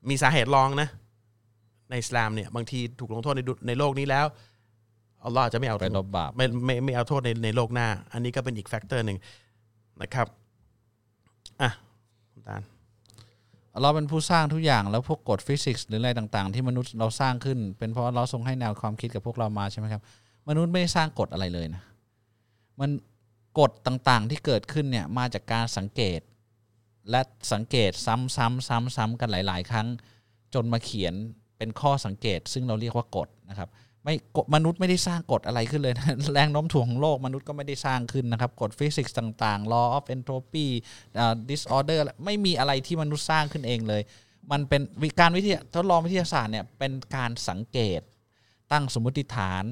[0.08, 0.88] มีสาเหตุรองนะ
[1.90, 4.26] ในอิสลามเนี่ยบางทีถูกลงโทษในดุในโลกนี้แล้ว
[5.24, 9.18] อัลลอฮ์อาจจะไม่เอาไปลบบาปไม่ไม่ไม่เอาโทษในในโลกหน้า อันนี้ก็เป็นอีก factor หนึ่ง
[10.02, 10.26] นะครับ
[11.62, 11.70] อะ
[12.32, 12.62] คุณตาล
[13.82, 20.02] อัลลอฮ์เป็นผู้สร้างทุกอย่างแล้วพวกกฎฟิสิกส์หรืออะไรต่าง ๆ ที่มนุษย์เราสร้างขึ้น เป็นเพราะอัลลอฮ์ทรงให้แนวความคิดกับพวกเรามาใช่ไหมครับ
[20.48, 21.82] มนุษย์ไม่ได้สร้างกฎอะไรเลยนะ
[22.80, 22.90] มัน
[23.58, 26.20] กฎต่างๆที่เกิดขึ้นเนี่ยมาจากการสังเกต
[27.10, 27.20] และ
[27.52, 29.86] สังเกตซ้ำๆซ้ำๆกันหลาย ๆ ครั้ง
[30.54, 31.14] จนมาเขียน
[31.58, 33.68] เป็นข้อสังเกต ซึ่งเราเรียกว่ากฎนะครับ
[34.04, 34.14] ไม่
[34.54, 40.66] มนุษย์ไม่ได้สร้างกฎอะไรขึ้นเลยนะแรงโน้มถ่วงของโลกมนุษย์ก็ไม่ได้สร้างขึ้นนะครับกฎฟิสิกส์ต่างๆ law of entropy
[41.18, 44.02] อ่า disorder ไม่มีอะไรที่มนุษย์สร้างขึ้นเองเลย
[44.50, 44.80] มันเป็น
[45.20, 48.00] การวิทยาทดลองวิทยาศาสตร์เนี่ยเป็นการสังเกต
[48.72, 49.64] ตั้งสมมติฐาน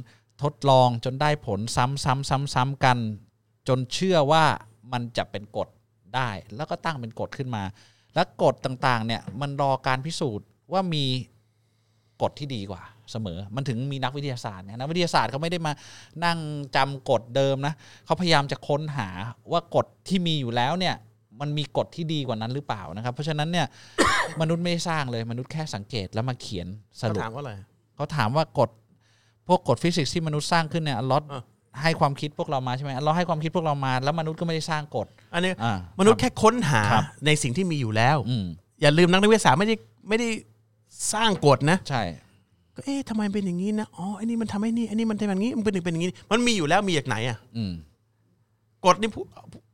[0.42, 2.98] ทดลองจนได้ผลซ้ำๆๆ ๆ กัน
[3.68, 4.44] จนเชื่อว่า
[4.92, 5.68] มันจะเป็นกฎ
[6.16, 7.62] ได้ แล้วก็ตั้งเป็นกฎขึ้นมา
[8.14, 11.04] และกฎต่างๆเนี่ยมันรอการพิสูจน์ว่ามี
[12.22, 15.72] กฎที่ดีกว่าเสมอ มันถึงมีนักวิทยาศาสตร์เนี่ยนักวิทยาศาสตร์เขาไม่ได้มา
[16.24, 16.38] นั่ง
[16.76, 17.74] จำกฎเดิมนะ
[18.04, 19.08] เขาพยายามจะค้นหา
[19.52, 20.94] ว่ากฎที่มีอยู่แล้วเนี่ย
[21.40, 23.66] มันมีกฎที่ดีกว่านั้นหรือเปล่านะครับ เพราะฉะนั้นเนี่ย
[24.40, 26.66] มนุษย์ไม่ได้สร้างเลยมนุษย์แค่สังเกตแล้วมาเขียน
[27.00, 27.52] สเขารุปถามว่าอะไร
[27.96, 28.70] เขาถามว่ากฎ
[29.48, 31.42] พวกกฎฟิสิกส์ที่มนุษย์สร้างขึ้นเนี่ยอัลลอฮ์เออ
[31.82, 38.46] ให้ความคิดพวกเรามาใช่ไหมอัลลอฮ์ให้ความคิดพวกเรามา แล้วมนุษย์ก็ไม่ได้สร้างกฎอันนี้อ่ามมนุษย์แค่ค้นหาครับในสิ่งที่มีอยู่แล้วอืม
[38.82, 39.76] อย่าลืมนักวิทยาศาสตร์ไม่ได้
[40.08, 40.28] ไม่ได้
[41.12, 42.02] สร้างกฎนะใช่
[42.74, 47.72] ก็เอ๊ะทำไมเป็นอย่างนี้นะอ๋อไอ้นี่มันทำให้นี่ไอ้นี่มันทำอย่างนี้มันเป็นอย่างเป็นอย่างนี้ มันมีอยู่แล้วมีจากไหนอะอืม
[48.86, 49.22] กฎนี่ผู้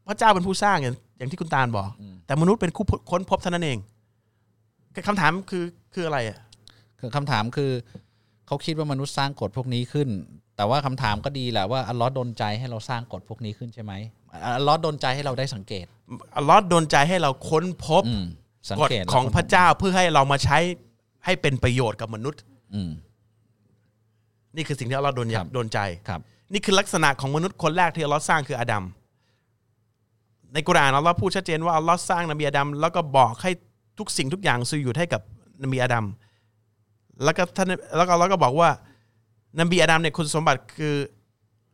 [0.09, 3.79] พระเจ้าเป็นผู้สร้างอย่างอย่างที่คุณตาลบอกอืมแต่มนุษย์เป็นผู้ค้นพบเท่านั้นเอง
[5.09, 5.65] คำถามคือ
[5.95, 6.39] คืออะไรอะ
[7.01, 7.71] คือคำถามคือ
[8.51, 10.09] เขาคิดว่ามนุษย์สร้างกฎพวกนี้ขึ้น
[10.57, 13.93] แต่ว่าคำถามก็ดีแหละว่าอัลลอฮ์ดนใจให้เราสร้างกฎพวกนี้ขึ้นใช่ไหม
[14.57, 15.87] อัลลอฮ์ดนใจให้เราได้สังเกต
[16.37, 18.25] อัลลอฮ์ดนใจให้เราค้นพบอืม
[18.71, 20.59] สังกฎเกตของแล้วพระเจ้าเพื่อให้เรามาใช้
[21.25, 22.41] ให้เป็นประโยชน์กับมนุษย์
[22.75, 22.91] อืม
[24.57, 25.79] นี่คือสิ่งที่อัลลอฮ์โดนครับโดนใจ
[26.09, 26.21] ครับ
[26.53, 28.85] นี่คือลักษณะของมนุษย์คนแรกที่อัลลอฮ์สร้างคืออาดัม
[30.55, 33.51] ในกุรอานอัลลอฮ์พูดชัดเจนว่าอัลลอฮ์สร้างนบีอาดัมแล้วก็บอกให้
[33.99, 35.23] ทุกสิ่งทุกอย่างสุยุดให้กับ
[35.63, 36.05] นบีอาดัม
[37.25, 38.71] แล้วก็ท่านแล้วก็อัลลอฮ์ก็บอกว่า
[39.61, 40.95] นบีอาดัมเนี่ยคุณสมบัติคือ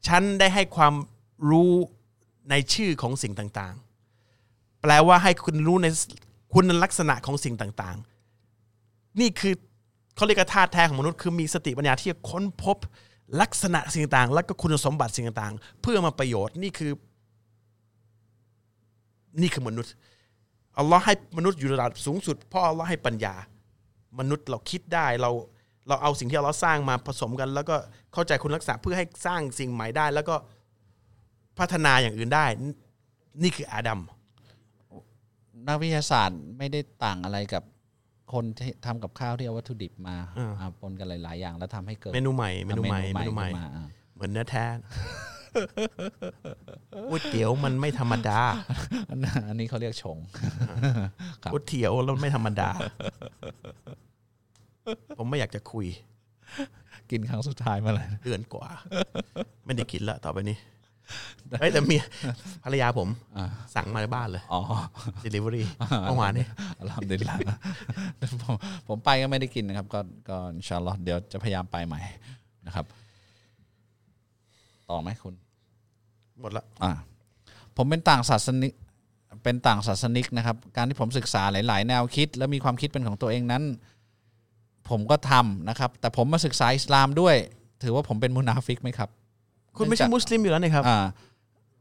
[0.07, 0.95] ฉันได้ให้ความ
[1.51, 1.73] รู้
[2.51, 5.87] ในชื่อของสิ่งต่างๆ แปลว่าให้คุณรู้ใน
[6.55, 9.55] คุณลักษณะของสิ่งต่างๆ นี่คือ
[10.17, 12.77] เขาเรียกธาตุแท้ของมนุษย์คือมีสติปัญญาที่จะค้นพบ
[13.41, 16.93] ลักษณะสิ่งต่างๆ แล้วก็คุณสมบัติสิ่งต่างๆ เพื่อมาประโยชน์นี่คือ
[19.41, 19.93] นี่คือมนุษย์
[20.79, 23.35] อัลลอฮ์ให้มนุษย์อยู่ระดับสูงสุดเพราะอัลลอฮ์ให้ปัญญา
[24.19, 25.31] มนุษย์เราคิดได้เรา
[25.89, 27.77] เราเอาสิ่งที่อัลลอฮ์สร้างมาผสมกัน แล้วก็
[28.13, 30.37] เข้าใจคุณลักษณะเพื่อให้สร้างสิ่งใหม่ได้ แล้วก็
[31.59, 32.47] พัฒนาอย่างอื่นได้
[33.43, 34.01] นี่คืออาดัม
[35.67, 37.63] นักวิทยาศาสตร์ไม่ได้ต่างอะไรกับ
[38.33, 44.65] คนที่ทำกับข้าวที่เอาวัตถุดิบมาอ่าอ่าปนกันหลาย ๆ อย่างแล้วทำให้เกิดเมนูใหม่เมนูใหม่อ่าเมนูใหม่ขึ้นมาอ่าเหมือนเนื้อแท้
[47.11, 48.41] ก๋วยเตี๋ยวมันไม่ธรรมดา
[49.11, 50.19] อันอันนี้เขาเรียกชง
[51.43, 52.69] ครับก๋วยเตี๋ยวแล้วไม่ธรรมดา
[55.19, 55.87] ผมไม่อยากจะคุย
[57.11, 58.69] กินครั้งสุดท้ายมาเลยเดือนกว่า
[59.65, 60.59] ไม่ได้กินละต่อไปนี้
[61.61, 62.03] เฮ้ยแต่เมีย
[62.65, 63.45] ภรรยาผมอ่า
[63.75, 64.61] สั่งมาในบ้านเลยอ๋อ
[65.25, 65.63] delivery
[66.05, 66.45] เมื่อวานนี้
[66.81, 67.37] อัลฮัมดุลิลละ
[68.43, 68.55] ผม
[68.89, 72.01] ผมไปก็ไม่ได้กินนะครับ ก็ก็อินชาอัลลอฮ์เดี๋ยวจะพยายามไปใหม่
[72.67, 72.85] นะครับ
[74.91, 75.35] ต่อไหมคุณ
[76.41, 76.93] หมดละอ่า
[77.77, 78.73] ผมเป็นต่างศาสนิก
[79.45, 83.63] เป็นต่างศาสนิกนะครับ การที่ผมศึกษาหลาย ๆ แนวคิด และมีความคิดเป็นของตัวเองนั้น
[84.89, 87.35] ผมก็ทำนะครับ แต่ผมมาศึกษาอิสลามด้วย
[87.83, 89.09] ถือว่าผมเป็นมุนาฟิกไหมครับ
[89.77, 91.07] คุณไม่ใช่มุสลิมอยู่แล้วนี่ครับอ่า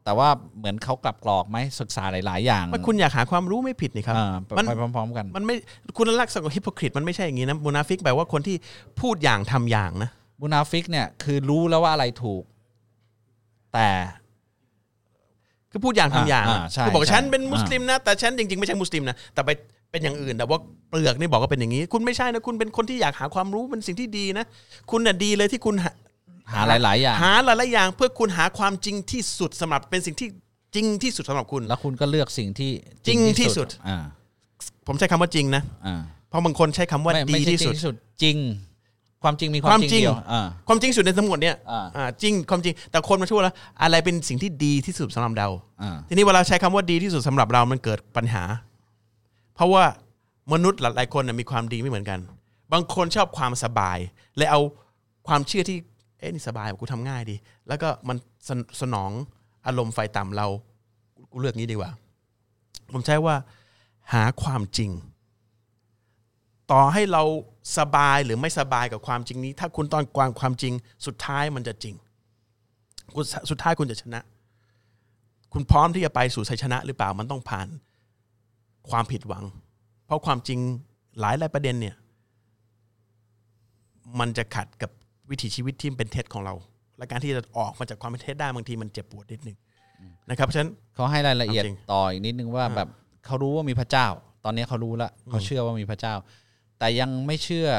[0.04, 5.56] แต่ว่าเหมือนเขากลับกลอกไหมศึกษาหลาย ๆ อย่างมันคุณอยากหาความรู้ไม่ผิดนี่ครับอ่าไปมันไปพร้อม ๆ กันมันไม่
[5.98, 8.56] คุณลักษณะของ hypocrite มันไม่ใช่อย่างนี้นะมุนาฟิกแปลว่าคนที่
[9.02, 10.10] พูดอย่างทำอย่างนะ
[10.42, 12.44] มุนาฟิกเนี่ยคือรู้แล้วว่าอะไรถูก
[13.74, 13.88] แต่
[15.76, 19.50] คือพูดอย่างทำอย่างอ่าอ่าใช่คือบอกใช่ฉันเป็นมุสลิมนะ แต่ฉันจริงๆไม่ใช่มุสลิมนะแต่ไป
[19.92, 20.60] เป็นอย่างอื่นแต่ว่า
[20.90, 24.46] เปลือกนี่บอกว่าเป็นอย่างนี้ คุณไม่ใช่นะคุณเป็นคนที่อยากหาความรู้เป็นสิ่งที่ดีนะ
[24.92, 25.92] คุณน่ะดีเลยที่คุณหา
[26.54, 30.28] หาหลายๆอย่าง หาหลายๆอย่างเพื่อคุณหาความจริงที่สุดสำหรับเป็นสิ่งที่
[30.76, 32.72] จริงที่สุดสำหรับคุณ แล้วคุณก็เลือกสิ่งที่
[33.08, 33.98] จริงที่สุด อ่า
[34.88, 38.38] ผมใช้คำว่าจริงนะ อ่าเพราะบางคนใช้คำว่าไม่ดีไม่ใช่ที่จริสุงดที่สุดจริง
[39.26, 45.48] ความจริงมีความความจริงจริงเดียวอ่าความจริงสุดในทั้งหมดเนี่ยอ่าอ่าจริงความจริง แต่คนมาช่วยแล้วอะไรเป็นสิ่งที่ดีที่สุดสำหรับเรา
[45.82, 48.44] อ่าทีนี้เวลาใช้คำว่าดีที่สุดสำหรับเรามันเกิดปัญหา
[49.56, 49.84] เพราะว่า
[50.54, 52.20] มนุษย์หลายๆคนน่ะมีความดีไม่เหมือนกัน
[52.74, 53.98] บางคนชอบความสบาย
[54.38, 54.62] เลยเอา
[55.28, 55.78] ความเชื่อที่
[56.20, 57.36] เอ๊ะนี่สบายกูทำง่ายดี
[57.68, 58.18] แล้วก็มัน
[58.48, 59.12] สนสนอง
[59.68, 60.48] อารมณ์ไฟต่ำเรา
[61.32, 61.92] กูเลือกนี้ดีกว่า
[62.94, 63.36] ผมใช้ว่า
[64.14, 64.92] หาความจริง
[66.72, 67.24] ต่อให้เรา
[67.78, 70.74] สบายหรือไม่สบายกับความจริงนี้ ถ้าคุณต้องกวางความจริง
[71.06, 71.96] สุดท้ายมันจะจริง
[73.16, 74.22] คุณสุดท้ายคุณจะชนะ
[75.54, 77.68] คุณพร้อมที่จะไปสู่ชัยชนะ หรือเปล่ามันต้องผ่าน
[78.90, 79.44] ความผิดหวัง
[80.06, 80.60] เพราะความจริง
[81.20, 81.96] หลายหลายประเด็นเนี่ย
[84.20, 84.92] มันจะขัดกับ
[85.30, 86.54] วิถีชีวิตที่เป็นเท็จของเรา
[86.98, 89.58] และการที่จะออกมาจากความเป็นเท็จได้บางทีมันเจ็บปวดนิดนึง
[90.30, 92.90] นะครับเพราะฉะนั้นเขาให้รายละเอียดจริงต่ออีกนิดนึงว่าอ่าแบบ
[93.26, 94.08] เขารู้ว่ามีพระเจ้า
[94.46, 96.14] ตอนนี้เขารู้แล้วเขาเชื่อว่ามีพระเจ้า
[96.80, 97.70] แต่ยังไม่เชื่อ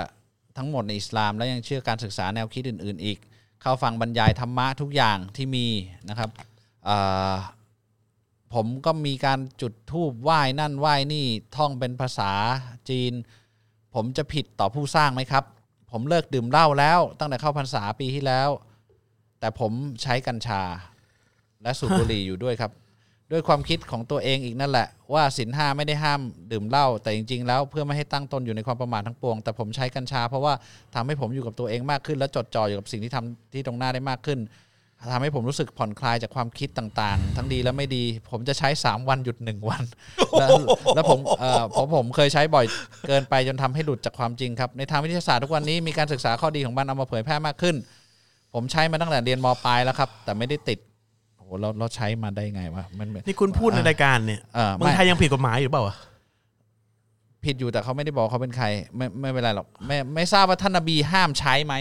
[0.57, 3.19] ทั้งหมดในอิสลาม และยังเชื่อการศึกษาแนวคิดอื่น ๆ อีก
[3.63, 5.67] เข้าฟังบรรยายธรรมะทุกอย่างที่มี
[6.09, 6.31] นะครับ
[8.55, 11.27] ผมก็มีการจุดธูปไหว้นั่นไหว้นี่
[11.57, 12.33] ท่องเป็นภาษา
[12.89, 13.13] จีน
[13.95, 15.45] ผมจะผิดต่อผู้สร้างไหมครับ
[15.91, 18.49] ผมเลิกดื่มเหล้าแล้ว ตั้งแต่เข้าพรรษาปีที่แล้ว
[19.41, 19.73] แต่ผม
[20.03, 20.63] ใช้กัญชา
[21.63, 22.73] และสูบบุหรี่อยู่ด้วยครับ
[23.33, 26.21] ด้วยความคิดของตัวเองอีกนั่นแหละ ว่าสินห้าไม่ได้ห้าม
[26.53, 30.53] ดื่มเหล้าแต่จริง ๆ แล้วเพื่อไม่ให้ตั้งตนอยู่ในความประมาททั้งปวง แต่ผมใช้กัญชาเพราะว่า
[30.95, 34.41] ทำให้ผมอยู่กับตัวเองมากขึ้น และจดจ่ออยู่กับสิ่งที่ทำที่ตรงหน้าได้มากขึ้น
[35.13, 39.83] ทำให้ผมรู้สึกผ่อนคลายจากความคิดต่างๆ ทั้งดีและไม่ดี ผมจะใช้ 3 วันหยุด 1 วัน
[40.41, 40.51] แล้ว
[40.95, 42.67] แล้วผมเอ่อผมผมเคยใช้บ่อย
[43.09, 47.77] เกินไปจนทำให้หลุดจากความจริงครับ ในทางวิทยาศาสตร์ทุกวันนี้มีการศึกษาข้อดีของมันเอามาเผยแพร่มากขึ้น
[48.55, 50.79] ผมใช้มาตั้งแต่เรียนมปลายแล้วครับ แต่ไม่ได้ติด
[51.47, 55.97] โอ้โหเราเราใช้มาได้ไงวะมันมัน นี่คุณพูดในรายการเนี่ยเออเมืองไม่ไทยยังผิดกฎหมายอยู่เปล่าวะ
[57.45, 58.67] ผิดอยู่แต่เขาไม่ได้บอกเขาเป็นใคร
[58.97, 61.75] ไม่ไม่เป็นไรหรอกไม่ไม่ทราบว่าท่านนบีห้ามใช้ไหม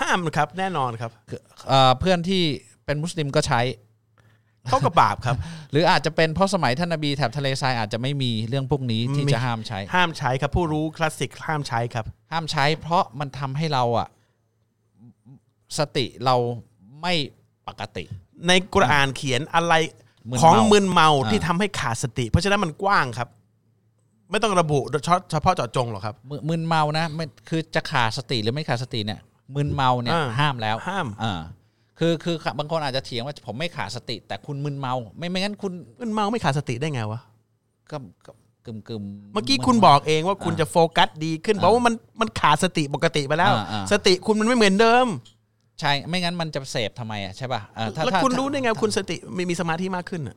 [0.00, 1.10] ห้ามครับ แน่นอนครับ
[1.68, 2.42] เอ่อเพื่อนที่
[2.84, 3.60] เป็นมุสลิมก็ใช้
[4.68, 5.36] เขากับบาปครับ
[5.72, 14.08] หรืออาจจะเป็นเพราะสมัยท่านนบีแถบทะเลทรายอาจจะไม่มีเรื่องพวกนี้ที่มีจะห้ามใช้ ห้ามใช้ครับ ผู้รู้คลาสสิกห้ามใช้ครับ ห้ามใช้เพราะมันทำให้เราอะ
[15.78, 16.36] สติเรา
[17.02, 17.14] ไม่
[17.68, 18.04] ปกติ
[18.46, 19.74] ในกุรอานเขียนอะไร
[20.30, 23.28] มึนเมาของมึนเมาอ่าที่ทำให้ขาดสติ เพราะฉะนั้นมันกว้างครับ
[24.30, 24.78] ไม่ต้องระบุ
[25.30, 29.20] เฉพาะเจาะจงหรอกครับมึมึนเมานะไม่คือจะขาดสติหรือไม่ขาดสติเนี่ย
[29.54, 31.40] มึนเมาเนี่ยอ่าห้ามแล้วห้ามอ่า
[31.98, 37.20] คือคือบางคนอาจจะเถียงว่าผมไม่ขาดสติ แต่คุณมึนเมา ไม่ไม่งั้นคุณมึนเมาไม่ขาดสติได้ไงวะ
[37.90, 38.32] ก็ก็
[38.66, 45.06] กึมกึมเมื่อกี้คุณบอกเองว่าคุณจะโฟกัสดีขึ้นเพราะว่ามันมันขาดสติปกติไปแล้วอ่าอ่าสติคุณมันไม่เหมือนเดิม
[45.80, 50.36] ใช่ไม่งั้นมันจะเสพทำไมอะใช่ป่ะอ่าถ้าแล้วถ้าคุณรู้ได้ไงว่าคุณสติมีมีสมาธิมากขึ้นน่ะ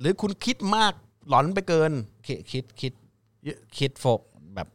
[0.00, 0.92] หรือคุณคิดมาก
[1.28, 1.92] หลอนไปเกิน
[2.26, 2.92] คิดคิดคิด
[3.44, 4.20] เยอะคิดโฟก
[4.54, 4.68] แบบ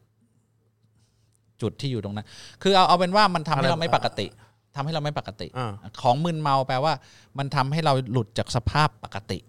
[1.62, 2.28] จุดที่อยู่ตรงนั้น
[2.64, 4.28] คือเอาเอาเป็นว่ามันทำให้อะไรเราไม่ปกติ
[4.76, 5.72] ทำให้เราไม่ปกติอ่า
[6.02, 6.94] ของมึนเมาแปลว่า
[7.38, 9.49] มันทำให้เราหลุดจากสภาพปกติอ่าอ่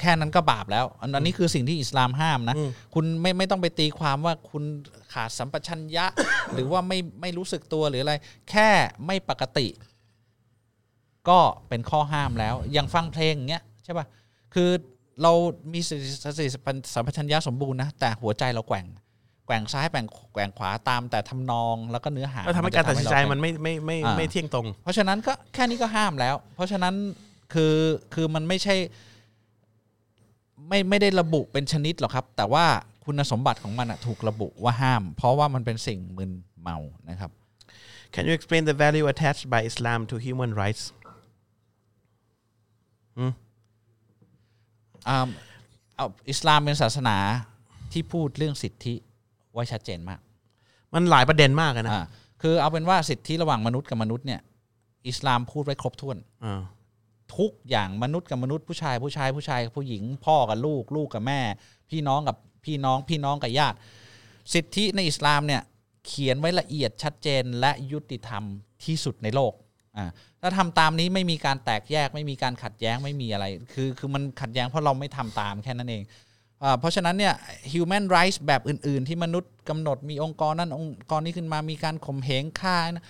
[0.00, 4.64] แค่นั้นก็บาปแล้วอันอันนี้คือสิ่งที่อิสลามห้ามนะอืมคุณไม่ไม่ต้องไปตีความว่าคุณ
[5.12, 6.06] ขาดสัมปชัญญะ
[6.52, 8.14] หรือว่าไม่ไม่รู้สึกตัวหรืออะไร
[8.50, 8.68] แค่
[9.06, 9.66] ไม่ปกติ
[11.28, 14.06] ก็เป็นข้อห้ามแล้ว อย่างฟังเพลงอย่างเงี้ยใช่ป่ะ
[14.54, 14.70] คือ
[15.22, 15.32] เรา
[15.72, 16.46] มีสติสติ
[16.94, 18.86] สัมปชัญญะสมบูรณ์นะ แต่หัวใจเราแกว่ง
[19.46, 26.94] แกว่งซ้ายแกว่งแกว่งขวาตามแต่ทำนองแล้วก็เนื้อหาแล้วทำให้การตัดสินใจมันจะไม่ไม่ไม่อ่าไม่เที่ยงตรง เพราะฉะนั้นก็แค่นี้ก็ห้ามแล้ว เพราะฉะนั้น
[27.54, 27.74] คือ
[28.14, 28.74] คือมันไม่ใช่
[30.68, 32.66] ไม่ไม่ได้ระบุเป็นชนิดหรอกครับ แต่ว่า
[33.04, 36.78] คุณสมบัติของมันอะถูกระบุว่าห้าม เพราะว่ามันเป็นสิ่งมึนเมา
[37.10, 37.30] นะครับ
[38.14, 40.82] Can you explain the value attached by Islam to human rights
[45.08, 45.28] อ่า
[45.96, 47.16] เอาอิสลามเป็นศาสนา
[47.92, 48.94] ที่พูดเรื่องสิทธิ
[49.52, 50.20] ไว้ชัดเจนมาก
[50.94, 52.04] มันหลายประเด็นมากเลยนะอ่า
[52.42, 54.40] คือเอาเป็นว่าสิทธิระหว่างมนุษย์กับมนุษย์เนี่ย
[55.08, 56.60] อิสลามพูดไว้ครบถ้วนอ่า
[57.36, 61.40] ทุกอย่างมนุษย์กับมนุษย์ผู้ชายผู้ชายผู้ชายกับผู้หญิง พ่อกับลูก ลูกกับแม่
[61.90, 63.76] พี่น้องกับพี่น้องพี่น้องกับญาติ
[64.54, 65.62] สิทธิในอิสลามเนี่ย
[66.06, 68.42] เขียนไว้ละเอียดชัดเจนและยุติธรรม
[68.84, 69.52] ที่สุดในโลก
[69.96, 70.10] อ่า
[70.40, 76.02] ถ้าทำตามนี้ไม่มีการแตกแยกไม่มีการขัดแย้งไม่มีอะไร คือคือมันขัดแย้งเพราะเราไม่ทำตามแค่นั้นเอง
[76.62, 77.34] อาเพราะฉะนั้นเนี่ย
[77.72, 83.06] human rights แบบอื่น ๆ ที่มนุษย์กำหนดมีองค์กรนั้นองค์กรนี้ขึ้นมามีการข่มเหงฆ่านะ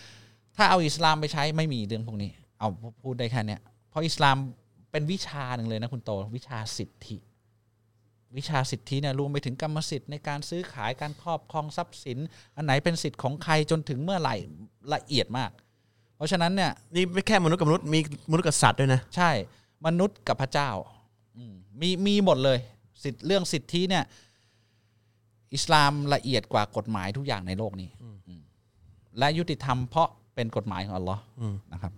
[0.57, 2.69] ถ้าเอาอิสลามไปใช้ไม่มีเรื่องพวกนี้ เอา
[3.03, 3.61] พูดได้แค่เนี้ย
[3.99, 4.37] ราะอิสลาม
[4.91, 7.17] เป็นวิชาหนึ่งเลยนะคุณโต วิชาสิทธิ
[8.37, 12.19] วิชาสิทธิเนี่ยรวมไปถึงกรรมสิทธิ์ในการซื้อขายการครอบครองทรัพย์สิน
[12.57, 14.37] อันไหนเป็นสิทธิ์ของใครจนถึงเมื่อไหร่
[14.95, 15.51] ละเอียดมาก
[16.17, 19.31] เพราะฉะนั้นเนี่ยนี่ไม่แค่มนุษย์กับมนุษย์มีมนุษย์กับสัตว์ด้วยนะใช่
[19.87, 20.89] มนุษย์กับพระเจ้าอ
[21.37, 22.59] อืมมีมีหมดเลย
[23.05, 24.05] สิทธิเรื่องสิทธิเนี่ย
[25.55, 28.09] อิสลามละเอียดกว่ากฎหมายทุกอย่างในโลกนี้อื
[28.41, 28.43] ม
[29.19, 31.23] และยุติธรรมเพราะเป็นกฎหมายของอัลลอฮ์
[31.73, 31.93] นะครับ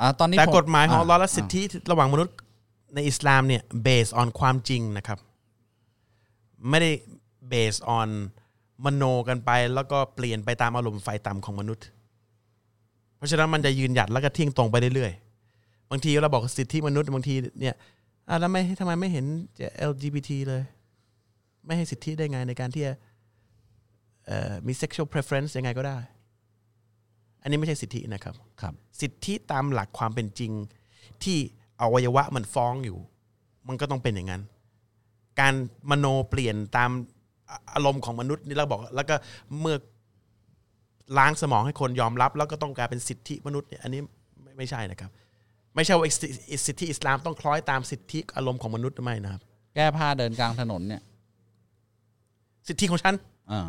[0.00, 2.36] อ่าตอนนี้แต่ผมกฎหมายของอัลลอฮ์และาสิทธิระหว่างมนุษย์
[2.94, 5.18] ในอิสลามเนี่ย based on ความจริงนะครับ
[6.70, 6.90] ไม่ได้
[7.52, 8.08] based on
[8.84, 11.86] มโนกันไป แล้วก็เปลี่ยนไปตามอารมณ์ไฟต่ำของมนุษย์
[13.16, 17.74] เพราะฉะนั้นมันจะยืนหยัดแล้วก็เที่ยงตรงไปเรื่อยๆ บางทีเราบอกสิทธิมนุษย์บางทีเนี่ย
[18.28, 19.26] อะแล้วไม่ทำไมไม่เห็น
[19.58, 20.62] จะ LGBT เลย
[21.66, 22.92] ไม่ให้สิทธิได้ไงในการที่จะ
[24.26, 25.98] เอ่อมี sexual preference ยังไงก็ได้
[27.44, 30.52] อันนี้ไม่ใช่สิทธินะครับครับ สิทธิตามหลักความเป็นจริง
[31.22, 31.36] ที่
[31.80, 32.98] อวัยวะมันฟ้องอยู่
[33.68, 34.42] มันก็ต้องเป็นอย่างนั้น
[35.40, 35.54] การ
[35.90, 36.90] มโนเปลี่ยนตาม
[37.50, 39.14] อะอารมณ์ของมนุษย์นี่เราบอก แล้วก็
[39.60, 39.76] เมื่อ
[41.18, 44.00] ล้างสมองให้คนยอมรับ แล้วก็ต้องกลายเป็นสิทธิมนุษย์เนี่ยอันนี้
[44.42, 45.10] ไม่ไม่ใช่นะครับ
[45.74, 46.28] ไม่ใช่ว่าสิ
[46.66, 49.42] สิทธิอิสลามต้องคล้อยตามสิทธิอารมณ์ของมนุษย์ไม่นะครับ
[49.74, 51.02] แก้ผ้าเดินกลางถนนเนี่ย
[52.68, 53.14] สิทธิของฉัน
[53.50, 53.68] อ่า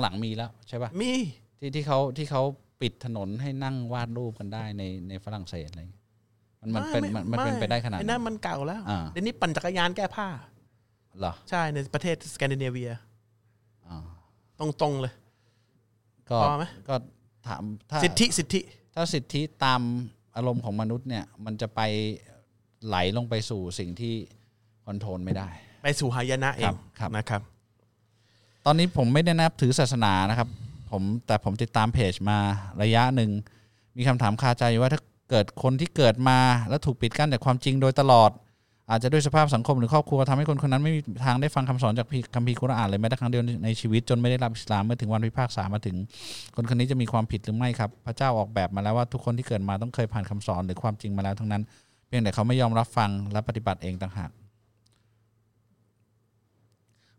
[0.00, 1.10] หลังๆมีแล้วใช่ปะมี
[1.58, 2.42] ที่ที่เขาที่เขา
[2.80, 6.02] ปิดถนนให้นั่งวาดรูปกันได้ในในฝรั่งเศสอะไรอย่างเงี้ย
[6.60, 10.28] มันมันเป็นมันมันเป็นไปได้ขนาดไอ้นั้นั่นนมันเก่าแล้วอ่าเดี๋ยวนี้ปั่นจักรยานแก้ผ้า
[11.18, 12.90] เหรอใช่ในประเทศสแกนดิเนเวีย
[13.86, 13.98] อ่า
[14.60, 15.12] ตรงๆเลย
[16.30, 16.94] ก็พอไหมก็
[17.46, 18.60] ถามถ้าสิทธิสิทธิ
[18.94, 19.80] ถ้าสิทธิตาม
[20.36, 21.80] อารมณ์ของมนุษย์เนี่ย มันจะไป
[22.86, 24.14] ไหลลงไปสู่สิ่งที่
[24.86, 25.48] คอนโทรลไม่ได้
[25.82, 27.42] ไปสู่หายนะเอครังบครับนะครับ
[28.66, 30.48] ตอนนี้ผมไม่ได้นับถือศาสนานะครับ
[30.94, 32.38] ผมแต่ผมติดตามเพจมา
[32.82, 33.30] ระยะหนึ่ง
[33.96, 36.38] มีคำถามคาใจว่าถ้าเกิดคนที่เกิดมา
[36.68, 38.30] แล้วถูกปิดกั้นจากความจริงโดยตลอด
[38.90, 45.96] อาจจะด้วยสภาพสังคมหรือครอบครัวทำให้คนคนนั้นไม่มีทางได้ฟังคำสอนจากคัมภีร์คุรอานเลยแม้แต่ครั้งเดียวในชีวิตจนไม่ได้รับอิสลามเมื่อถึงวันพิพากษามาถึง
[46.56, 51.62] คนคนนี้จะมีความผิดหรือไม่ครับ พระเจ้าออกแบบมาแล้วว่าทุกคนที่เกิดมาต้องเคยผ่านคำสอนหรือความจริงมาแล้วทั้งนั้น
[52.06, 54.30] เพียงแต่เขาไม่ยอมรับฟังและปฏิบัติเองต่างหาก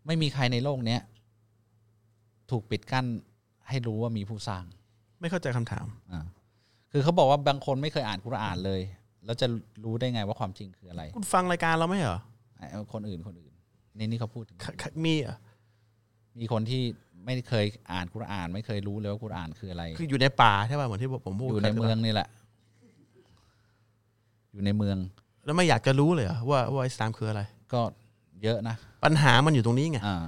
[0.05, 1.01] ไม่มีใครในโลกเนี้ย
[2.51, 3.05] ถูกปิดกั้น
[3.69, 4.63] ให้รู้ว่ามีผู้สร้าง
[5.21, 6.25] ไม่เข้าใจคำถามอ่า
[6.91, 8.81] คือเขาบอกว่าบางคนไม่เคยอ่านคุรอานเลย
[9.25, 9.47] แล้วจะ
[9.83, 12.19] รู้ได้ไงว่าความจริงคืออะไร คุณฟังรายการเราไหมเหรอ
[12.57, 13.53] ไอ้คนอื่นคนอื่น
[13.97, 15.37] นี่นี่เขาพูดถึงขขมีเหรอ
[16.39, 16.81] มีคนที่
[17.25, 22.27] ไม่เคยอ่านคุรอาน ไม่เคยรู้เลยว่าคุรอานคืออะไร คืออยู่ในป่าใช่ป่ะเหมือนที่ผมพูดอยู่ในเมืองนี่แหละ
[24.53, 24.97] อยู่ในเมือง
[25.45, 27.41] แล้วไม่อยากจะรู้เลยเหรอว่าว่าอิสลามคืออะไร
[27.73, 27.81] ก็
[28.43, 30.23] เยอะนะ ปัญหามันอยู่ตรงนี้ไงอ่า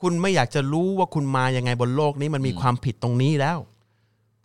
[0.00, 3.58] คุณไม่อยากจะรู้ว่าคุณมายังไงบนโลกนี้มันมีความผิดตรงนี้แล้ว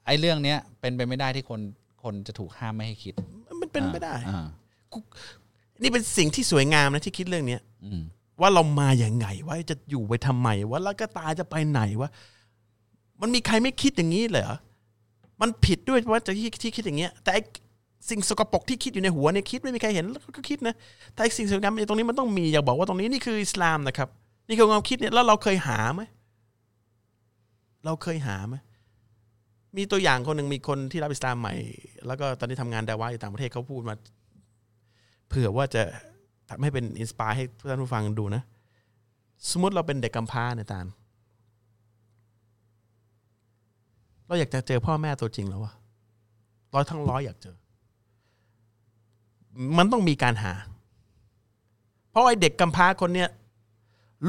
[0.05, 1.61] ไอ้เรื่องเนี้ยเป็นไปไม่ได้ที่คน
[2.03, 3.13] คนจะถูกห้ามไม่ให้คิด
[3.61, 4.47] มันเป็นไม่ได้อ่า
[5.81, 8.01] นี่เป็นสิ่งที่สวยงามนะที่คิดเรื่องเนี้ยอืม
[8.41, 12.09] ว่าเรามาอย่างไงว่าจะอยู่ไปทำไมว่าแล้วก็ตายจะไปไหนวะ
[13.21, 14.57] มันมีใครไม่คิดอย่างนี้เลยเหรอ
[15.41, 17.41] มันผิดด้วยว่าจะที่ที่คิดอย่างเงี้ย แต่ไอ้
[18.09, 20.75] สิ่งสกปรกที่คิดอยู่ในหัวเนี่ยคิดไม่มีใครเห็นแล้วก็คิดนะ
[21.13, 24.09] แต่ไอ้สิ่งสวยงามตรงนี้มันต้องมีอยากบอกว่าตรงนี้นี่คืออิสลามนะครับ
[24.47, 26.01] นี่คือความคิดเนี่ยแล้วเราเคยหาไหม
[27.85, 28.55] เราเคยหาไหม
[29.77, 31.53] มีตัวอย่างคนหนึ่งมีคนที่รับอิสลามใหม่
[32.07, 33.95] แล้วก็ตอนนี้ทำงานดาวะอยู่ต่างประเทศเขาพูดมา
[35.27, 35.83] เผื่อว่าจะ
[36.49, 38.43] ทำให้เป็นอินสปายให้ท่านผู้ฟังดูนะ
[39.49, 40.85] สมมติเราเป็นเด็กกำพร้าเนี่ยตาล
[44.27, 45.73] เราอยากจะเจอพ่อแม่ตัวจริงแล้ววะ
[46.73, 47.55] ร้อยทั้งร้อยอยากเจอ
[49.77, 50.53] มันต้องมีการหา
[52.09, 53.29] เพราะไอ้เด็กกำพร้าคนเนี้ย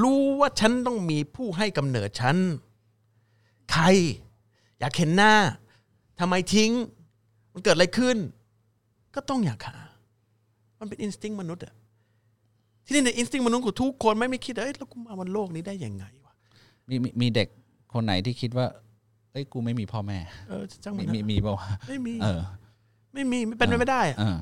[0.02, 2.36] รู้ว่าฉันต้องมีผู้ให้กำเนิดฉัน
[3.72, 3.84] ใคร
[4.78, 5.34] อยากเห็นหน้า
[6.20, 6.70] ทำไมทิ้ง
[7.52, 8.16] มันเกิดอะไรขึ้น
[9.14, 9.78] ก็ต้องอยากหา
[10.78, 11.74] มันเป็นอินสติ้งมนุษย์อะ
[12.84, 16.32] ที่นี่ในอินสติ้งมนุษย์ของทุกคนไม่ไม่คิดเอ้ยแล้วกูมาบนโลกนี้ได้ยังไงวะ
[16.88, 17.48] มีมีมีเด็ก
[17.92, 18.66] คนไหนที่คิดว่า
[19.32, 20.18] เอ้ยกูไม่มีพ่อแม่
[20.48, 22.40] เออจ้างมีมันมีนะมีเปล่าวะไม่มี เออ
[23.14, 24.36] ไม่มีไม่เป็นไปไม่ได้อะ เออ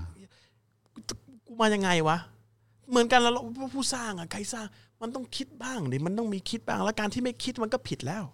[1.47, 2.19] กูมายังไงวะ
[2.91, 3.43] เหมือนกันแล้วเรา
[3.75, 4.67] ผู้สร้างอะใครสร้าง
[5.03, 8.25] มันต้องคิดบ้างดิมันต้องมีคิดบ้าง แล้วการที่ไม่คิดมันก็ผิดแล้ว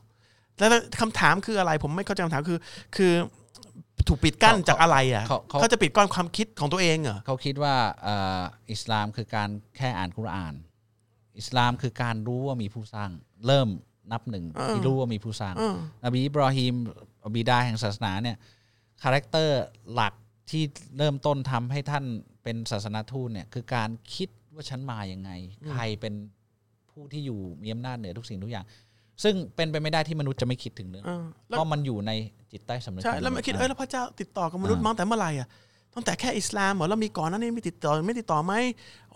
[0.57, 0.71] แล้ว
[1.01, 2.59] คำถามคืออะไร ผมไม่เข้าใจคำถามคือ
[2.97, 3.13] คือ
[4.09, 8.43] ถูกปิดกั้นเขาจากอะไรอะเขาเขาเขาจะปิดกั้นความคิดของตัวเองเหรอเขาคิดว่าเอ่อ
[8.73, 10.55] อิสลามคือการแค่อ่านคุรอาน
[11.39, 13.11] อิสลามคือการรู้ว่ามีผู้สร้าง
[13.47, 13.69] เริ่ม
[14.13, 15.75] นับหนึ่งที่รู้ว่ามีผู้สร้างเออ
[16.05, 16.75] นบีอิบรอฮิม
[17.35, 18.37] บิดาแห่งศาสนาเนี่ย
[19.03, 19.63] character
[19.93, 20.15] หลัก
[20.51, 20.63] ที่
[20.99, 22.05] เริ่มต้นทำให้ท่าน
[22.43, 25.31] เป็นศาสนาทูตเนี่ยคือการคิดว่าฉันมาอย่างไง
[25.71, 26.15] ใครเป็น
[26.99, 28.65] ผู้ที่อยู่มีอำนาจเหนือทุกสิ่งทุกอย่าง
[29.23, 32.11] ซึ่งเป็นไปไม่ได้ที่มนุษย์จะไม่คิดถึงเรื่องเออแล้วเพราะมันอยู่ใน
[32.53, 35.49] จิตใต้สำนึกใช่ของแล้วไม่คิดเอ้ยแล้วพระเจ้าติดต่อกับมนุษย์อ่ามาตั้งแต่เมื่อไหร่อะ
[35.95, 38.55] ตั้งแต่แค่อิสลามเหรอแล้วมีก่อนหนั้นนี่มีติดต่อไม่ติดต่อไหม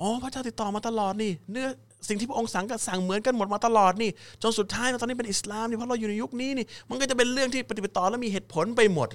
[0.00, 1.66] อ๋อพระเจ้าติดต่อมาตลอดนี่เนื้อ
[2.08, 4.10] สิ่งที่พระองค์สั่งก็สั่งเหมือนกันหมดมาตลอดนี่
[4.42, 9.08] จนสุดท้ายตอนนี้เป็นอิสลามนี่เพราะเราอยู่ในยุคนี้นี่ มันก็จะเป็นเรื่องที่ปฏิบัติต่อแล้วมีเหตุผลไปหมด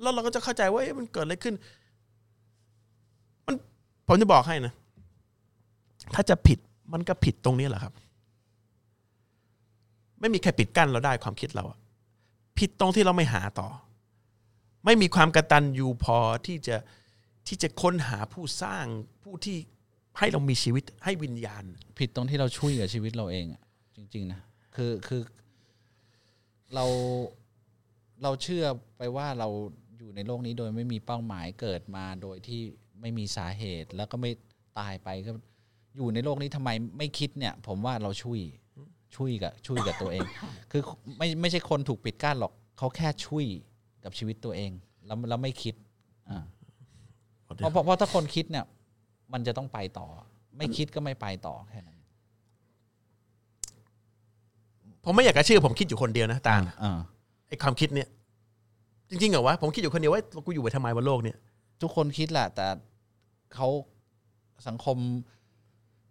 [0.00, 1.54] แล้วเราก็จะเข้าใจว่าเอ๊ะมันเกิดอะไรขึ้น
[4.06, 4.72] ผมจะบอกให้นะ
[6.14, 6.58] ถ้าจะผิด
[6.92, 7.94] มันก็ผิดตรงนี้แหละครับ
[10.20, 11.78] ไม่มีใครปิดกั้นเราได้ความคิดเราอะ
[12.58, 13.68] ผิดตรงที่เราไม่หาต่อ
[14.84, 16.76] ไม่มีความกระตันอยู่พอที่จะ
[17.46, 18.84] ที่จะค้นหาผู้สร้าง
[19.22, 19.56] ผู้ที่
[20.18, 21.64] ให้เรามีชีวิตให้วิญญาณ
[21.98, 23.62] ผิดตรงที่เราช่วยกับชีวิตเราเองอะ
[23.96, 24.40] จริง ๆ นะ
[24.76, 25.22] คือคือ
[26.74, 26.86] เรา
[28.22, 28.64] เราเชื่อ
[28.96, 29.48] ไปว่าเรา
[29.98, 32.62] อยู่ในโลกนี้โดยไม่มีเป้าหมายเกิดมาโดยที่
[33.00, 34.30] ไม่มีสาเหตุ แล้วก็ไม่
[34.78, 35.32] ตายไปก็
[36.00, 38.38] อยู่ในโลกนี้ทำไมไม่คิดเนี่ย ผมว่าเราช่วย
[39.16, 40.26] ช่วยกับช่วยกับตัวเอง
[40.70, 40.82] คือ
[41.18, 43.44] ไม่ไม่ใช่คนถูกปิดกั้นหรอกเขาแค่ช่วย
[44.04, 44.70] กับชีวิตตัวเอง
[45.06, 45.74] แล้วแล้วไม่คิด
[46.30, 46.44] อ่า
[47.44, 48.64] เพราะเพราะเพราะถ้าคนคิดเนี่ย
[49.32, 50.06] มันจะต้องไปต่อ
[50.56, 51.98] ไม่คิดก็ไม่ไปต่อแค่นั้น
[55.04, 56.98] ผมไม่อยากจะเชื่อผมคิดอยู่คนเดียวนะตาลอ่า
[57.48, 58.08] ไอ้ความคิดเนี่ย
[59.10, 61.36] จริงๆเหรอวะผมคิดอยู่คนเดียวว่ากูอยู่ไปทำไมบนโลกเนี่ย
[61.82, 62.66] ทุกคนคิดแหละแต่
[63.54, 63.68] เขา
[64.68, 64.96] สังคม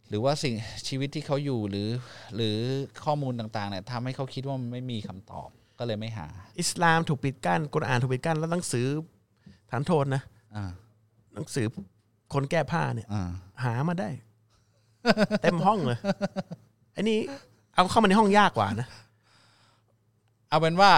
[0.10, 0.53] หรือว่าสิ่ง
[0.88, 1.90] ชีวิตที่เขาอยู่หรือ
[2.36, 2.57] หรือ
[3.06, 5.49] ข้อมูลต่างๆเนี่ยทำให้เขาคิดว่ามันไม่มีคำตอบ
[5.80, 6.27] ก็เลยไม่หา
[6.60, 8.86] อิสลามถูกปิดกั้นกุรอานถูกปิดกั้นแล้วหนังสือ
[9.72, 10.22] ฐานโทษนะ
[10.56, 10.72] อ่า
[11.34, 11.65] หนังสือ
[12.34, 13.30] คนแก้ผ้าเนี่ยอ่า
[13.64, 14.10] หามาได้
[15.41, 15.99] เต็มห้องเลย
[16.94, 17.18] ไอ้นี่
[17.73, 18.88] เอาเข้ามาในห้องยากกว่านะ
[20.49, 20.91] เอาเป็นว่า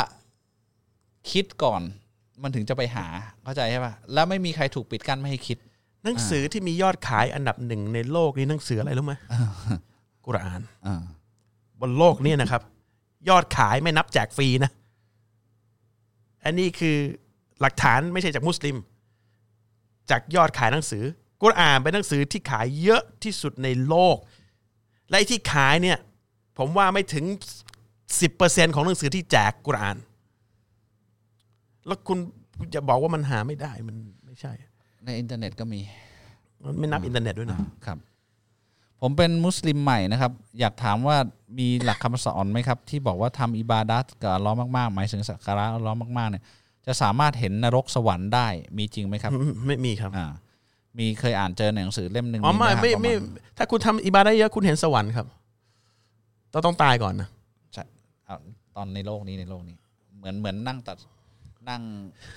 [1.31, 1.81] คิดก่อน
[2.43, 3.05] มันถึงจะไปหา
[3.43, 5.57] เข้าใจใช่ปะแล้วไม่มีใครถูกปิดกั้นไม่ให้คิด
[6.03, 9.13] หนังสือที่มียอดขายอันดับหนึ่งในโลกนี้หนังสืออะไรรู้ไหม
[10.25, 11.03] กุรอานอ่า
[11.79, 12.61] บนโลกนี้นะครับ
[13.29, 14.71] ยอดขายไม่นับแจกฟรีนะ
[16.43, 16.97] อันนี้คือ
[17.61, 18.77] หลักฐานไม่ใช่จากมุสลิม
[20.09, 21.03] จากยอดขายหนังสือ
[21.41, 24.17] กุรอานเป็นหนังสือที่ขายเยอะที่สุดในโลก
[25.09, 25.97] และไอ้ที่ขายเนี่ย
[26.57, 27.25] ผมว่าไม่ถึง
[28.21, 29.97] สิบเปอร์เซ็นต์ของหนังสือที่แจกกุรอาน
[31.87, 32.17] แล้วคุณ
[32.75, 33.95] จะบอกว่ามันหาไม่ได้มัน
[34.25, 34.53] ไม่ใช่
[35.05, 35.81] ในอินเทอร์เน็ตก็มี
[36.63, 37.97] มันไม่นับอินเทอร์เน็ตด้วยนะครับ
[39.01, 41.17] ผมเป็นมุสลิมใหม่นะครับ อยากถามว่า
[41.59, 46.43] มีหลักคำสอนไหมครับ ที่บอกว่าทำอิบาดัตกับอัลล้อฮ์มากๆ หมายถึงสักการะอัลล้อฮ์มากๆเนี่ย
[46.85, 48.47] จะสามารถเห็นนรกสวรรค์ได้
[48.77, 49.31] มีจริงไหมครับ
[49.67, 50.27] ไม่มีครับอ่า
[50.97, 53.13] มีเคยอ่านเจอในหนังสือเล่มหนึ่งอ๋อไม่เนื้หาไม่ประาณไม่
[53.57, 55.27] ถ้าคุณทำอิบาได้เยอะคุณเห็นสวรรค์ครับ
[56.53, 57.29] ต้องต้องตายก่อนนะ
[57.73, 57.83] ใช่
[58.25, 58.37] เอา
[58.75, 59.75] ตอนในโลกนี้ในโลกนี้
[60.17, 60.97] เหมือนเหมือนนั่งตัด
[61.69, 61.81] นั่ง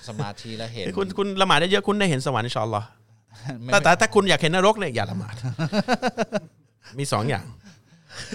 [0.07, 2.87] สมาธิแล้วเห็นคุณคุณละหมาดได้เยอะคุณได้เห็นสวรรค์อินชาอัลลอฮ์
[3.61, 5.35] ไม่แต่แต่ถ้าคุณอยากเห็นนรกเนี่ยอย่าละหมาด
[6.97, 7.45] มีสองอย่าง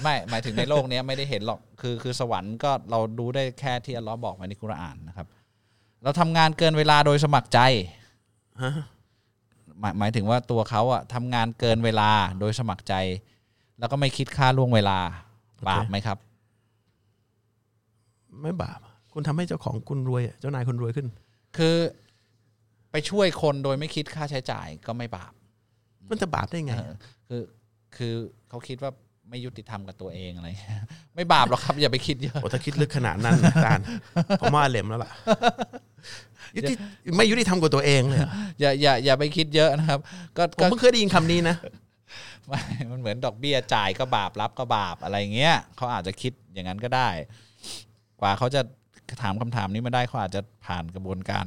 [0.03, 5.27] ไม่หมายถึงในโลกเนี้ยไม่ได้เห็นหรอกคือคือสวรรค์ก็เราดูได้แค่ที่อัลเลอฮ์บอกไว้ในกุรอานนะครับ
[6.03, 7.61] เราทำงานเกินเวลาโดยสมัครใจ
[8.63, 8.73] ฮะ
[9.81, 12.11] หมายหมายถึงว่าตัวเขาอะทำงานเกินเวลา
[12.41, 12.95] โดยสมัครใจ
[13.79, 14.99] แล้วก็ไม่คิดค่าล่วงเวลา
[15.69, 16.19] บาปไหมครับ
[18.43, 18.81] ไม่บาป
[19.13, 21.07] คุณทำให้เจ้าของคุณรวยอะเจ้านายคุณรวยขึ้น
[21.57, 21.77] คือ
[22.91, 25.33] ไปช่วยคนโดยไม่คิดค่าใช้จ่ายก็ไม่บาป
[26.11, 26.95] มันจะบาปได้ไงเออ
[27.29, 27.43] คือ
[27.97, 28.15] คือ
[28.49, 28.91] เขาคิดว่า
[29.31, 30.49] ไม่ยุติธรรมกับตัวเองอะไร
[31.15, 33.85] ไม่บาปหรอกครับ อย่าไปคิดเยอะโอ้ถ้าคิดลึกขนาดนั้นนะอาจารย์
[34.41, 35.11] ผมว่าเหลมแล้วล่ะ
[36.57, 36.75] ยุติ
[37.17, 38.31] ไม่ยุติธรรมกับตัวเองเลยอะ
[38.61, 39.99] อย่าอย่าอย่าไปคิดเยอะนะครับ
[40.37, 41.57] ก็ผมก็เพิ่งเคยได้ยินคำนี้นะ
[42.49, 42.61] ไม่
[42.91, 47.09] มันเหมือนดอกเบี้ยจ่ายก็บาปรับก็บาปอะไรเงี้ยเขาอาจจะคิดอย่างนั้นก็ได้
[48.21, 48.61] กว่าเขาจะ
[49.23, 51.45] ถามคำถามนี้มาได้เขาอาจจะผ่านกระบวนการ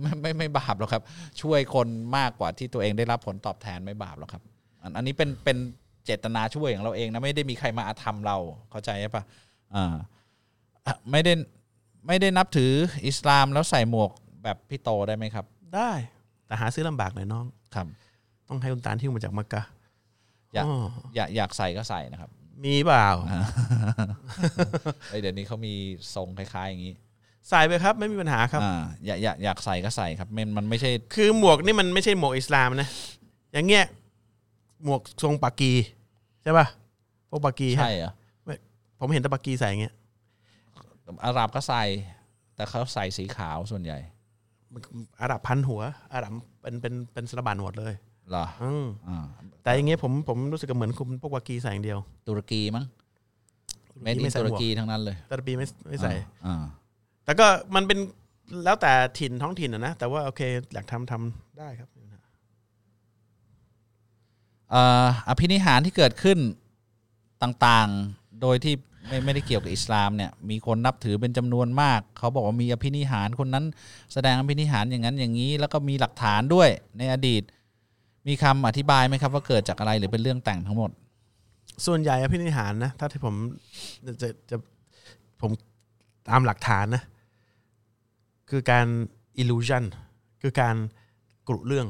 [0.00, 1.02] ไม่ไม่ไม่บาปหรอกครับ
[1.40, 4.42] ช่วยคนมากกว่าที่ตัวเองได้รับผลตอบแทนไม่บาปหรอกครับ
[4.82, 5.56] อันอันนี้เป็นเป็น
[6.04, 8.36] เจตนาช่วยของเราเองนะไม่ได้มีใครมาอาธรรมเรา
[8.70, 9.24] เข้าใจใช่ปะ
[9.74, 9.94] อ่า
[10.86, 11.32] อะไม่ได้
[12.06, 12.72] ไม่ได้นับถือ
[13.06, 14.10] อิสลามแล้วใส่หมวก
[14.44, 15.44] แบบพี่โตได้ไหมครับ
[15.76, 15.90] ได้
[16.46, 17.86] แต่หาซื้อลำบากหน่อยน้องครับ
[18.48, 19.62] ต้องให้คุณตาลที่มาจากมักกะ
[20.54, 22.30] อยากอ๋ออยากอยากใส่ก็ใส่นะครับ
[22.64, 23.08] มีเปล่า
[25.10, 25.74] เอ้ยเดี๋ยวนี้เขามี
[26.14, 26.94] ทรงคล้ายๆอย่างนี้
[27.48, 32.88] ใส่ไปครับไม่มีปัญหาครับ อ่าอยากอยากอยากใส่ก็ใส่ครับมันมันไม่ใช่ คือหมวกนี่มันไม่ใช่หมวกอิสลามนะ
[33.52, 33.84] อย่างเงี้ย
[34.84, 35.72] หมวกทรงปากี
[36.42, 36.66] ใช่ป่ะ
[37.30, 38.12] พวกปากีฮะใช่เหรอ
[39.00, 39.94] ผมเห็นแต่ปากีใส่อย่างเงี้ย
[41.24, 41.82] อาหรับก็ใส่
[42.56, 43.98] แต่เขาใส่สีขาวส่วนใหญ่
[45.20, 47.94] อาหรับพันหัวอาหรับเป็นเป็นเป็นสลบันหมดเลย
[48.30, 49.24] เหรออืมอ่า
[49.62, 52.84] แต่อย่างเงี้ยผมผมรู้สึกกับเหมือนคุณพวกปากีใส่อย่างเดียว ตุรกีมั้ง
[54.02, 56.12] เมดิไม่นใส่ตุหรมวกกีทั้งนั้นเลยตุรกีไม่ไม่ใส่
[56.46, 56.62] อ่า
[57.24, 57.98] แต่ก็มันเป็น
[58.64, 60.40] แล้วแต่ถิ่นท้องถิ่นอะนะแต่ว่าโอเค
[60.72, 61.88] อยากทำทำได้ครับ
[64.74, 66.38] อ่าอภินิหารที่เกิดขึ้น
[67.42, 68.74] ต่างๆ โดยที่
[69.08, 73.64] ไม่ไม่ได้เกี่ยวกับอิสลามเนี่ย มีคนนับถือเป็นจำนวนมาก เขาบอกว่ามีอภินิหารคนนั้น
[74.12, 77.42] แสดงอภินิหารอย่างนั้นอย่างนี้ แล้วก็มีหลักฐานด้วยในอดีต
[78.26, 80.90] มีคำอธิบายไหมครับว่าเกิดจากอะไรหรือเป็นเรื่องแต่งทั้งหมด
[81.86, 83.34] ส่วนใหญ่อภินิหารนะ ถ้าที่ผม
[84.06, 84.56] จะจะจะ
[85.40, 85.50] ผม
[86.28, 87.02] ตามหลักฐานนะ
[88.50, 88.86] คือการ
[89.42, 89.84] illusion
[90.42, 90.76] คือการ
[91.48, 91.86] กรุเรื่อง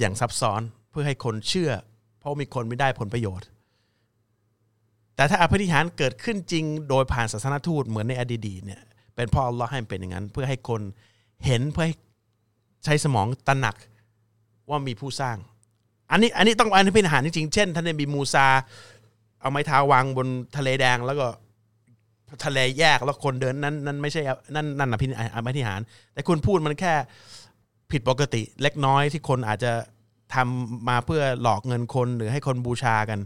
[0.00, 0.60] อย่างซับซ้อน
[0.90, 1.70] เพื่อให้คนเชื่อ
[2.18, 3.46] เพราะมีคนไม่ได้ผลประโยชน์
[5.16, 8.80] แต่ถ้าอภินิหารเกิดขึ้นจริง โดยผ่านศาสนทูตเหมือนในอดีตเนี่ย
[9.14, 10.80] เป็นเพ่ออัลลอฮ์ให้มันเป็นอย่างนั้น เพื่อให้คน
[11.46, 11.96] เห็นเพื่อให้
[12.84, 13.76] ใช้สมองตระหนัก
[14.70, 15.36] ว่ามีผู้สร้าง
[16.10, 18.46] อันนี้อันนี้ต้องอันนี้เป็นอาหารจริงๆเช่นท่านนบีมูซา
[19.40, 21.26] เอาไม้เท้าวางบนทะเลแดงแล้วก็
[22.44, 24.22] ทะเลแยกแล้วคนเดินนั้นนั้นไม่ใช่
[24.54, 25.80] นั่นนั่นอภินิอภินิหาร
[26.12, 26.94] แต่คุณพูดมันแค่
[27.90, 29.72] ผิดปกติเล็กน้อยที่คนอาจจะ
[30.34, 33.18] ทำมาเพื่อหลอกเงินคนหรือให้คนบูชากัน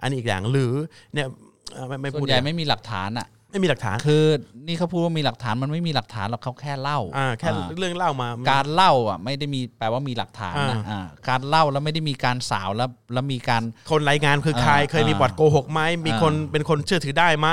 [0.00, 0.72] อันนี้อีกอย่างหรือ
[1.14, 1.26] เนี่ย
[1.72, 4.24] เอ่ไม่ไม่ส่พูวดนใหญ่ดีกว่าไม่มีหลักฐานอะ ไม่มีหลักฐานคือ
[4.66, 17.48] นี่เขาพูดว่ามีหลักฐานมันไม่มีหลักฐานหรอกเขาแค่เล่าอ่าแค่อ่าเรื่องเล่ามา การเล่าอะไม่ได้มีแปลว่ามีหลักฐานนะอ่าอ่าการเล่าแล้วไม่ได้มีการสาวแล้วแล้วมีการคนรายงานคือใครอ่าเคยมีบอดโกหกไหมมีคนอ่าเป็นคนเชื่อถือได้ไหม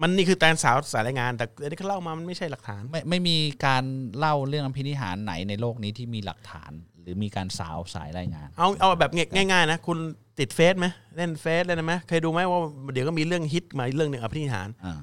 [0.00, 3.36] มันนี่คือแตนสาวสายรายงาน แต่อันนี้เขาเล่ามามันไม่ใช่หลักฐาน ไม่ไม่มี
[3.66, 3.84] การ
[4.18, 6.72] เล่าเรื่องอภินิหารไหนในโลกนี้ที่มีหลักฐาน
[7.04, 9.98] หรือมีการสาวสายรายงาน เอาเอาแบบง่ายๆนะคุณ
[10.38, 10.86] ติดเฟซไหม
[11.16, 12.60] เล่นเฟซเล่นไหมเคยดูไหมว่า
[12.92, 14.98] เดี๋ยวก็มีเรื่องฮิตมาอีกเรื่องหนึ่งอภินิหารอ่า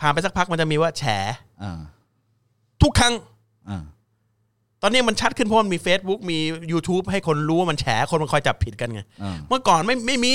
[0.00, 1.04] ผ่านไปสักพักมันจะมีว่าแฉ
[1.62, 1.80] อ่า
[2.82, 3.14] ทุกครั้ง
[3.68, 3.84] อ่า
[4.82, 6.38] ตอนนี้มันชัดขึ้นเพราะมันมี Facebook มี
[6.72, 10.34] YouTube ให้คนรู้ว่ามันแฉคนมันคอยจับผิดกันไงอ่าเมื่อก่อนไม่ไม่มี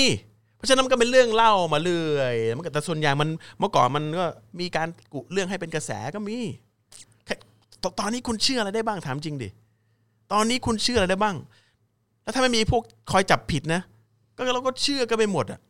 [0.56, 3.28] เพราะฉะนั้นมันก็เป็นเรื่องเล่ามาเรื่อยมันก็แต่ส่วนใหญ่มัน
[3.58, 4.24] เมื่อก่อนมันก็
[4.60, 6.36] มีการกุเรื่องให้เป็นกระแสก็มี
[7.26, 7.34] แค่
[7.82, 9.48] ตตอนนี้คุณเชื่ออะไรได้บ้างถามจริงดิ
[10.32, 11.36] ตอนนี้คุณเชื่ออะไรได้บ้าง
[12.22, 13.82] แล้วถ้าไม่มีพวกคอยจับผิดนะ
[14.36, 15.60] ก็เราก็เชื่อกันไปหมดอะ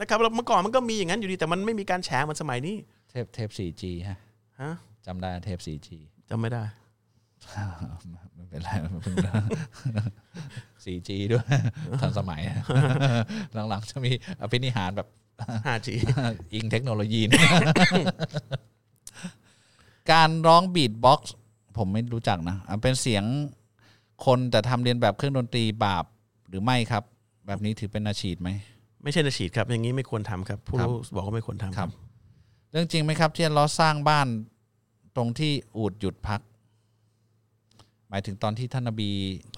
[0.00, 2.76] นะครับแล้วเมื่อก่อนมันก็มีอย่างนั้นอยู่ดีแต่มันไม่มีการแฉเหมันสมัยนี้
[3.10, 4.18] เทปเทป 4G ฮะ
[4.60, 4.70] ฮะ
[5.06, 5.88] จำได้เทป 4G
[6.30, 6.64] จำไม่ได้
[8.34, 8.70] ไม่เป็นไร
[9.02, 9.16] เพิ่ง
[10.84, 11.44] 4G ด้วย
[12.00, 12.40] ทันสมัย
[13.68, 15.08] หลังๆจะมีอภินิหารแบบ
[15.66, 15.88] 5G
[16.52, 17.42] อิงเทคโนโลยีนะ
[20.12, 21.34] การร้องบีทบ็อกซ์
[21.76, 23.24] ผมไม่รู้จักนะอะเป็นเสียง
[24.26, 26.04] คนแต่ทำเรียนแบบเครื่องดนตรีบาป
[26.48, 27.04] หรือไม่ครับ
[27.46, 28.48] แบบนี้ถือเป็นอาชีพไหม
[29.02, 31.90] ไม่ใช่นาฉีดครับ อย่างนี้ไม่ควรทำครับ ผู้ครับรู้บอกว่าไม่ควรทำครับ
[32.72, 34.26] เรื่องจริงไหมครับ ที่อัลล้อฮ์สร้างบ้าน
[35.16, 36.40] ตรงที่อูดหยุดพัก
[38.10, 39.10] หมายถึงตอนที่ท่านนบี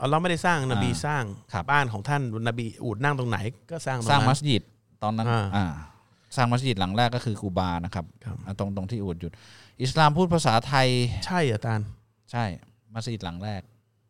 [0.02, 1.22] อัลลอฮ์ไม่ได้สร้างนบีอ่าสร้าง
[1.52, 3.39] ครับบ้านของท่านนบีอูดนั่งตรงไหน
[3.72, 4.62] ก็สร้างตรงสร้างนั้นมัสยิด
[5.02, 5.66] ตอนนั้นอ่าอ่า
[6.36, 9.32] สร้างมัสยิดหลังแรกก็คือกูบานะครับครับอ่าตรงตรงที่อูดหยุด
[9.82, 10.89] อิสลามพูดภาษาไทย
[11.26, 11.86] ใช่อาจารย์
[12.32, 12.44] ใช่
[12.94, 13.62] มัสยิดหลังแรก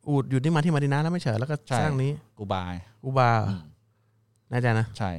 [0.08, 2.62] อูดอยู่ที่มาที่มาดินาแล้วไม่ใช่เหรอแล้วก็ใช่สร้างนี้กูบา
[3.04, 3.62] อูบาอืม
[4.50, 5.10] แน่ใจนะ ใช่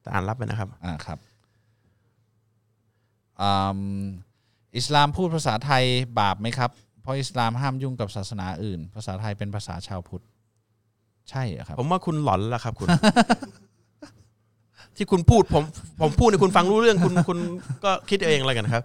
[0.00, 1.18] แต่อ่านรับไปนะครับ อ่าครับ
[3.40, 3.80] อืม
[4.76, 5.84] อิสลามพูดภาษาไทย
[6.20, 6.70] บาปไหมครับ
[7.02, 10.24] เพราะอิสลามห้ามยุ่งกับศาสนาอื่น ภาษาไทยเป็นภาษาชาวพุทธ
[11.30, 12.88] ใช่เหรอครับ ผมว่าคุณหลอนแล้วครับ คุณ
[14.96, 15.62] ที่คุณพูดผม
[16.00, 17.38] ผมพูดในยคุณฟังรู้เรื่องคุณคุณ
[17.84, 18.82] ก็คิดเอาเองอะไรกันครับ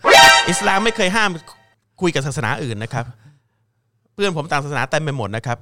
[0.50, 1.30] อิสลามไม่เคยห้าม
[2.02, 3.06] คุยกับศาสนาอื่นนะครับ
[4.16, 5.58] เพื่อนผมต่างศาสนาเต็มไปหมดนะครับ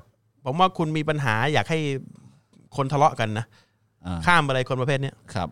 [0.46, 1.80] ผมว่าคุณมีปัญหาอยากให้
[2.76, 3.46] คนทะเลาะกันนะ
[4.06, 5.50] อ่าข้ามอะไรคนประเภทเนี้ยครับ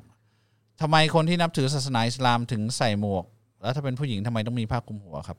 [0.81, 3.25] ทำไมคนที่นับถือศาสนาอิสลามถึงใส่หมวก
[3.61, 5.37] แล้วถ้าเป็นผู้หญิงทำไมต้องมีผ้าคลุมหัวครับ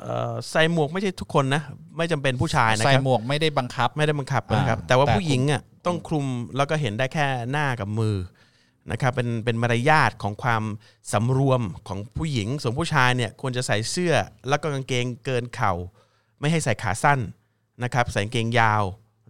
[0.00, 1.62] เอ่อใส่หมวกไม่ใช่ทุกคนนะ
[1.96, 6.26] ไม่จำเป็นผู้ชายนะใส่ครับหมวกไม่ได้บังคับ ไม่ได้บังคับนะครับ อ่าแต่ว่าแต่ ผู้หญิงอะต้องคลุม
[6.56, 8.16] แล้วก็เห็นได้แค่หน้ากับมือ
[8.90, 10.62] นะครับเป็นเป็นมารยาทของความ
[11.12, 14.14] สำรวมของผู้หญิงส่วนผู้ชายเนี่ยควรจะใส่เสื้อ
[14.48, 15.72] แล้วก็กางเกงเกินเข่า
[16.40, 17.18] ไม่ให้ใส่ขาสั้น
[17.84, 18.82] นะครับใส่กางเกงยาว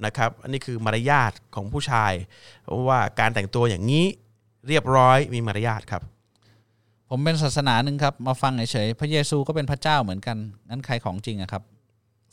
[0.06, 2.12] นะครับอันนี้คือมารยาทของผู้ชาย
[2.62, 4.04] เพราะว่าการแต่งตัวอย่างนี้
[4.68, 6.02] เรียบร้อยมีมารยาทครับ
[7.10, 10.36] ผมเป็นศาสนาหนึ่งครับมาฟังเฉยๆพระเยซูก็เป็นพระเจ้าเหมือนกัน
[10.70, 11.62] งั้นใครของจริงอะครับ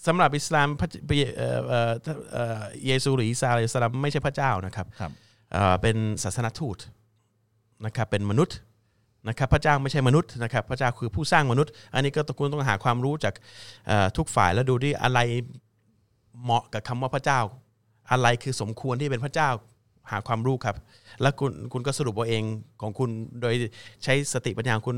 [0.05, 1.91] สำหรับอิสลามพระพระเอ่อเอ่อ
[2.33, 5.11] เอ่อเยซูหรืออีสาอะลัยฮิสสลามไม่ใช่พระเจ้านะครับครับ
[5.53, 6.77] เอ่อเป็นศาสนทูต
[7.85, 8.57] นะครับเป็นมนุษย์
[9.27, 13.33] นะครับพระเจ้าไม่ใช่มนุษย์นะครับพระเจ้าคือผู้สร้างมนุษย์ อันนี้ก็ต้องคุณต้องหาความรู้จาก
[14.17, 15.19] ทุกฝ่ายแล้วดูดิอะไร
[16.43, 17.39] เหมาะกับคำว่าพระเจ้า
[18.11, 19.49] อะไรคือสมควรที่เป็นพระเจ้า
[20.11, 20.75] หาความรู้ครับ
[21.21, 22.43] แล้วคุณคุณก็สรุปเอาเอง
[22.81, 23.09] ของคุณ
[23.41, 23.53] โดย
[24.03, 24.97] ใช้สติปัญญาคุณ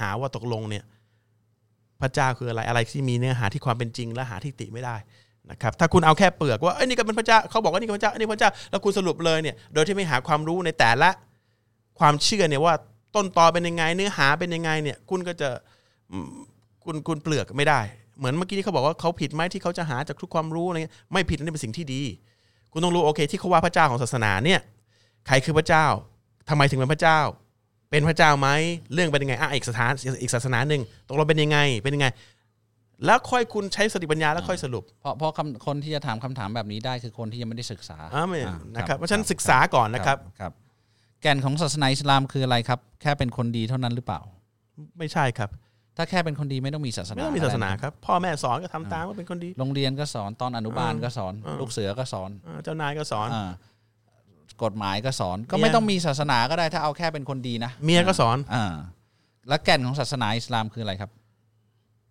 [0.00, 0.84] หาว่าตกลงเนี่ย
[2.00, 4.96] พระเจ้าคืออะไรอะไรที่มีเนื้อหาที่ความเป็นจริงและหาที่ติไม่ได้
[5.50, 11.10] นะครับถ้าคุณเอาแค่เปลือกว่าเอ้ยนี่ก็เป็นพระเจ้าเขาบอกว่านี่ก็พระเจ้าอันนี้พระเจ้าแล้วคุณสรุปเลยเนี่ยโดยที่ไม่หาความรู้ในแต่ละ
[11.98, 12.74] ความเชื่อเนี่ยว่า
[13.14, 15.48] ต้นตอเป็นยังไง เนื้อหาเป็นยังไงเนี่ย คุณก็จะ
[16.12, 16.28] อืม
[16.84, 17.80] คุณคุณเปลือกไม่ได้
[18.18, 22.02] เหมือนเมื่อกี้ที่เขาบอกว่าเขาผิดไหมที่เขาจะหาจากทุกความรู้อะไรเงี้ยไม่ผิดนั่นเป็นสิ่งที่ดี
[22.72, 24.60] คุณต้องรู้โอเค ที่เขาว่าพระเจ้าของศาสนาเนี่ย
[25.26, 25.86] ใครคือพระเจ้า
[26.48, 27.20] ทำไมถึงเป็นพระเจ้า
[27.90, 28.48] เป็นพระเจ้าไหม
[28.94, 32.06] เรื่องเป็นยังไงอะอีกสถานอีกศาสนาหนึ่งตกลงเป็นยังไงเป็นยังไง
[33.06, 40.52] แล้วค่อยคุณใช้สติปัญญาแล้วค่อยสรุป เพราะเพราะคำคนที่จะถามคำถามแบบนี้ได้คือคนที่ยังไม่ได้ศึกษาอ่าไม่อ่านะครับเพราะฉะนั้นศึกษาก่อนนะครับครับ
[41.22, 44.20] แก่นของศาสนาอิสลามคืออะไรครับ แค่เป็นคนดีเท่านั้นหรือเปล่า
[44.98, 45.50] ไม่ใช่ครับ
[45.96, 53.50] ถ้าแค่เป็นคนดีไม่ต้องมีศาสนาไม่ต้องมีศาสนาะไรครับ พ่อแม่สอนก็ทำตามว่าเป็นคนดี โรงเรียนก็สอนตอนอนุบาลก็สอนอ่าลูกเสือก็สอนอ่าเจ้านายก็สอนอ่า
[54.62, 58.72] กฎหมายก็สอน ก็เมียไม่ต้องมีศาสนาก็ได้ถ้าเอาแค่เป็นคนดีนะเมียก็สอนอ่า
[59.48, 61.10] แล้วแก่นของศาสนาอิสลามคืออะไรครับ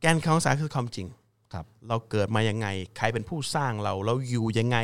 [0.02, 1.08] แกนของศาสนาคือความจริง
[1.54, 2.68] ครับ เราเกิดมายังไง
[2.98, 4.78] ใครเป็นผู้สร้างเรา เราอยู่ยังไง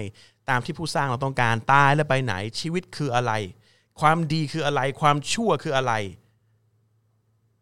[0.50, 3.32] ตามที่ผู้สร้างเราต้องการตายแล้วไปไหนชีวิตคืออะไร
[4.00, 5.94] ความดีคืออะไร ความชั่วคืออะไร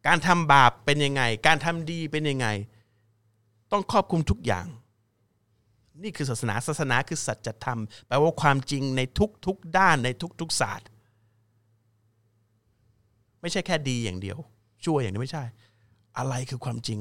[0.08, 2.48] การทำบาปเป็นยังไง การทำดีเป็นยังไง
[3.72, 4.66] ต้องครอบคลุมทุกอย่าง
[6.04, 9.02] นี่คือศาสนาศาสนาคือสัจธรรมแปลว่าความจริงใน
[9.46, 10.10] ทุกๆด้านใน
[10.42, 10.88] ทุกๆศาสตร์
[13.42, 14.38] ไม่ใช่แค่ดีอย่างเดียว
[14.84, 15.44] ชั่วอย่างเดียวไม่ใช่
[16.18, 17.00] อะไรคือความจริง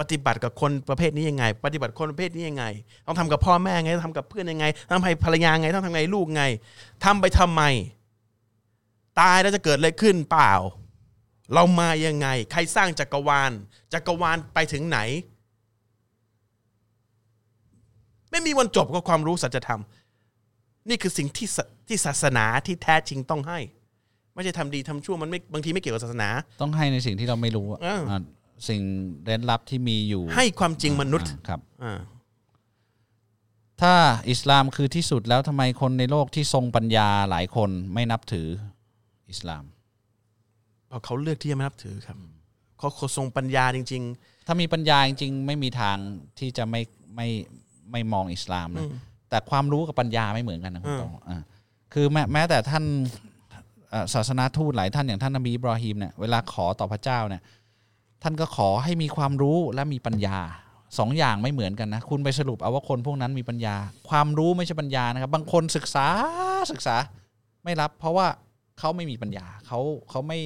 [0.00, 2.64] ปฏิบัติกับคนประเภทนี้ยังไง ปฏิบัติคนประเภทนี้ยังไง
[3.06, 6.42] ต้องทำกับพ่อแม่ไงต้องทำกับเพื่อนยังไงต้องทำให้ภรรยาไง ต้องทำไงลูกไง
[7.04, 7.62] ทำไปทำไม
[9.20, 10.52] ตายแล้วจะเกิดอะไรขึ้นเปล่า
[11.54, 13.52] เรามายังไง ใครสร้างจักรวาล
[13.92, 14.98] จักรวาลไปถึงไหน
[18.30, 19.82] ไม่มีวันจบกับความรู้สัจธรรม
[20.88, 23.58] นี่คือสิ่งที่ศที่ศาสนาที่แท้จริงต้องให้
[24.34, 26.28] ไม่ใช่ทำดีทำชั่วมันไม่บางทีไม่เกี่ยวกับศาสนา
[26.60, 28.22] ต้องให้ในสิ่งที่เราไม่รู้อะอ่าอ่า
[28.68, 28.80] สิ่ง
[29.24, 32.00] เร้นลับที่มีอยู่ ให้ความจริงมนุษย์อ่าครับอ่า
[33.82, 33.94] ถ้า
[34.30, 38.48] อิสลามคือที่สุดแล้วทำไมคนในโลกที่ทรงปัญญาหลายคนไม่นับถือ
[39.30, 39.64] อิสลาม
[40.88, 42.16] เพราะเขาเลือกที่จะไม่นับถือครับ
[42.78, 44.02] เขาเขาทรงปัญญาจริง
[44.46, 45.96] ถ้ามีปัญญาจริง ๆ ไม่มีทาง
[46.38, 46.80] ที่จะไม่
[47.16, 47.28] ไม่
[47.92, 48.86] ไม่มองอิสลามนะ
[49.30, 51.42] แต่ความรู้กับปัญญาไม่เหมือนกันนะคุณอืมโตอ่า
[51.94, 52.84] คือแม้แม้แต่ท่าน
[53.90, 57.42] เอ่อศาสนาทูตหลายท่านอย่างท่านนบีอิบรอฮิมเนี่ยเวลาขอต่อพระเจ้าเนี่ย
[58.22, 60.38] ท่านก็ขอให้มีความรู้และมีปัญญา
[60.98, 63.76] สองอย่างไม่เหมือนกันนะ คุณไปสรุปเอาว่าคนพวกนั้นมีปัญญา
[64.08, 66.06] ความรู้ไม่ใช่ปัญญานะครับ บางคนศึกษา
[66.72, 66.96] ศึกษา
[67.64, 68.26] ไม่รับ เพราะว่า
[68.78, 69.80] เขาไม่มีปัญญาเขา
[70.10, 70.40] เขาไม่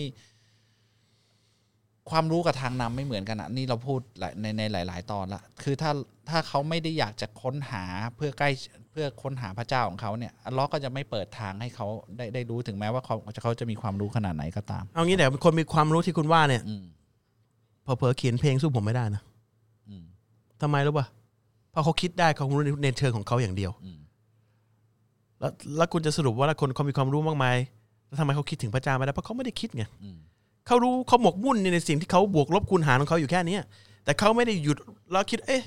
[2.10, 5.90] ความรู้กับทางนำไม่เหมือนกันอะนี่เราพูดหลายในในหลาย ๆ ตอนละคือถ้า
[6.28, 7.84] ถ้าเขาไม่ได้อยากจะค้นหา
[8.16, 8.50] เพื่อใกล้
[8.90, 11.86] เพื่อค้นหาพระเจ้าของเขาเนี่ยอัลเลอฮ์ก็จะไม่เปิดทางให้เขา
[12.16, 16.84] ได้ได้รู้ถึงแม้ว่าเขาเขาจะมีความรู้ขนาดไหนก็ตามๆเอางี้แต่คนมีความรู้ที่คุณว่าเนี่ยอืม
[17.82, 19.22] เผลอๆเขียนเพลงสู้ผมไม่ได้นะ
[19.88, 20.04] อืม
[20.62, 21.06] ทำไมรู้ป่ะ
[21.70, 24.00] เพราะเขาคิดได้เขารู้ในเชิงของเขาอย่างเดียวอืม
[25.40, 27.56] แล้วแล้วคุณจะสรุปว่าคนเขามีความรู้มากมาย
[28.10, 30.18] แล้วทำไมเขาคิดถึงพระเจ้าไม่ได้เพราะเขาไม่ได้คิดไงอืม
[30.66, 33.62] เขารู้เขาหมกมุ่นในสิ่งที่เขาบวกลบคูณหารของเขาอยู่แค่เนี้ย
[34.04, 34.76] แต่เขาไม่ได้หยุด
[35.12, 35.62] แล้วคิด เอ๊ะ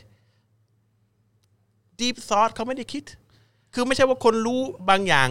[1.99, 3.03] deep thought เขาไม่ได้คิด
[3.73, 5.29] คือไม่ใช่ว่าคนรู้บางอย่าง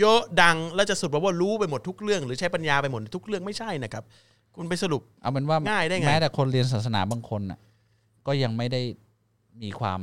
[0.00, 4.04] เยอะดังแล้วจะสรุปว่ารู้ไปหมดทุกเรื่อง หรือใช้ปัญญาไปหมดทุกเรื่องไม่ใช่นะครับ
[4.56, 7.58] คุณไปสรุป เอาเป็นว่าง่ายได้ไงแม้แต่คนเรียนศาสนาบางคนน่ะ
[8.26, 8.80] ก็ยังไม่ได้
[9.62, 10.00] มีความ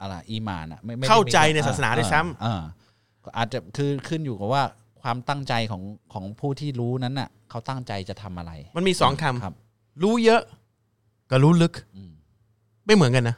[0.00, 2.62] อะไรอีหมานอะไม่ไม่ได้เข้าใจมีในศาสนาด้วยซ้ำเออ
[3.24, 4.62] ก็อาจจะคือขึ้นอยู่กับว่า
[5.06, 9.54] ความตั้งใจของของผู้ที่รู้นั้นน่ะเขาตั้งใจจะทำอะไร มันมีสองคำครับ
[10.02, 10.42] รู้เยอะ
[11.30, 12.12] กับรู้ลึก อืม
[12.86, 13.36] ไม่เหมือนกันนะ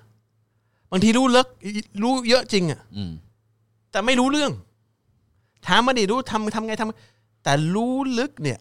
[0.90, 1.48] บางทีรู้ลึก
[2.02, 3.12] รู้เยอะจริงอะอืม
[3.90, 4.52] แต่ไม่รู้เรื่อง
[5.66, 8.58] ถามมาดิรู้ทำทำไงทำแต่รู้ลึกเนี่ย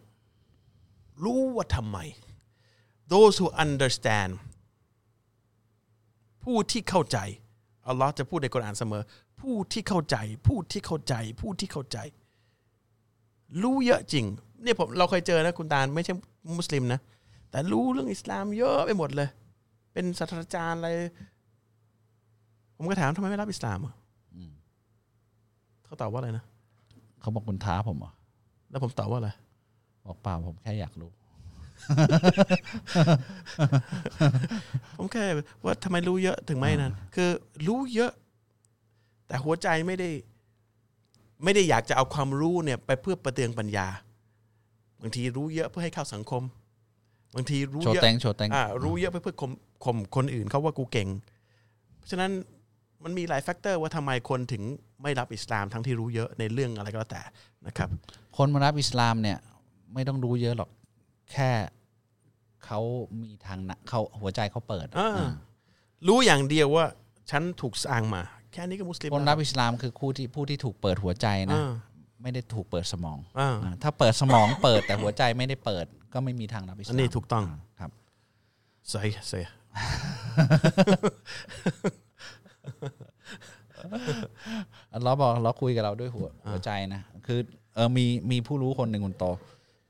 [1.24, 1.98] รู้ว่าทำไม
[3.12, 4.32] those who understand
[6.44, 7.18] ผู้ที่เข้าใจ
[7.88, 9.04] อัลลอฮ์จะพูดในกุรอานเสมอ
[9.40, 10.18] ผู้ที่เข้าใจ
[10.48, 12.00] ผู้ที่เข้าใจ ผู้ที่เข้าใจ
[13.64, 14.26] รู้เยอะจริง
[14.64, 16.14] เนี่ยผมเราเคยเจอนะคุณตาลไม่ใช่
[16.58, 17.00] มุสลิมนะ
[17.50, 19.30] แต่รู้เรื่องอิสลามเยอะไปหมดเลย
[19.94, 20.90] เป็นศาสตราจารย์อะไร
[22.76, 23.94] ผมก็ถามทำไมไม่รับอิสลามอะ
[24.36, 24.52] อืม
[25.86, 26.44] เขาตอบว่าอะไรนะ
[27.22, 28.12] เขาบอกคุณท้าผมเหรอ
[28.70, 29.30] แล้วผมตอบว่าอะไร
[30.06, 31.12] บอกเปล่าผมแค่อยากรู้
[34.98, 35.24] ผมแค่
[35.64, 37.30] ว่าทำไมรู้เยอะถึงไม่นั้นคือ
[37.68, 38.12] รู้เยอะ
[39.28, 40.10] แต่หัวใจไม่ได้
[41.44, 43.88] ไม่ได้อยากจะเอาความรู้เนี่ยไปเพื่อประเตืองปัญญา
[45.02, 46.44] บางทีรู้เยอะเพื่อให้เข้าสังคม
[47.36, 49.52] บางทีรู้โชว์เยอะแตงโชว์แตงอ่ารู้เยอะเพื่อเพื่อข่ม
[49.86, 51.08] ข่มคนอื่นเขาว่ากูเก่ง
[51.98, 52.32] เพราะฉะนั้น
[53.04, 54.64] มันมีหลาย factor ว่าทำไมคนถึง
[55.04, 57.22] ไม่รับอิสลามทั้งที่รู้เยอะในเรื่องอะไรก็แล้วแต่
[57.68, 57.90] นะครับ
[58.38, 59.38] คนมารับอิสลามเนี่ย
[59.94, 60.70] ไม่ต้องรู้เยอะหรอก
[61.32, 61.52] แค่
[62.66, 62.80] เขา
[63.22, 65.32] มีทางนะเขาหัวใจเขาเปิดอ่าอ่า
[66.08, 66.86] รู้อย่างเดียวว่า
[67.32, 68.22] ฉันถูกสร้างมา
[68.54, 71.72] แค่นี้ก็มุสลิมคนแล้วรับอิสลามคือผู้ที่ผู้ที่ถูกเปิดหัวใจนะอ่า
[72.22, 77.92] ไม่ได้ถูกเปิดสมองอ่าอ่าถ้าเปิดสมองเปิดแต่หัวใจไม่ได้เปิด ก็ไม่มีทางรับอิสลามอันนี้ถูกต้องาครับ
[78.90, 79.40] ใส่ใส่
[84.94, 87.40] อัลเลอฮ์บอกเราคุยกับเราด้วยหัวหัวใจนะคือ
[87.76, 89.26] เออมีมีผู้รู้คนหนึ่งคุณโต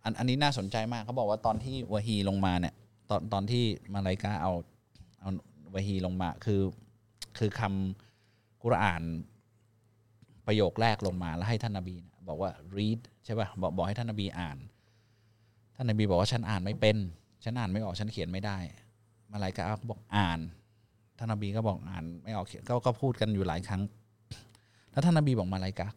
[0.03, 2.73] อันอันนี้น่าสนใจมากเขาบอกว่าตอนที่วะฮีลงมาเนี่ย
[3.09, 3.63] ตอนตอนที่
[3.93, 4.53] มาลายกาเอา
[5.21, 5.29] เอา
[5.73, 6.61] วะฮีลงมาคือ
[7.37, 8.06] คือคำ
[8.67, 9.03] กุรอาน
[10.47, 11.95] ประโยคแรกลงมาแล้วให้ท่านนบี
[12.27, 14.57] บอกว่า read ใช่ป่ะบอกบอกให้ท่านนบีอ่าน
[15.75, 16.97] ท่านนบีบอกว่าฉันอ่านไม่เป็น
[17.43, 18.57] ฉันอ่านไม่ออกฉันเขียนไม่ได้
[19.31, 20.39] มาลายกาก็บอกอ่าน
[21.17, 23.81] ท่านนบีก็บอกอ่านไม่ออกเขียนก็ก็พูดกันอยู่หลายครั้ง
[24.91, 25.87] แล้วท่านนบีบอกมาลายกา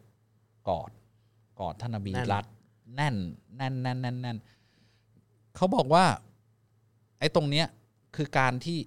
[0.69, 0.91] กอด
[1.59, 2.45] กอดท่านนบีรัด
[2.95, 3.15] แน่น
[3.57, 4.37] แน่นแน่นแน่นแน่น
[5.55, 6.05] เขาบอกว่า
[7.19, 7.67] ไอ้ตรงเนี้ย
[8.15, 8.77] คือการที่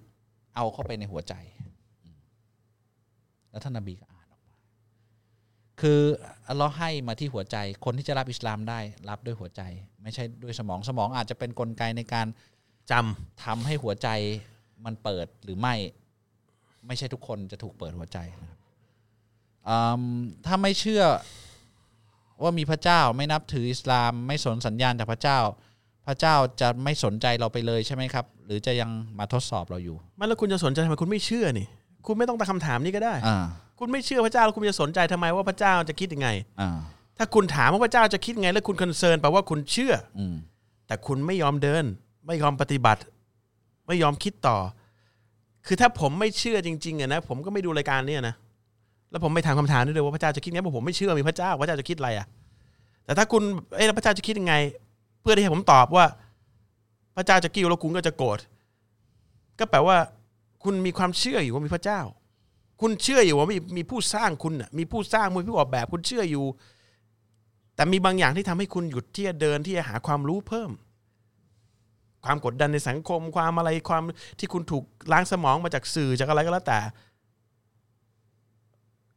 [0.55, 1.33] เอาเข้าไปในหัวใจ
[3.55, 4.55] แล้วท่านนบีก็อ่านออกมา
[5.81, 6.01] คือ
[6.47, 8.79] อัลเลอฮ์ให้มาที่หัวใจ คนที่จะรับอิสลามได้
[9.09, 9.61] รับด้วยหัวใจ
[10.03, 12.27] ไม่ใช่ด้วยสมองสมองอาจจะเป็นกลไกในการ
[12.91, 12.93] จ
[13.43, 14.09] ทำให้หัวใจ
[14.85, 15.75] มันเปิดหรือไม่
[16.87, 18.59] ไม่ใช่ทุกคนจะถูกเปิดหัวใจนะครับ
[20.45, 21.03] ถ้าไม่เชื่อ
[22.43, 25.39] ว่ามีพระเจ้าไม่นับถืออิสลาม ไม่สนสัญญาณจากพระเจ้า
[26.07, 31.67] พระเจ้าจะไม่สนใจเราไปเลยใช่ไหมครับ หรือจะยังมาทดสอบเราอยู่ำมันแล้วคุณจะสนใจทำไมคุณไม่เชื่อนี่
[32.07, 33.45] คุณไม่ต้องตั้งคำถามนี้ก็ได้ อ่า
[33.79, 36.29] คุณไม่เชื่อพระเจ้าแล้วคุณจะสนใจทำไมว่าพระเจ้าจะคิดยังไง
[36.61, 36.69] อ่า
[37.17, 40.35] ถ้าคุณถามว่าพระเจ้าจะคิดยังไง แล้วคุณคอนเซิร์นแปลว่าคุณเชื่อ อืม
[40.87, 41.83] แต่คุณไม่ยอมเดิน
[42.27, 43.01] ไม่ยอมปฏิบัติ
[43.87, 44.57] ไม่ยอมคิดต่อ
[45.65, 48.35] คือถ้าผมไม่เชื่อจริงๆอะนะผมก็ไม่ดูรายการเนี่ยนะ
[49.11, 52.27] แล้วผมไม่ถามคำถามด้วยว่าพระเจ้าจะคิดไงเพราะผมไม่เชื่อมีพระเจ้าพระเจ้าจะคิดอะไรอะ
[53.05, 53.43] แต่ถ้าคุณ
[53.75, 54.55] เอ้ยแล้วพระเจ้าจะคิดยังไง
[55.21, 56.05] เพื่อที่ให้ผมตอบว่า
[57.15, 58.39] พระเจ้าจะกิ้วแล้วคุณก็จะโกรธ
[59.59, 59.97] ก็แปลว่า
[60.65, 62.01] คุณมีความเชื่ออยู่ว่ามีพระเจ้า
[62.81, 66.45] คุณเชื่ออยู่ว่ามีมีผู้สร้างคุณน่ะมีผู้สร้างมีผู้ออกแบบคุณเชื่ออยู่
[67.75, 70.71] แต่มีบางอย่างที่ทำให้คุณหยุดที่จะเดินที่จะหาความรู้เพิ่ม
[72.25, 74.03] ความกดดันในสังคมความอะไรความ
[74.39, 76.79] ที่คุณถูกล้างสมองมาจากสื่อจากอะไรก็แล้วแต่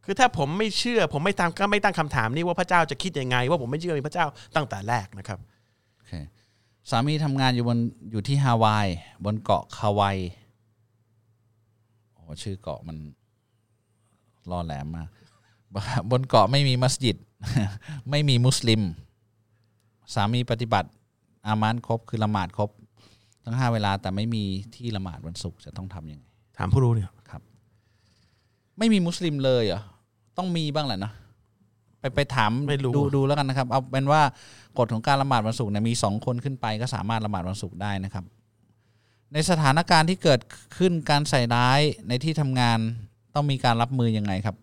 [0.05, 4.27] คือถ้าผมไม่เชื่อ ผมไม่ตามก็ไม่ตั้งคำถามนี้ว่าพระเจ้าจะคิดยังไง ว่าผมไม่เชื่อมีพระเจ้า
[4.57, 5.39] ตั้งแต่แรกนะครับ
[5.97, 6.13] โอเค
[6.91, 7.79] สามีทำงานอยู่บน
[8.11, 8.89] อยู่ที่ฮาวาย
[9.25, 10.17] บนเกาะคาวาย
[12.29, 12.97] โอ้ชื่อเกาะมัน
[14.51, 15.09] ล่อแหลมมาก
[16.11, 17.17] บนเกาะไม่มีมัสยิด
[18.11, 18.81] ไม่มีมุสลิม
[20.15, 20.89] สามีปฏิบัติ
[21.47, 22.71] อามานครบคือละหมาดครบ
[23.45, 24.43] ทั้งห้าเวลาแต่ไม่มี
[24.75, 26.25] ที่ละหมาดวันศุกร์จะต้องทำยังไง
[26.59, 27.43] ถามผู้รู้เนี่ยครับ
[28.79, 29.81] ไม่มีมุสลิมเลยเหรอ
[30.37, 31.13] ต้องมีบ้างแหละนะ
[32.01, 34.23] ไปไปถามไม่รู้ดูดูแล้วกันนะครับ เอาเป็นว่า
[34.79, 38.25] กฎของการละหมาดวันศุกร์เนี่ยมีสองคนขึ้นไปก็สามารถละหมาดวันศุกร์ได้นะครับ
[39.33, 40.41] ในสถานการณ์ที่เกิด
[40.77, 42.79] ขึ้นการใส่ร้ายในที่ทำงาน
[43.35, 44.57] ต้องมีการรับมือยังไงครับ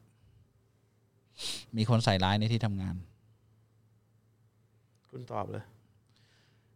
[1.77, 2.95] มีคนใส่ร้ายในที่ทำงาน
[5.11, 5.63] คุณตอบเลย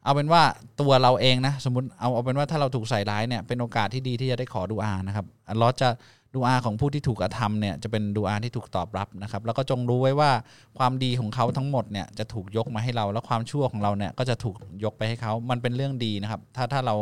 [0.03, 0.43] เอาเป็นว่า
[0.81, 5.89] ตัวเราเองนะ สมมติเอาเอาเป็นว่าถ้าเราถูกใส่ร้ายเนี่ยเป็นโอกาสที่ดีที่จะได้ขอดูอานะครับอัลเลอฮ์จะ
[6.35, 10.31] ดูอาของผู้ที่ถูกกระทำเนี่ยจะเป็นดูอาที่ถูกตอบรับนะครับ แล้วก็จงรู้ไว้ว่า
[10.77, 16.95] ความดีของเขาทั้งหมดเนี่ยจะถูกยกมาให้เรา แล้วความชั่วของเราเนี่ยก็จะถูกยกไปให้เขา มันเป็นเรื่องดีนะครับ ถ้าถ้าเรา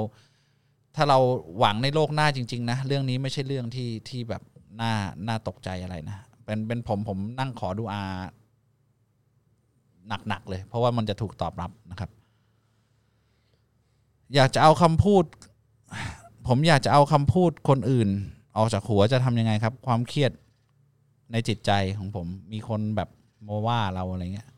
[0.99, 1.19] ถ้าเรา
[1.59, 4.41] หวังในโลกหน้าจริง ๆ นะ เรื่องนี้ไม่ใช่เรื่องที่ที่แบบ
[4.81, 4.93] น่า
[5.27, 8.01] น่าตกใจอะไรนะ เป็นเป็นผมผมนั่งขอดูอา
[10.27, 12.09] หนัก ๆ เลย เพราะว่ามันจะถูกตอบรับนะครับ
[14.35, 15.23] อยากจะเอาคำพูด
[16.47, 18.09] ผมอยากจะเอาคำพูดคนอื่น
[18.57, 20.31] ออกจากหัวจะทำยังไงครับ ความเครียด
[21.31, 23.09] ในจิตใจของผม มีคนแบบ
[23.43, 24.49] โมว่าเราอะไรเงี้ย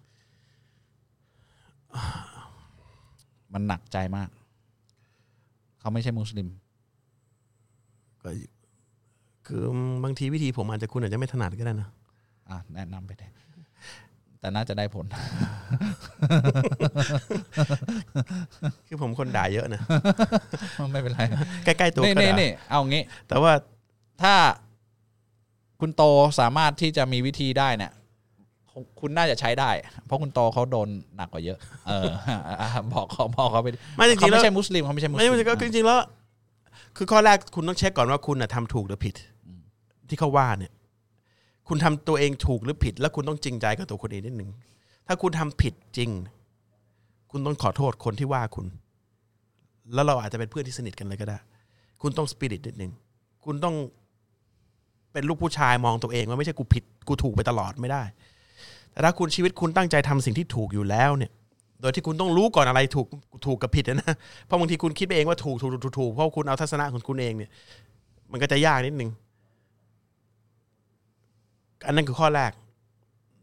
[3.54, 4.30] มันหนักใจมาก
[5.80, 6.48] เขาไม่ใช่มุสลิม
[8.24, 8.30] ก็
[9.48, 9.64] คือ
[10.04, 11.90] บางทีวิธีผมอาจจะคุณอาจจะไม่ถนัดก็ได้นะ
[12.50, 13.32] อะแนะนำไปเลย
[14.40, 15.06] แต่น่าจะได้ผล
[18.88, 19.82] คือผมคนด่าเยอะนะ
[20.92, 21.22] ไม่เป็นไร
[21.66, 23.54] ใกล้ๆตัวนี่ก็นี่ด่านี่เอางี้ แต่ว่า
[24.22, 24.36] ถ้า
[25.80, 26.04] คุณโต
[26.40, 27.92] สามารถที่จะมีวิธีได้เนี่ย
[28.80, 29.70] คงคุณน่าจะใช้ได้
[30.06, 31.58] เพราะคุณโตเขาโดนหนักกว่าเยอะ
[31.88, 32.06] เออ
[32.62, 36.00] อะบอกเขาบอกเขาไปดิไม่จริเขางๆแล้ไม่วใช่มุสลิมเขาไม่ใช่มุสไม่ลิมใช่ก็จริงๆแล้ว
[36.98, 39.16] คือข้อแรกคุณต้องเช็คก่อนว่าคุณน่ะทำถูกหรือผิด
[40.10, 40.72] ที่เขาว่าเนี่ย
[41.68, 44.50] คุณทำตัวเองถูกหรือผิด แล้วคุณต้องจริงใจกับตัวคุณเองนิดหนึ่ง
[45.08, 46.10] ถ้าคุณทำผิดจริง
[47.32, 48.66] คุณต้องขอโทษคนที่ว่าคุณ
[49.94, 51.38] แล้วเราอาจจะเป็นเพื่อนที่สนิทกันเลยก็ได้
[52.02, 52.92] คุณต้องสปิริตนิดหนึ่ง
[53.46, 53.76] คุณต้อง
[55.14, 58.04] เป็นลูกผู้ชายมองตัวเองว่าไม่ใช่กูผิดกูถูกไปตลอดไม่ได้
[59.00, 61.32] แต่ถ้าคุณชีวิตคุณตั้งใจทำสิ่งที่ถูกอยู่แล้วเนี่ย
[61.82, 63.08] โดยที่คุณต้องรู้ก่อนอะไรถูก
[63.46, 64.16] ถูกกับผิดนะ
[64.46, 67.50] เพราะบางทีคุณคิดไปเองว่าถูกถูกถูกถูกเพราะคุณเอาทัศนะของคุณเองเนี่ย
[68.32, 69.10] มันก็จะยากนิดนึง
[71.86, 72.52] อันนั้นคือข้อแรก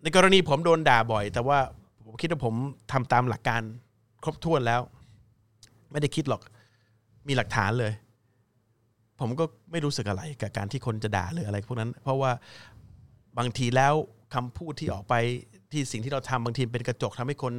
[0.02, 1.58] ในกรณีผมโดนด่าบ่อย แต่ว่า
[2.04, 2.54] ผมคิดว่าผม
[2.92, 3.62] ทำตามหลักการ
[4.22, 4.80] ครบถ้วนแล้ว
[5.90, 6.42] ไม่ได้คิดหรอก
[7.28, 7.92] มีหลักฐานเลย
[9.20, 12.30] ผมก็ไม่รู้สึกอะไรกับการที่คนจะด่าหรืออะไรพวกนั้น เพราะว่า
[13.38, 13.94] บางทีแล้ว
[14.35, 15.15] คำพูดที่ออกไป
[15.73, 17.55] ที่สิ่งที่เราทำบางทีเป็นกระจกทำให้คน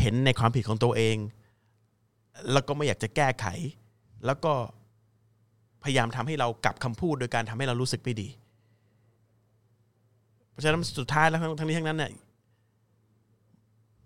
[0.00, 1.16] เห็นในความผิดของตัวเอง
[2.52, 3.46] แล้วก็ไม่อยากจะแก้ไข
[4.26, 4.52] แล้วก็
[5.82, 8.28] พยายามทำให้เรากลับคำพูดโดยการทำให้เรารู้สึกไม่ดี
[10.50, 12.12] เพราะฉะนั้นสุดท้ายแล้วทั้งทั้งนี้ทั้งนั้นเนี่ย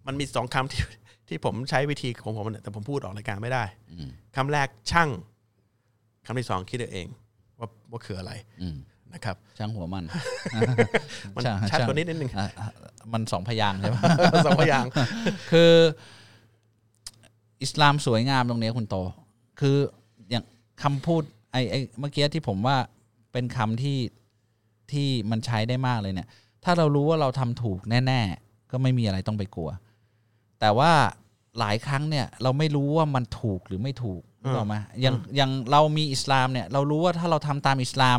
[0.07, 0.83] มันมีสองคำที่
[1.29, 5.09] ที่ผมใช้วิธีของผมเนี่ยแต่ผมพูดออกรายการไม่ได้อืมคำแรกช่าง
[6.27, 7.07] คำที่สองคิดเอาเอง
[7.59, 8.33] ว่าว่าคืออะไร
[8.63, 8.77] อืม
[9.15, 10.05] นะครับช่างหัวมัน
[11.35, 12.69] มันช่างชัดช่างกว่านิดนิดนึงอะอะ
[13.13, 13.97] มันสองพยางค์ใช่ไหม
[14.47, 14.91] สองพยางค์
[15.51, 15.73] คือ
[17.63, 18.97] อิสลามสวยงามตรงนี้คุณโต
[19.61, 19.77] คือ
[20.31, 20.45] อย่าง
[20.83, 21.23] คำพูด
[21.53, 22.77] ไอ้ไอ้เมื่อกี้ที่ผมว่า
[23.33, 23.99] เป็นคำที่
[24.93, 26.29] ที่มันใช้ได้มากเลยเนี่ย
[26.65, 29.71] ถ้าเรารู้ว่าเราทำถูกแน่ ๆ ก็ไม่มีอะไรต้องไปกลัว
[30.61, 30.93] แต่ว่า
[31.59, 38.19] หลายครั้งเนี่ยเราไม่รู้ว่ามันถูกหรือไม่ถูกนึกออกไหมอย่างอย่างเรามีอิสลามเนี่ย เรารู้ว่าถ้าเราทำตามอิสลาม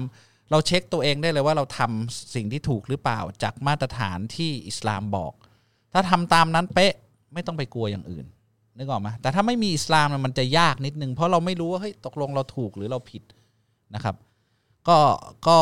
[0.51, 5.33] เราเช็คตัวเองได้เลยว่าเราทำสิ่งที่ถูกหรือเปล่าจากมาตรฐานที่อิสลามบอก
[5.93, 6.93] ถ้าทำตามนั้นเป๊ะ
[7.33, 8.25] ไม่ต้องไปกลัวอย่างอื่น
[8.77, 13.23] นึกออกไหมแต่ถ้าไม่มีอิสลามเนี่ยมันจะยากนิดนึงเพราะเราไม่รู้ว่าเฮ้ยตกลงเราถูกหรือเราผิด
[13.95, 14.15] นะครับ
[14.87, 14.97] ก็
[15.47, 15.57] ก็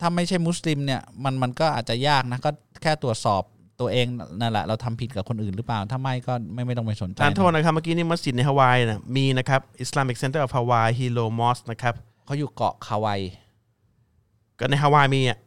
[0.00, 2.50] ถ้าไม่ใช่มุสลิมเนี่ยมันมันก็อาจจะยากนะก็
[2.82, 3.42] แค่ตรวจสอบ
[3.80, 4.06] ตัวเอง
[4.40, 11.94] นั่นแหละเราทำผิดกับคนอื่นหรือเปล่า ถ้าไม่ก็ไม่ไม่ต้องไปสนใจทานโทษนะครับเมื่อกี้นี่มัสยิดในฮาวายนะมีนะครับ Islamic Center of Hawaii Hilo Mosque นะครับ
[12.26, 13.20] เขาอยู่เกาะคาวาย
[14.62, 15.38] ก็ในฮาวายมีอะ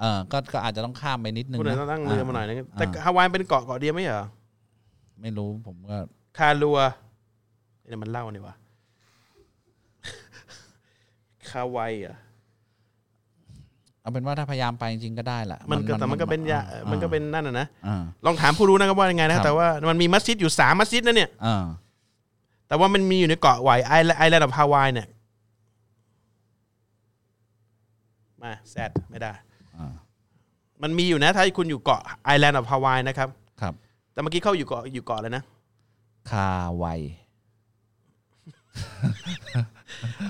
[0.00, 4.24] เออก็ก็อาจจะต้องข้ามไปนิดนึงคุณเลยนะต้องนั่งเรือมาหน่อยนึงแต่อ่าฮาวายเป็นเกาะเกาะเดียวไม่เหรอ
[5.20, 5.96] ไม่รู้ผมก็
[6.38, 6.78] คาลัว
[7.88, 8.54] เนี่ยมันเล่านี่วะ
[11.50, 12.16] คาวายอะ
[14.00, 16.60] เอาเป็นว่าถ้าพยายามไปจริงๆก็ได้แหละ มันก็แต่มันก็เป็นยา
[16.90, 21.64] มันก็เป็นนั่นน่ะนะอ่าลองถามผู้รู้นะครับว่ายังไงนะคครัรับบแต่ว่ามันมีมัสยิดอยู่สามมัสยิดนะเนี่ยอ่า
[22.68, 25.06] แต่ว่ามันมีอยู่ในเกาะไวไอไอแลนด์ของฮาวายเนี่ย
[28.42, 29.32] มาแซดไม่ได้
[29.78, 29.94] อ่า
[30.82, 33.28] มันมีอยู่นะ ถ้าคุณอยู่เกาะไอแลนด์ของฮาวายนะครับ
[33.60, 33.74] ครับ
[34.12, 35.42] แต่เมื่อกี้เข้าอยู่เกาะอยู่เกาะเลยนะ
[36.30, 36.86] คาไว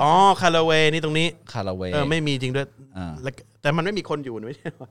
[0.01, 2.67] อ๋อคาราเวนี่ตรงนี้ คาราเวเออไม่มีจริงด้วย
[2.97, 4.89] อ่าแล้วแต่มันไม่มีคนอยู่นะไม่ใช่เหรอ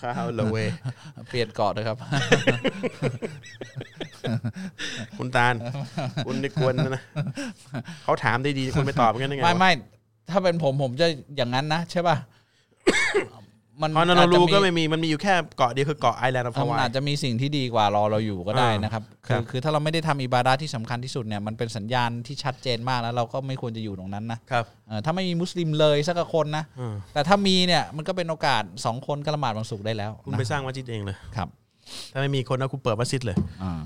[0.00, 0.08] คา
[0.38, 0.56] ราเว
[1.28, 1.96] เปลี่ยนเกาะนะครับ
[5.18, 5.54] คุณตาล
[6.26, 7.02] คุณนี่กวนนะ
[8.04, 9.72] เขาถามได้ดีคุณไม่ตอบกันได้ไงไม่วะไม่
[10.30, 12.16] ถ้าเป็นผมผมจะอย่างนั้นนะใช่ป่ะ
[13.82, 31.48] มันอ๋อนออาจจะรูก็ไม่มีมันมีอยู่แค่เกาะเดียวคือเกาะไอแลนด์ของเออฮามันวายอาจจะมีสิ่งที่ดีกว่ารอเราอยู่ก็ได้อ่านนะครับครัคือบคือถ้าเราไม่ได้ทำอิบาดาที่สำคัญที่สุดเนี่ยมันเป็นสัญญาณที่ชัดเจนมากแล้วเราก็ไม่ควรจะอยู่ตรงนั้นนะครับเออถ้าไม่มีมุสลิมเลยสักคนนะอืมแต่ถ้ามีเนี่ยมันก็เป็นโอกาสสองคนก็ละหมาดวันศุกร์ได้แล้ว คุณนะไปสร้างมัสยิดเองเลยครับ
[32.12, 33.82] ถ้าไม่มีคนนะคุณเปิดมัสยิดเลยอ่า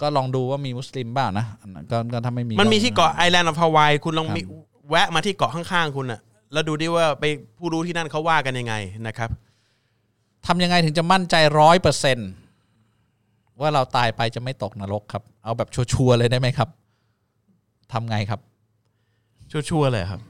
[0.00, 1.46] ก็ลองดูว่ามีมุสลิมบ้างนะ
[1.90, 4.42] ก็ก็ถ้าไม่มีมันมีก็ที่เกาะไอแลนด์ของฮาวายคุณลองครับมี
[4.88, 6.20] แวะมาที่เกาะข้างๆคุณน่ะ
[6.52, 7.24] แล้วดูดิว่าไป
[7.58, 8.74] ผู้รู้ที่นั่นเขาว่ากันยังไง
[9.06, 9.30] นะครับ
[10.46, 12.18] ทำยังไงถึงจะมั่นใจร้อยเปอร์เซน
[13.60, 16.68] ว่าเราตายไปจะไม่ตกนรกครับ เอาแบบชัวร์ๆเลยได้ไหมครับ
[17.92, 18.40] ทำไงครับ
[19.50, 20.20] ชัวร์ๆเลยครับ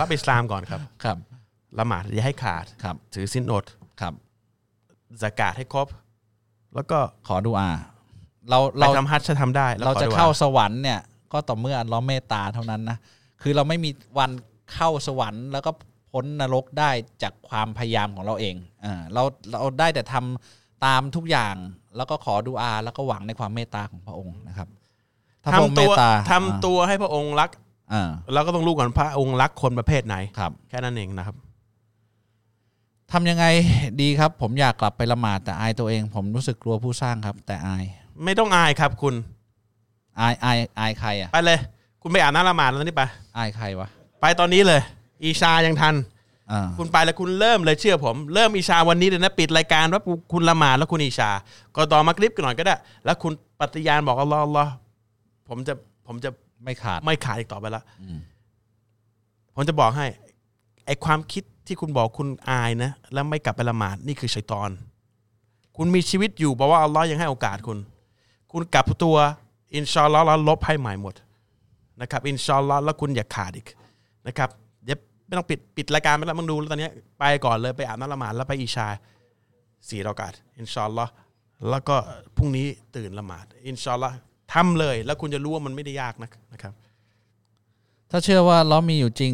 [0.00, 1.16] รับอิสลามก่อนครับครับ
[1.78, 3.64] ละหมาดอย่าให้ขาดครับ ถือสินอด
[4.00, 4.14] ครับ
[5.22, 5.86] สกาดให้ครบ
[6.74, 7.70] แล้วก็ขอดูอา
[8.48, 11.00] เราไปเราทำฮัจญ์จะทำได้แล้วเราขอจะดุอเข้าสวรรค์เนี่ย
[11.32, 12.98] ก็ต่อเมื่ออัลเลอฮ์เมตตาเท่านั้นนะ
[13.42, 14.30] คือเราไม่มีวัน
[14.72, 15.70] เข้าสวรรค์แล้วก็
[16.10, 16.90] พ้นนรกได้
[17.22, 18.54] จากความพยายามของเราเอง
[18.84, 21.54] อ่าเราเราได้แต่ทำตามทุกอย่าง
[21.96, 24.68] แล้วก็ขอดูอา แล้วก็หวังในความเมตตาของพระองค์นะครับ
[25.42, 27.50] ถ้าพระองค์ทำเมตัวตตาทำตัวให้พระองค์รัก
[27.92, 31.36] อ่าเราก็ต้องรู้ก่อนพระองค์รักคนประเภทไหนครับ แค่นั้นเองนะครับ
[33.12, 33.46] ทำยังไง
[34.00, 37.84] ดีครับ ผมอยากกลับไปละหมาดแต่อายตัวเอง ผมรู้สึกกลัวผู้สร้างครับ แต่อาย
[38.24, 39.14] ไม่ต้องอายครับคุณ
[40.20, 41.58] อายอายอายใครอะ ไปเลย
[42.02, 43.02] คุณไปอาบน้ำละหมาดแล้วนี่ไป
[43.36, 43.88] อายใครวะ
[44.20, 44.80] ไปตอนนี้เลย
[45.22, 45.94] อีชายังทัน
[46.50, 51.30] อ่า คุณไปแล้วคุณเริ่มเลยเชื่อผม เริ่มอีชาวันนี้เลยนะปิดรายการว่าคุณละหมาดแล้วคุณอีชา
[51.76, 54.72] ก็ต่อมาคลิปกันหน่อยก็ได้ แล้วคุณปฏิญาณบอกอัลลอฮ์อัลลอฮ์
[55.48, 55.74] ผมจะ
[56.06, 56.30] ผมจะ
[56.64, 58.20] ไม่ขาด ไม่ขาดอีกต่อไปละอืม
[59.54, 60.06] ผมจะบอกให้
[60.86, 64.70] ไอความคิดที่คุณบอกคุณอายนะ แล้วไม่กลับไปละหมาดนี่คือชัยตอน
[65.76, 67.78] คุณมีชีวิตอยู่บอกว่าอัลลอฮ์ยังให้โอกาสคุณ
[68.52, 69.16] คุณกลับตัว
[69.76, 71.14] อินชาอัลลอฮ์แล้วลบให้ใหม่หมด
[72.00, 73.66] นะครับอินชาอัลลอฮ์แล้วคุณอย่าขาดอีก
[74.26, 74.48] นะครับ
[74.84, 78.86] เดี๋ยวไม่ต้องปิดปิดรายการไปแล้วมึงดูแล้วตอนนี้ไปก่อนเลยไปอาบน้ำละหมาดแล้วไปอิชา
[79.88, 81.10] สี่รากาศอินชาอัลลอฮ์
[81.70, 81.96] แล้วก็
[82.36, 82.66] พรุ่งนี้
[82.96, 84.14] ตื่นละหมาดอินชาอัลลอฮ์
[84.54, 86.72] ทำเลย แล้วคุณจะรู้ว่ามันไม่ได้ยากนักนะครับ
[88.10, 89.32] ถ้าเชื่อว่าล้อมีอยู่จริง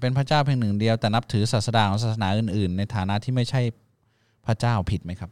[0.00, 3.60] เป็นพระเจ้าเพียงหนึ่งเดียวแต่นับถือศาสดาของศาสนาอื่น ๆ ในฐานะที่ไม่ใช่
[4.46, 5.30] พระเจ้าผิดไหมครับ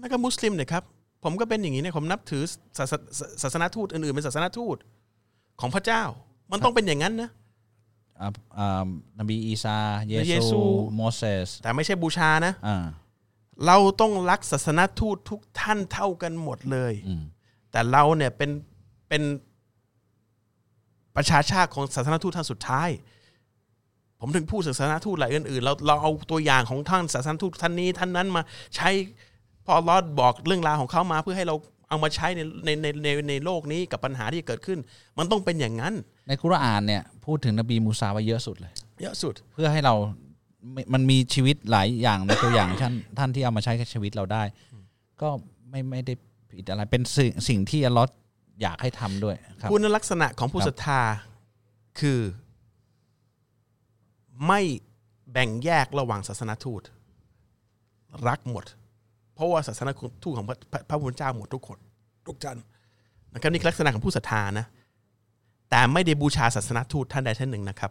[0.00, 0.84] นั่นก็มุสลิมเนี่ยครับ
[1.24, 2.42] ผมก็เป็นอย่างนี้เนี่ยผมนับถือ
[2.78, 4.76] ศาสศาศาสนาทูตอื่นๆเป็นศาสนาทูต
[5.60, 6.02] ของพระเจ้า
[6.50, 7.30] มันต้องเป็นอย่างนั้นนะ
[8.20, 8.82] อ่าอ่า
[9.20, 9.76] นบีอีซา
[10.08, 10.60] เยเยซูซู
[10.96, 12.84] โมเสสแต่ไม่ใช่บูชานะอ่า
[13.66, 17.22] เราต้องรักศาสนาทูตทุกท่านเท่ากันหมดเลยอืม
[17.70, 18.50] แต่เราเนี่ยเป็น
[19.08, 19.22] เป็น
[21.16, 22.90] ประชาชาติของศาสนาทูตท่านสุดท้าย
[24.20, 28.42] ผมถึงพูดศาสนาทูตหลายอื่นๆเราเราเอาตัวอย่างของท่านศาสนาทูตท่านนี้ท่านนั้นมา
[28.76, 29.29] ใช้ราะ
[29.76, 31.56] อัลลอฮ์บอกเรื่องราวของเขามาเพื่อให้เรา
[31.88, 34.78] เอามาใช้ในในในในในโลกนี้กับปัญหาที่เกิดขึ้น
[35.18, 35.94] มันต้องเป็นอย่างนั้น
[36.28, 38.72] ในกุรอานเนี่ยพูดถึงนบีมูซาไว้เยอะสุดเลย
[39.02, 39.94] เยอะสุดเพื่อให้เรา
[40.72, 44.42] ไม่มันมีชีวิตหลายอย่างในตัวอย่างท่านท่านที่เอามาใช้กับชีวิตเราได้
[45.22, 45.28] ก็
[45.70, 46.14] ไม่ไม่ได้
[46.50, 48.08] ผิดอะไรเป็นสิ่งสิ่งที่อัลลอฮ์
[48.62, 51.02] อยากให้ทำด้วยครับคุณลักษณะของผู้ครับศรัทธา
[52.00, 52.20] คือ
[54.46, 54.60] ไม่
[55.32, 56.82] แบ่งแยกระหว่างศาสนาทูต
[58.28, 58.79] รักหมดเพ
[59.40, 59.92] ราะว่าศาสนา
[60.24, 61.78] ทูตของพระพระพระพุทธเจ้าหมดทุกคน
[62.26, 62.58] ทุกท่าน
[63.32, 64.66] นะครับนี่คือลักษณะของผู้ศรัทธานะ
[65.70, 67.90] แต่ไม่ได้บูชาศาสนาทูตท่านใดท่านหนึ่งนะครับ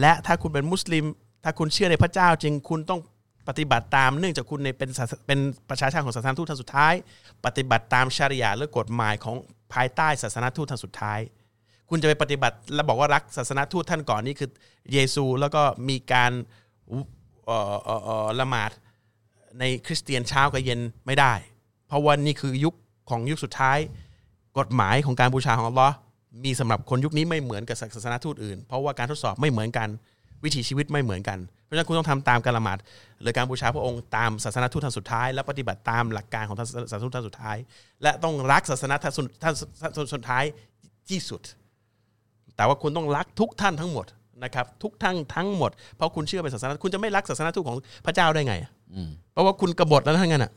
[0.00, 1.04] และถ้าคุณเป็นมุสลิม
[1.44, 3.00] ถ้าคุณเชื่อในพระเจ้าจริงคุณต้อง
[3.48, 5.38] ปฏิบัติตามเนื่องจากคุณในเป็นศาสเป็น
[5.70, 6.94] ประชาชาติของศาสนาทูตท่านสุดท้าย
[7.44, 9.36] ปฏิบัติตามชาริยาหรือกฎหมายของ
[9.72, 11.18] ภายใต้ศาสนาทูตท่านสุดท้าย
[11.90, 14.50] คุณจะไปปฏิบัติแล้วบอกว่ารักศาสนาทูตท่านก่อนนี่คือ
[14.92, 16.32] เยซูแล้วก็มีการ
[17.46, 18.70] เอ่อเอ่อเอ่อละหมาด
[19.58, 21.32] ในคริสเตียนเช้ากับเย็นไม่ได้
[21.88, 22.74] เพราะว่านี่คือยุค
[23.10, 23.78] ของยุคสุดท้าย
[24.58, 25.94] กฎหมายของการบูชาของอัลลอฮ์
[26.44, 29.88] มีสำหรับคนยุคนี้ไม่เหมือนกับศาสนาทูตอื่น เพราะว่าการทดสอบไม่เหมือนกัน
[30.44, 32.78] วิถีชีวิตไม่เหมือนกัน เพราะฉะนั้นคุณต้องทำตามการละหมาด
[33.22, 37.56] หรือการบูชาพระองค์ตามศาสนาทูตท่านสุดท้าย และปฏิบัติตามหลักการของศาสนาทูตท่านสุดท้าย
[38.02, 39.54] และต้องรักศาสนาท่านสุดท่าน
[40.14, 40.44] สุดท้าย
[41.08, 41.40] ที่สุด
[42.56, 44.06] แต่ว่าคุณต้องรักทุกท่านทั้งหมด
[44.44, 47.76] นะครับทุกท่านทั้งหมด เพราะคุณเชื่อเป็นศาสนาคุณจะไม่รักศาสนาทูตของ
[48.06, 48.54] พระเจ้าได้ไง
[49.32, 50.52] เพราะว่าคุณกบฏแล้วทั้งนั้นอะ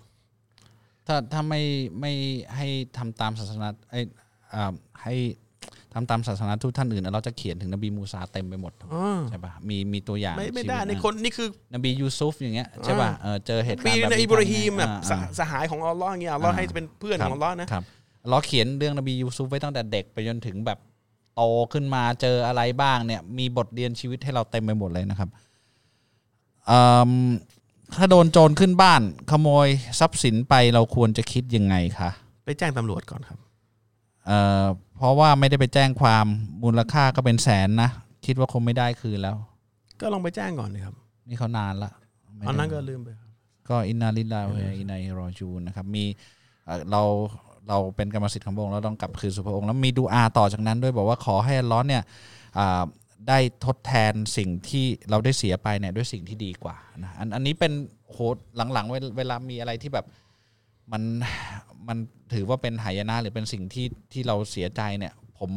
[1.07, 1.61] ถ้าถ้าไม่
[1.99, 2.13] ไม่
[2.55, 3.99] ให้ทำตามศาสนาไอ้
[4.53, 4.73] อ่า
[5.03, 5.15] ให้
[5.93, 17.83] ทำตามศาสนาทูตท่านอื่น เราจะเขียนถึงนบีมูซาเต็มไปหมดอ๋อใช่ปะมีมีตัวอย่างไม่ไม่ชีวิตได้ในนะคนนี่คือนบียูซุฟอย่างเงี้ยใช่ป่ะเออเจอเหตุการปีณ์แบบในนี้อิบราฮิมแบบอ่าสอ่าสหายของอัลลอฮ์อย่างเงี้ยอัลลอฮ์ให้เป็นเพื่อนของอัลลอฮ์นะครับ
[18.29, 20.79] เราเขียนเรื่องนบียูซุฟไว้ตั้งแต่เด็กไปจนถึงแบบ
[21.35, 21.41] โต
[21.73, 25.29] ขึ้นมาเจออะไรบ้างเนี่ย มีบทเรียนชีวิตให้เราเต็มไปหมดเลยนะครับ
[26.69, 27.11] อืม
[27.95, 29.01] ถ้าโดนโจรขึ้นบ้าน
[29.31, 29.67] ขโมย
[29.99, 32.09] ทรัพย์สินไปเราควรจะคิดยังไงคะ
[32.45, 33.39] ไปแจ้งตำรวจก่อนครับ
[34.27, 34.65] เอ่อ
[34.97, 36.25] เพราะว่าไม่ได้ไปแจ้งความ
[36.63, 37.89] มูลค่าก็เป็นแสนนะ
[38.25, 39.35] คิดว่าคงไม่ได้คืนแล้ว
[40.01, 40.95] ก็ลองไปแจ้งก่อนเลยครับ
[41.27, 41.91] นี่เขานานละ
[42.35, 43.29] ไม่อันนั้นได้ก็ลืมไปครับ
[43.69, 46.03] ก็อินนาลิลลาฮุอินนัยฮิรอจูนนะครับมี
[46.65, 47.03] เอ่อเรา
[47.67, 52.03] เราเป็นกรรมสิทธิ์ของพระองค์เราต้องกลับคืนสู่พระองค์แล้วมีดูอาต่อจากนั้นด้วยบอกว่าขอให้อัลล้อฮ์เนี่ย
[52.57, 52.81] อ่า
[53.27, 57.73] ได้ทดแทนสิ่งที่เราได้เสียไปเนี่ยด้วยสิ่งที่ดีกว่านะอันอันนี้เป็น
[58.11, 58.17] โห
[58.73, 60.05] หลังๆเวลเวลามีอะไรที่แบบ
[60.91, 61.03] มัน
[61.87, 61.97] มัน
[62.33, 65.49] ถือว่าเป็นหายนะหรือเป็นสิ่งที่ที่เราเสียใจเนี่ย ผม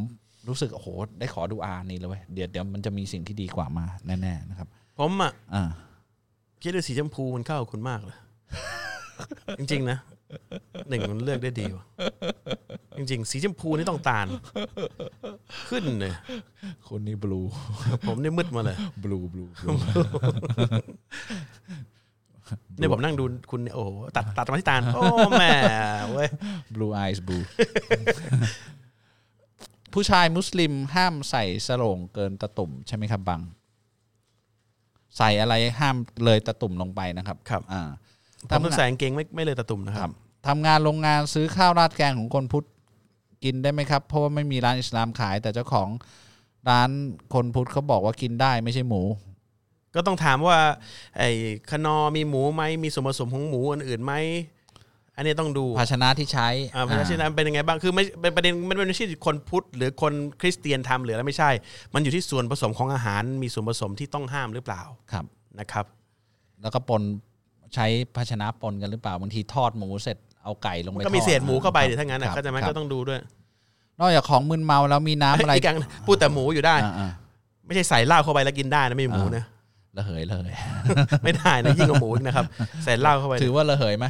[0.47, 0.87] รู้สึกโอ้โห
[1.19, 4.67] ได้ขอดูอานี่เลยเว้ยเดี๋ยวเดี๋ยวมันจะมีสิ่งที่ดีกว่ามาแน่ๆนะครับ
[4.99, 5.63] ผมอะอ่า
[6.61, 8.17] คิดว่าสีชมพูมันเข้ากับคุณมากเลย
[9.59, 9.97] จริงๆนะ
[10.87, 11.85] หนึ่งมันเลือกได้ดีว่ะ
[12.97, 14.27] จริง ๆ สีชมพูนี่ต้องตาล
[15.69, 16.13] ขึ้นเลย
[16.87, 17.41] คนนี้บลู
[18.07, 19.45] ผมนี่มืดมาเลยบลูบลู
[22.77, 25.05] เนี่ยผมนั่งดูคุณเนี่ยโอ้โหตัดตัดมาที่ตาล โอ้
[25.39, 25.51] แม่
[26.11, 26.29] เว้ย
[26.73, 27.45] blue eyes blue
[29.93, 33.41] ผู้ชายมุสลิมห้ามใส่สโรงเกินตะตุ่มใช่ไหมครับบัง
[35.17, 35.95] ใส่อะไรห้าม
[36.25, 37.81] เลยตะตุ่มลงไปนะครับ ครับ อ่า
[38.49, 40.13] ผมต้องใส่กางเกงไม่ไม่เลยตะตุ่มนะคครัรับบ
[40.47, 42.67] ทำงานโรงงานซื้อข้าวราดแกงของคนพุทธ
[43.43, 45.89] กินได้ไหมครับเพราะว่าไม่มีร้านอิสลามขาย แต่เจ้าของ
[46.69, 46.89] ร้าน
[47.33, 49.01] คนพุทธเขาบอกว่ากินได้ไม่ใช่หมู
[49.95, 50.57] ก็ต้องถามว่า
[51.17, 51.29] ไอ้
[51.69, 54.13] คนอมีหมูไหมมีส่วนผสมของหมูอื่นๆไหม
[55.15, 61.51] อันนี้ต้องดูภาชนะที่ใช้อ่าเพราะฉะนั้นเป็นยังไงบ้างคือไม่เป็นประเด็นมันไม่ใช่คนพุทธหรือคนคริสเตียนทำหรืออะไรไม่ใช่
[61.93, 64.81] มันอยู่ที่ส่วนผสมของอาหาร มีส่วนผสมที่ต้องห้ามหรือเปล่า
[65.11, 65.25] ครับ
[65.59, 65.85] นะครับ
[66.61, 67.01] แล้วก็ปน
[67.75, 67.85] ใช้
[68.15, 73.19] ภาชนะปนกันหรือเปล่าบางทีทอดหมูเสร็จเอาไก่ลงมัไปนก็มีทอดเศษหมูเข้าไปครับเดี๋ยวถ้างั้นคน่ะรับก็จะไหมครับก็ต้องดูด้วย
[73.99, 75.77] นอกจากของมึนเมาแล้วมีน้ำอะไรอีกอย่าง
[76.07, 77.11] พูดแต่หมูอยู่ได้อ่า
[77.65, 80.51] ไม่ใช่ใส่เหล้าเข้าไปแล้วกินได้นะไม่มีหมูนะๆระเหยเลย
[81.23, 82.45] ไม่ได้นะยิ่งกว่าหมูอีกนะครับ
[82.83, 84.07] ใส่เหล้าเข้าไปถือว่าระเหยไหม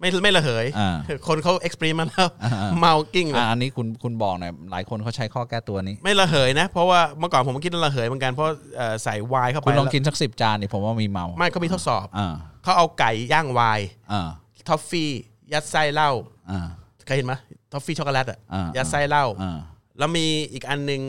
[0.00, 0.96] ไม่ไม่ระเหยอ่า
[1.28, 8.46] คนเขา experience มาแล้วอ่าเมากลิ้งเลยอ่าอันนี้คุณคุณบอกหน่อยหลายคนเขาใช้ข้อแก้ตัวนี้ ไม่ระเหยนะ เพราะว่าเมื่อก่อนผมก็คิดว่าระเหยเหมือนกันเพราะ
[8.76, 14.28] เอ่อใส่ไวน์เข้าไปคุณลองแล้วกินสักสิบจานนี่ผมว่ามีเมา ไม่เขามีทดสอบอ่า เขาเอาไก่ย่างไวน์อ่า
[14.68, 15.10] ทอฟฟี่
[15.52, 16.10] ยัดไส้เหล้า
[16.50, 16.60] อ่า
[17.06, 17.34] เคยเห็นไหม
[17.72, 19.58] ทอฟฟี่ช็อกโกแลตอะอ่ายัดไส้เหล้าอ่า
[19.98, 21.00] แล้วมีอีกอันหนึ่ง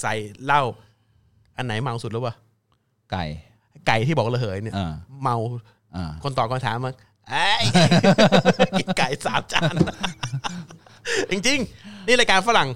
[0.00, 0.14] ใส่
[0.44, 0.62] เหล้า
[1.56, 2.34] อันไหนเมาสุดรู้ป่ะ
[3.12, 3.24] ไก่
[3.86, 4.92] ไก่ที่บอกระเหยเนี่ย อ่า
[5.22, 5.36] เมา
[5.96, 6.92] อ่าคนตอบคำถามมา
[7.30, 7.64] ไอ้ย
[8.78, 9.74] กินไก่สามจาน
[11.30, 12.68] จริงๆ นี่รายการฝรั่ง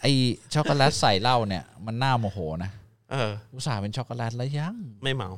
[0.00, 0.06] ไอ
[0.54, 2.70] ช็อกโกแลตใส่เหล้าเนี่ยมันน่าโมโหนะ
[3.10, 5.30] เออ อุตส่าห์เป็นช็อกโกแลตแล้วยังไม่เมา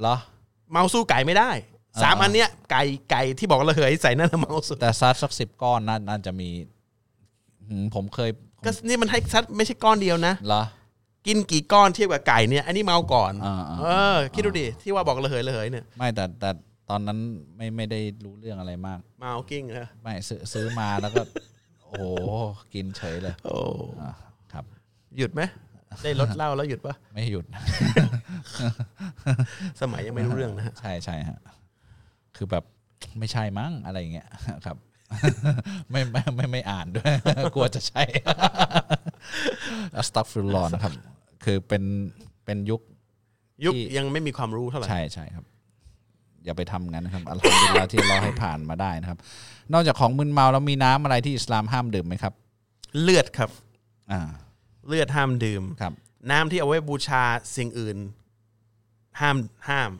[0.00, 0.16] เหรอ
[0.72, 1.50] เมาสู้ไก่ไม่ได้
[2.02, 6.50] สามอ่าอันเนี้ยไก่ไก่ที่บอกระเหยใส่นั่นนะเมาสุดแต่ซัดสักสิบก้อนน่าน่าจะมี
[7.68, 8.30] หืมผมเคย
[8.64, 10.62] ก็นี่มันให้ซัดไม่ใช่ก้อนเดียวนะเหรอ
[11.26, 16.50] กินกี่ก้อนเทียบกับไก่เนี่ยอันนี้เมาก่อนอ่าอ่าเออ คิดดูดิที่ว่าบอกระเหยระเหยเนี่ยไม่แต่แต่
[16.90, 17.18] ตอนนั้น
[17.56, 21.22] ไม่ไม่ได้รู้เรื่องอะไรมากมาเอากิ้งนะไม่ซื้อซื้อมาแล้วก็
[21.82, 22.02] โอ้โห
[22.74, 23.58] กินเฉยเลย โอ้
[24.02, 24.10] อ่า
[24.52, 24.64] ครับ
[25.18, 25.42] หยุดไหม
[26.02, 27.44] ได้ลดเหล้าแล้วหยุดปะไม่หยุด
[29.80, 31.38] สมัยยังไม่รู้เรื่องนะฮะใช่ใช่ฮะ
[32.36, 32.64] คือแบบ
[33.18, 34.28] ไม่ใช่มั้งอะไรอย่างเงี้ย
[34.64, 34.76] ครับ
[35.90, 37.12] ไม่ไม่ไม่ไม่อ่านด้วย
[37.54, 38.02] กลัวจะใช่
[39.96, 40.92] อัสตัฆฟิรุลลอฮ์นะครับ
[41.44, 41.82] คือเป็น
[42.44, 42.80] เป็นยุค
[43.64, 45.44] ยุคที่ยังไม่มีความรู้เท่าไหร่ใช่ใช่ครับ
[46.44, 49.18] อย่าไปทำงั้นนะครับอัลฮัมดุลิลลาห์ที่เราให้ผ่านมาได้นะครับ
[49.72, 52.32] นอกจากของมึนเมาแล้วมีน้ำอะไรที่อิสลามห้ามดื่มไหมครับ
[53.00, 53.50] เลือดครับ
[54.12, 54.20] อ่า
[54.88, 55.92] เลือดห้ามดื่ม ครับ
[56.30, 57.22] น้ำที่เอาไว้บูชา
[57.56, 57.96] สิ่งอื่น
[59.20, 59.36] ห้าม
[59.68, 59.90] ห้าม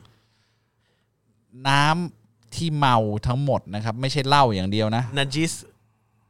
[1.69, 2.97] น้ำที่เมา
[3.27, 5.53] ทั้งหมดนะครับ ไม่ใช่เหล้าอย่างเดียวนะนาจิส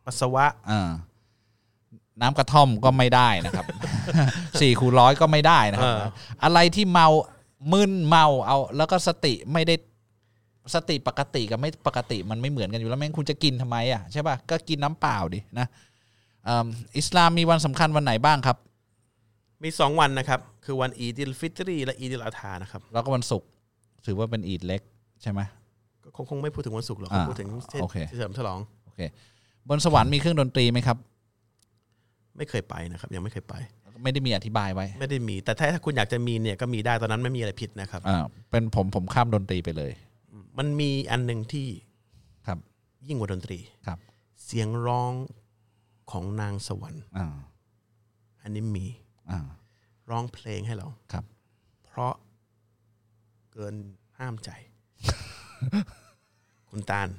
[0.05, 0.89] ปัสสาวะ อ่า
[2.21, 3.65] น้ำกระท่อมก็ไม่ได้นะครับ
[4.61, 6.01] สี่คูณร้อยก็ไม่ได้นะครับ เออ
[6.43, 7.07] อะไรที่เมา
[7.71, 9.75] มึนเมาเอา แล้วก็สติไม่ได้
[10.75, 15.67] สติปกติกับไม่ปกติมันไม่เหมือนกันอยู่แล้วแม่งคุณจะกินทำไมอะใช่ป่ะก็กินน้ำเปล่าดินะ
[16.47, 16.67] อืม
[16.97, 18.57] อิสลามมีวันสำคัญวันไหนบ้างครับ
[19.63, 23.47] มีสองวันนะครับ คือวันอีดิลฟิตรีและอีดิลอัฎฮานะครับ แล้วก็วันศุกร์
[24.05, 24.81] ถือว่าเป็นอีดเล็ก
[25.21, 25.41] ใช่ไหม
[26.03, 29.01] ก็คงคงไม่พูดถึงวันศุกร์หรอกอ่าคงพูดถึงเทศโอเคเฉลิมฉลองโอเค
[29.69, 30.97] บนสวรรค์มีเครื่องดนตรีไหมครับ
[32.37, 33.55] ไม่เคยไปนะครับ ยังไม่เคยไป
[34.03, 38.17] ไม่ได้มีอธิบายไว้ ไม่ได้มี แต่ถ้าถ้าคุณอยากจะมีเนี่ยก็มีได้ตอนนั้นไม่มีอะไรผิดนะครับอ่า
[38.51, 39.91] เป็นผมผมข้ามดนตรีไปเลย
[40.57, 41.67] มันมีอันหนึ่งที่
[42.47, 42.59] ครับ
[43.07, 43.97] ยิ่งกว่าดนตรีครับ
[44.45, 45.13] เสียงร้อง
[46.11, 47.27] ของนางสวรรค์อ่า
[48.41, 48.85] อันนี้มี
[49.31, 49.39] อ่า
[50.09, 51.23] ร้องเพลงให้เราครับ
[51.85, 52.13] เพราะ
[53.53, 53.75] เกิน
[54.17, 54.49] ห้ามใจ
[56.69, 57.09] คุณตาล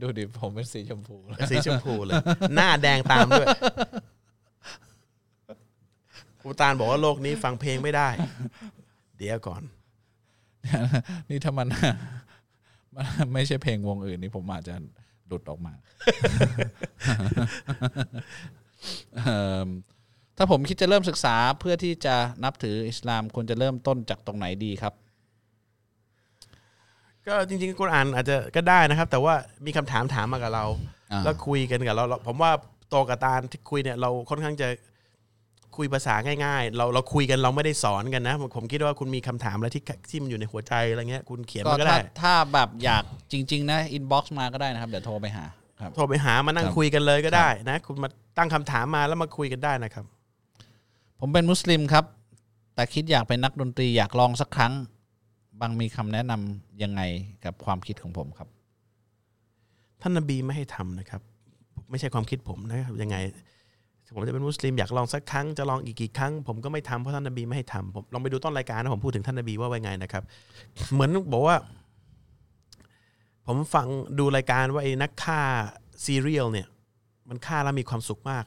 [0.00, 1.16] ดูดิผมเป็นสีชมพู
[1.50, 2.14] สีชมพูเลย
[2.54, 3.46] หน้าแดงตามด้วย
[6.42, 8.08] คุณตาลบอกว่าโลกนี้ฟังเพลงไม่ได้
[9.16, 9.62] เดี๋ยวก่อน
[11.28, 11.68] นี่ถ้ามัน
[12.96, 14.74] มันไม่ใช่เพลงวงอื่นนี่ผมอาจจะ
[15.28, 15.74] หลุดออกมา
[19.16, 19.68] เอิ่ม
[20.36, 22.14] ถ้าผมคิดจะเริ่มศึกษาเพื่อที่จะ
[22.44, 24.94] นับถืออิสลามควรจะเริ่มต้นจากตรงไหนดีครับ
[27.26, 29.34] ก็จริงๆกุรอานอาจจะก็ได้นะครับ แต่ว่า
[29.66, 30.64] มีคำถามถามมากับเรา
[31.12, 32.52] อ่าแล้วคุยกันกับเราเราผมว่า
[32.90, 34.68] โตกับตาลที่คุยเนี่ยเราค่อนข้างจะ
[35.78, 36.14] คุยภาษา
[36.44, 45.44] ง่ายๆ เราเราคุยกันเราไม่ได้สอนกันนะ ผมผมคิดว่าคุณมีคำถามอะไรที่ที่มันอยู่ในหัวใจอะไรเงี้ยคุณเขียนก็มาก็ถ้าได้ ถ้าแบบอยากจริง ๆ นะ inbox มาก็ได้นะครับ เดี๋ยวโทรไปหา
[45.80, 50.04] ครับโทรไปหามานั่งครับคุยกันเลยก็ได้นะ คุณมาตั้งคำถามมาแล้วมาคุยกันได้นะครับ
[51.20, 52.04] ผมเป็นมุสลิมครับ
[52.74, 54.72] แต่คิดอยากเป็นนักดนตรีอยากลองสักครั้ง
[55.60, 57.00] บางมีคำแนะนำยังไง
[57.44, 58.48] กับความคิดของผมครับ
[60.00, 61.22] ท่านนบีไม่ให้ทำนะครับ
[61.90, 63.16] ไม่ใช่ความคิดผมนะครับยังไง
[64.14, 70.22] ผมจะเป็นมุสลิมอยากลองสักครั้งจะลองอีกกี่ครั้ง ผมก็ไม่ทำเพราะท่านนบีไม่ให้ทำผมลองไปดูต้นรายการนะผมพูดถึงท่านนบีว่าไว้ไงนะครับ
[70.92, 71.56] เหมือนบอกว่า
[73.46, 73.86] ผมฟัง
[74.18, 75.40] ดูรายการว่าไอ้นักฆ่า
[76.04, 76.66] ซีเรียลเนี่ย
[77.28, 78.44] มันฆ่าแล้วมีความสุขมาก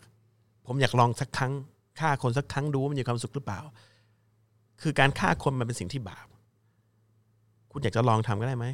[0.68, 1.54] ผมอยากลองสักครั้ง
[2.00, 3.60] ฆ่าคนสักครั้งดูว่ามันมีความสุขหรือเปล่า
[4.82, 6.28] คือการฆ่าคนมันเป็นสิ่งที่บาป
[7.72, 8.66] คุณอยากจะลองทำก็ได้ไหม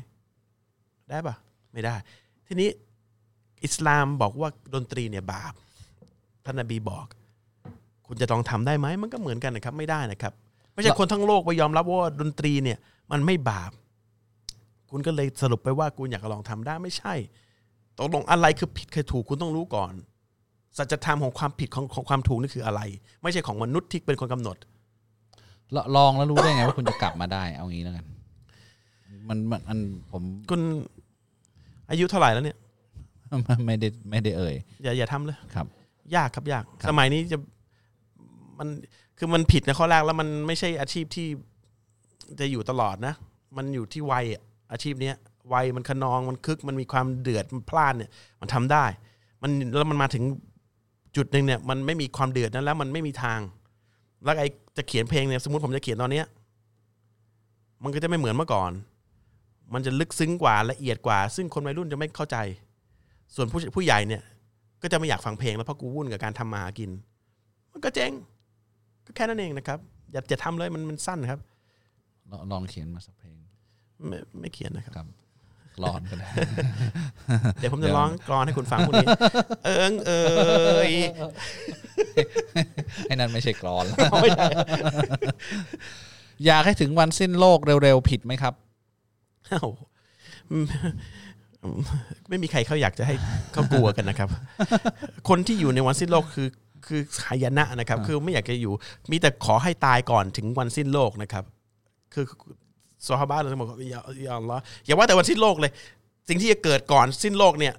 [1.10, 1.36] ได้ปะ
[1.74, 1.96] ไม่ได้
[2.48, 2.70] ทีนี้
[3.64, 5.54] อิสลามบอกว่าดนตรีเนี่ยบาป
[6.48, 7.06] ท่านนบีบอก
[8.08, 10.34] คุณจะลองทำได้ไหมมันก็เหมือนกันนะครับ ไม่ได้นะครับ
[10.74, 12.78] ไม่ใช่คนทั้งโลกไปยอมรับว่าดนตรีเนี่ย
[13.12, 13.72] มันไม่บาป
[14.92, 17.14] คุณก็เลยสรุปไปว่าคุณอยากจะลองทำได้ไม่ใช่
[17.98, 19.94] ตกลงอะไรคือผิดคือถูกคุณต้องรู้ก่อน
[20.78, 22.82] สัจธรรมของความผิดของของความถูกนี่คืออะไร
[23.24, 24.58] ไม่ใช่ของมนุษย์ที่เป็นคนกำหนด
[25.76, 28.06] ลลองแล้วรู้ได้ไงว่าคุณจะกลับมาได้ เอางี้แล้วกัน
[29.28, 29.80] มันมันอัน
[30.12, 30.62] ผมคุณ
[31.90, 32.58] อายุเท่าไหร่แล้วเนี่ย
[33.66, 35.68] ไม่ได้ไม่ได้เอ่ยอย่าอย่าทำเลยครับ
[36.16, 37.38] ยากครับยากครับสมัยนี้จะ
[38.60, 38.68] มัน
[39.18, 41.28] คือมันผิดในข้อแรกแล้วมันไม่ใช่อาชีพที่
[42.40, 43.14] จะอยู่ตลอดนะ
[43.58, 45.16] มันอยู่ที่วัยอะอาชีพเนี้ย
[45.54, 48.10] วัยมันขนองมันคึก มันมีความเดือดมันพลาดเนี่ย
[48.42, 48.86] มันทำได้
[49.42, 50.24] มันแล้วมันมาถึง
[51.16, 53.40] จุดหนึ่งเนี่ย มันไม่มีความเดือดนั้นแล้วมันไม่มีทาง
[54.24, 56.26] แล้วไอ้จะเขียนเพลงเนี่ยสมมติผมจะเขียนตอนเนี้ย
[57.84, 58.72] มันก็จะไม่เหมือนเมื่อก่อน
[59.74, 62.38] มันจะลึกซึ้งกว่าละเอียดกว่า ซึ่งคนวัยรุ่นจะไม่เข้าใจ
[63.36, 64.22] ส่วนผู้ผู้ใหญ่เนี่ย
[64.82, 66.90] ก็จะไม่อยากฟังเพลงแล้วเพราะกูวุ่นกับการทำมาหากิน
[67.74, 68.12] มันก็เจ๊ง
[69.06, 69.80] ก็แค่นั้นเองนะครับ
[70.12, 71.40] อย่าอย่าทำเลยมันมันสั้นครับ
[72.32, 73.38] ลองลองเขียนมาสักเพลง
[74.08, 75.08] ไม่ไม่เขียนนะครับครับ
[75.84, 76.30] ร้อนก็ได้
[77.60, 79.08] เดี๋ยวผมเดี๋จะยวร้องกรอนให้คุณฟังพวกนี้
[79.66, 80.12] เอิงเอ
[80.90, 80.92] ย
[83.08, 83.86] ไอ้นั่นไม่ใช่กรอน
[84.22, 84.46] ไม่ใช่
[86.46, 88.54] อยากให้ถึงวันสิ้นโลกเร็วๆผิดไหมครับ
[89.48, 89.64] เอ้า
[92.30, 93.16] ไม่มีใครเขาอยากจะให้
[93.54, 94.30] เขากลัวกันนะครับ
[95.30, 96.48] คนที่อยู่ในวันสิ้นโลกคือ
[96.86, 98.74] คือหายนะนะครับ คือไม่อยากจะอยู่
[99.12, 101.44] มีแต่ขอให้ตายก่อนถึงวันสิ้นโลกนะครับ
[102.14, 102.26] คือ
[103.08, 105.72] ซอฮาบะเลยบอกว่าอย่าอย่าอัลลอฮ์อย่าว่าแต่วันสิ้นโลกเลย
[106.30, 107.74] สิ่งที่จะเกิดก่อนสิ้นโลกเนี่ย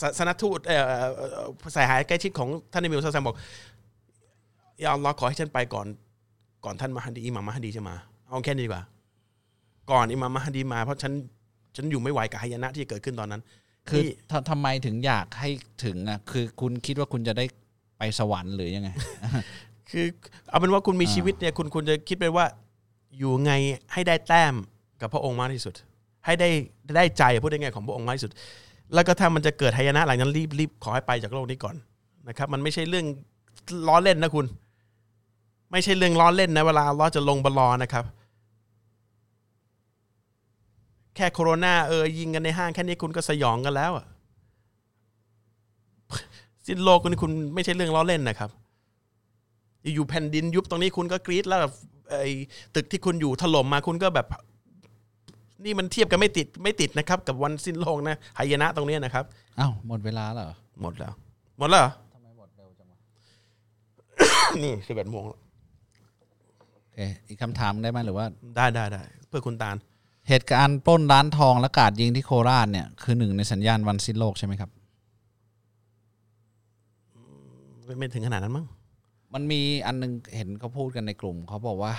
[0.00, 4.08] ศาสนทูตเอ่อเอ่อเอ่อสายหายใกล้ชิดของท่านนบีมุฮัมมัดศ็อลลัลลอฮุอะลัยฮิวะซัลลัม
[4.58, 5.86] บอกอย่าอัลลอฮ์ขอให้ฉันไปก่อน
[6.64, 7.94] ก่อนท่านมหดีอิหม่ามมหดีจะมา
[8.28, 8.82] เอาแค่นี้ดีกว่า
[9.90, 11.12] ก่อนอิหม่ามมหดีมาเพราะฉัน
[11.76, 13.42] ฉันอยู่ไม่ไหวกับหายนะที่จะเกิดขึ้นตอนนั้น
[13.88, 15.50] คือนี่ททำไมถึงอยากให้
[15.84, 17.44] ถึงอะคือคุณคิดว่าคุณจะได้
[17.98, 18.88] ไปสวรรค์หรือยังไง
[19.90, 20.06] คือ
[20.48, 22.46] เอาเป็นว่าคุณมีอ่าชีวิตเนี่ยคุณควรจะคิดไปว่า
[23.18, 23.52] อยู่ไง
[23.92, 24.54] ให้ได้แต้ม
[25.00, 25.74] กับพระองค์มากที่สุด
[26.26, 26.48] ให้ได้
[26.96, 28.32] ได้ใจพูดได้ไงของพระองค์มากที่สุด
[28.94, 31.74] แล้วก็ถ้ามันจะเกิดหายนะหลังนั้นรีบรีบขอให้ไปจากโลกนี้ก่อน
[32.28, 33.06] นะครับ มันไม่ใช่เรื่อง
[33.88, 34.46] ล้อเล่นนะคุณ
[35.72, 38.04] ไม่ใช่เรื่องล้อเล่นนะเวลาล้อฮ์จะลงบอลลอนะครับ
[41.16, 44.06] แค่โคโรนาเออยิงกันในห้างแค่นี้คุณก็สยองกันแล้วอะ
[46.66, 48.50] สิ้นโลกคุณคุณไม่ใช่เรื่องล้อเล่นนะครับ
[49.94, 51.72] อยู่แผ่นดินยุบตรงนี้คุณก็กรี๊ดแล้วแบบ
[52.10, 52.30] ไอ้
[52.74, 54.26] ตึกที่คุณอยู่ถล่มมาคุณก็แบบ
[55.64, 59.24] นี่มันเทียบกันไม่ติดไม่ติดนะครับ กับวันสิ้นโลกนะหายนะตรงเนี้ยนะครับ
[59.58, 61.12] อ้าวหมดเวลาแล้วเหรอหมดแล้ว
[61.58, 62.98] หมดแล้วเหรอทำไมหมดเร็วจังวะ
[64.64, 65.38] นี่สิบเอ็ดโมงแล้ว
[66.80, 66.98] โอเค
[67.28, 68.26] อีกคำถามได้ไหมหรือว่า
[68.56, 69.76] ได้ได้ได้เพื่อคุณตาล
[70.28, 74.70] เหตุการณ์ปล้นร้านทองและกราดยิงที่โคราชเนี่ยคือหนึ่งในสัญญาณวันสิ้นโลกใช่ไหมครับ
[77.84, 78.66] ไม่ไม่ถึงขนาดนั้นมั้ง
[79.34, 81.92] มันมีอันนึงเห็นเขาพูดกันในกลุ่มเขาบอกว่า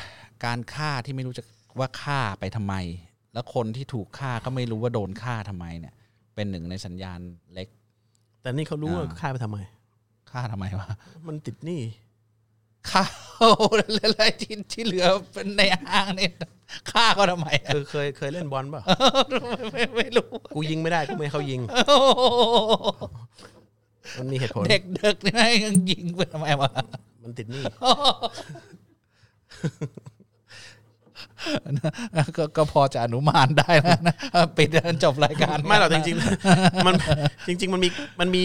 [0.46, 1.44] การฆ่าที่ไม่รู้จะ
[1.80, 2.76] ว่าฆ่าไปทำไม
[3.34, 5.94] แล้วคนที่ถูกฆ่าก็ไม่รู้ว่าโดนฆ่าทำไมเนี่ย
[6.36, 7.20] เป็นหนึ่งในสัญญาณ
[7.54, 7.68] เล็ก
[8.42, 9.58] แต่นี่เขารู้ว่าอ่าฆ่าไปทำไม
[10.32, 10.88] ฆ่าทำไมวะ
[11.28, 11.82] มันติดหนี่
[12.90, 13.04] ฆ่า
[14.04, 16.34] อะไรที่ที่เหลือเป็นในห้างเนี่ย
[16.92, 18.82] ฆ่าเขาทำไมอะคือเคยเคยเล่นบอลป่ะ
[19.72, 21.62] ไม่ไม่รู้กูยิงไม่ได้กูไม่ให้เขายิง
[24.20, 25.34] มันมีเหตุผล เด็กเด็กๆนี่
[25.66, 26.70] ยังยิงไปทำไมวะ
[27.24, 27.64] มันติดหนี่
[32.38, 34.16] ก็ก็พอจะอนุมานได้แล้วนะ
[34.58, 36.96] ปิดแล้วจบรายการ ไม่หรอกจริงๆ มัน
[37.48, 37.90] จริง ๆ มันมี
[38.20, 38.44] มันมี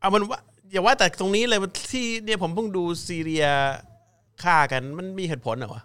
[0.00, 0.40] เอามันว่า
[0.72, 3.46] อย่าว่าแต่ตรงนี้เลยมันที่เนี่ยผมเพิ่งดูซีเรีย
[4.42, 5.82] ฆ่ากันมันมีเหตุผลเหรอวะ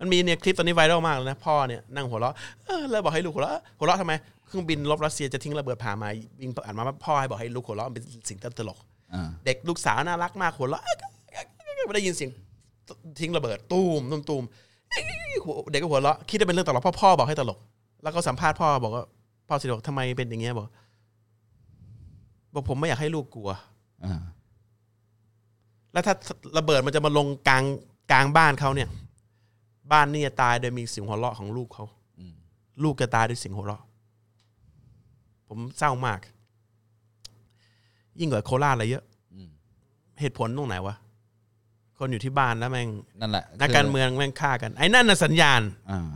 [0.00, 2.34] มันมีเนี่ยคลิปตอนนี้ไวรัลมากเลยนะพ่อเนี่ยนั่งหัวเราะ
[2.66, 4.12] เออแล้วบอกให้ลูกหัวเราะหัวเราะทำไม
[4.46, 6.08] เครื่องบินลบรัสเซียจะทิ้งระเบิดผ่ามา
[6.42, 8.78] ยิงอ่านมาว่าพ่อให้บอกให้ลูกหัวเราะมันเป็นสิ่งตลก
[9.14, 10.82] อ่าเด็กลูกสาวน่ารักมากหัวเราะ
[11.86, 12.30] ไม่ได้ยินเสียง
[13.20, 14.44] ทิ้งระเบิดตูมตูมตูม
[15.70, 17.58] เด็กก็หัวเราะคิดว่าเป็นเรื่องตลกเพ่อพ่อบอกให้ตลก
[18.02, 19.04] แล้วก็สัมภาษณ์พ่อบอกว่า
[19.48, 20.66] พ่อสิบอกทำไมเป็นอย่างเงี้ยบอก
[22.54, 23.50] บอกผมไม่อยากให้ลูกกลัว
[24.04, 24.20] อ่า
[25.92, 26.14] แล้วถ้า
[26.58, 27.64] ระเบิดมันจะมาลงกลาง
[28.12, 28.88] กลางบ้านเขาเนี่ย
[29.92, 31.84] บ้านนี่จะตายโดยมีเสียงหัวเราะของลูกเขา
[32.18, 32.34] อืม
[32.82, 33.82] ลูกจะตายด้วยเสียงหัวเราะ
[35.48, 36.20] ผมเศร้ามาก
[38.20, 39.04] ยิ่งกว่าโคราชอะไรเยอะ
[39.34, 39.48] อืม
[40.20, 40.94] เหตุผลตรงไหนวะ
[41.98, 42.88] คนอยู่ที่บ้านแล้วแม่ง
[43.20, 45.60] นั่นแหละนักคืการเมืองแม่งฆ่ากันไอ้นั่นน่ะสัญญาณ
[45.90, 46.10] อ่า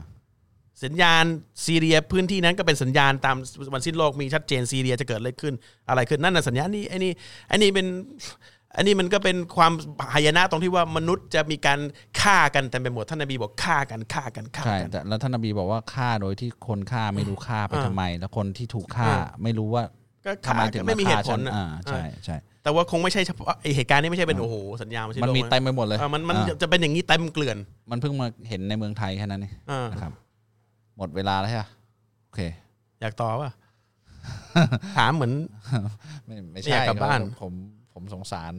[0.85, 1.25] สัญญาณ
[1.65, 3.37] ซีเรียพื้นที่นั้นก็เป็นสัญญาณตาม
[3.75, 5.55] วันสิ้นโลกมีชัดเจนซีเรียจะเกิดอะไรขึ้น
[5.89, 7.13] อะไรขึ้นนั่นน่ะสัญญาณนี่ไอ้นี่
[7.49, 7.87] ไอ้นี่เป็น
[8.77, 9.73] อันนี้มันก็เป็นความ
[10.13, 11.81] หายนะตรงที่ว่ามนุษย์จะมีการ
[12.21, 19.83] ฆ่ากันแต่ไปหมดท่านนบีบอกฆ่ากันฆ่ากันฆ่าใช่กัน แต่แล้วท่านนบีบอกว่าฆ่าโดยที่คนฆ่าไม่รู้ฆ่าไปอ่าทำไม แล้วคนที่ถูกฆ่าอ่าไม่รู้ว่า
[20.27, 27.57] ก็ทำไมฆ่าถึกังนไม่มีเหตุผลฆ่าฉันนะอ่าใช่อ่าใช่แต่ว่าคงไม่ใช่เฉพาะไอเหตุการณ์นี้ไม่ใช่เป็นโอ้โหสัญญาณวันสิ้นมันโลกมีเต็มไปหมดเลยเออมันมันอ่าจะเป็นอย่างนี้เต็มเกลื่อน
[27.91, 30.13] มันเพิ่งมาเห็นในเมืองไทยแค่นั้นเองอ่านะครับ
[30.99, 31.69] หมดเวลาแล้วใช่ปะ
[32.27, 32.41] โอเค
[33.01, 33.51] อยากต่อป่ะ
[34.97, 35.33] ถามเหมือน
[36.27, 37.53] ไม่ไม่ไม่ใช่อยากกลับบ้านผม
[38.05, 38.53] ผมผมสงสาร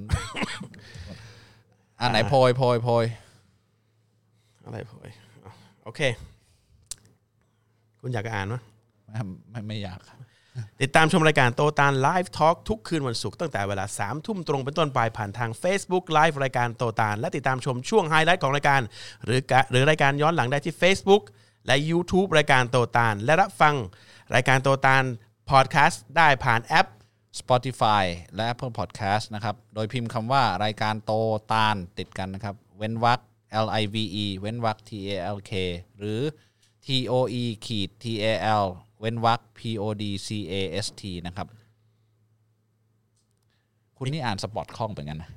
[1.99, 3.05] อ่าไหนโพยโพยโพย
[4.65, 5.09] อะไรพอย
[5.45, 5.53] อะ
[5.83, 6.01] โอเค
[7.99, 8.61] คุณอยากจะอ่านมั้ย
[9.09, 9.19] ไม่
[9.51, 9.99] ไม่ไม่อยาก
[10.81, 18.81] ติดตามชมรายการโตตาน Live Talk ทุกคืนวันศุกร์ตั้งแต่เวลา3ามทุ่มตรงเป็นต้นไปผ่านทาง Facebook Live รายการโตตานและติดตามชมช่วงไฮไลท์ของรายการ
[19.25, 21.23] หรือกะหรือรายการย้อนหลังได้ที่ Facebook
[21.67, 23.75] และ YouTube รายการโตตานและรับฟัง
[24.35, 25.03] รายการโตตาน
[25.49, 26.87] พอดแคสต์ได้ผ่านแอป
[27.39, 28.05] Spotify
[28.35, 31.13] และ Apple Podcast นะครับ โดยพิมพ์คำว่ารายการโต
[31.53, 33.19] ตานติดกันนะครับ เว้นวรรค
[33.65, 35.51] L I V E เว้นวรรค T A L K
[35.97, 36.19] หรือ
[36.85, 38.25] T O E ขีด T A
[38.63, 38.65] L
[38.99, 40.53] เว้นวรรค P O D C A
[40.85, 41.47] S T นะครับ
[43.97, 45.29] คุณนี่อ่านสปอร์ตคล่องเป็นกันนะ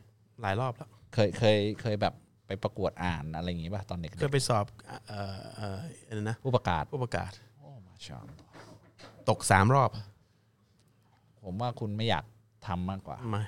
[0.43, 2.15] หลายรอบแล้ว เคยเคยเคยแบบ
[2.47, 4.65] ไปประกวดอ่านอะไรอย่างงี้ป่ะตอนเด็กเคยไปสอบ
[5.09, 5.77] เอ่อเอ่อ
[6.07, 8.41] อะไรนะๆผู้ประกาศผู้ประกาศ โอ้มาชาอัลลอฮ์
[9.29, 9.91] ตกสามรอบ
[11.51, 12.25] ผมว่าคุณไม่อยาก
[12.67, 13.43] ทำมากกว่า ไม่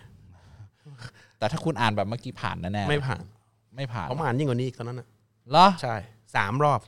[1.39, 3.23] แต่ถ้าคุณอ่านแบบเมื่อกี้ผ่านแน่ๆไม่ผ่าน
[3.77, 5.07] ไม่ผ่านผมอ่านยิ่งกว่านี้อีกตอนนั้นนะ
[5.51, 5.95] เหรอใช่
[6.37, 6.81] สามรอบ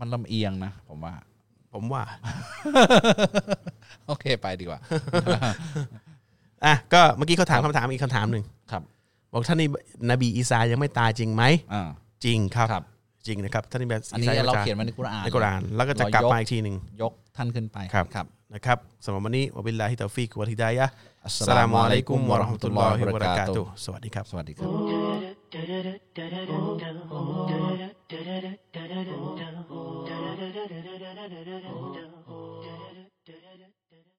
[0.00, 1.14] มันลำเอียงนะผมว่า
[1.72, 2.02] ผมว่า
[4.06, 4.80] โอเคไปดีกว่า
[6.64, 8.82] อะก็เมื่อกี้เขาถามคำถามอีกคำถามหนึ่งครับ
[9.32, 9.68] บอกท่านนี่
[10.10, 11.42] นบีอีสายังไม่ตายจริงไหม
[11.74, 11.88] อ่า
[12.24, 12.84] จริงครับครับ
[13.26, 20.92] จริงนะครับ ท่านอิหมัมอันนี้อิสเราจะเขียนไว้ในกุรอานในกุรอานแล้วก็จะกลับมาอีกทีหนึ่งยกท่านขึ้นไปครับครับ นะครับสำหรับวันนี้วะบิลลาฮิตาฟิกวะฮิดายะห์
[21.24, 24.70] อัสอัสสสลาลามุมุอะอะลัลัยยกุกุมมวะวะเราะเราะห์ห์มะมะตุตุลลลลออฮิฮิวะวะบะบะเราะเราะกากาตุตุฮ์ฮ์สวัสดีครับ สวัสดีครับ
[32.28, 32.55] Oh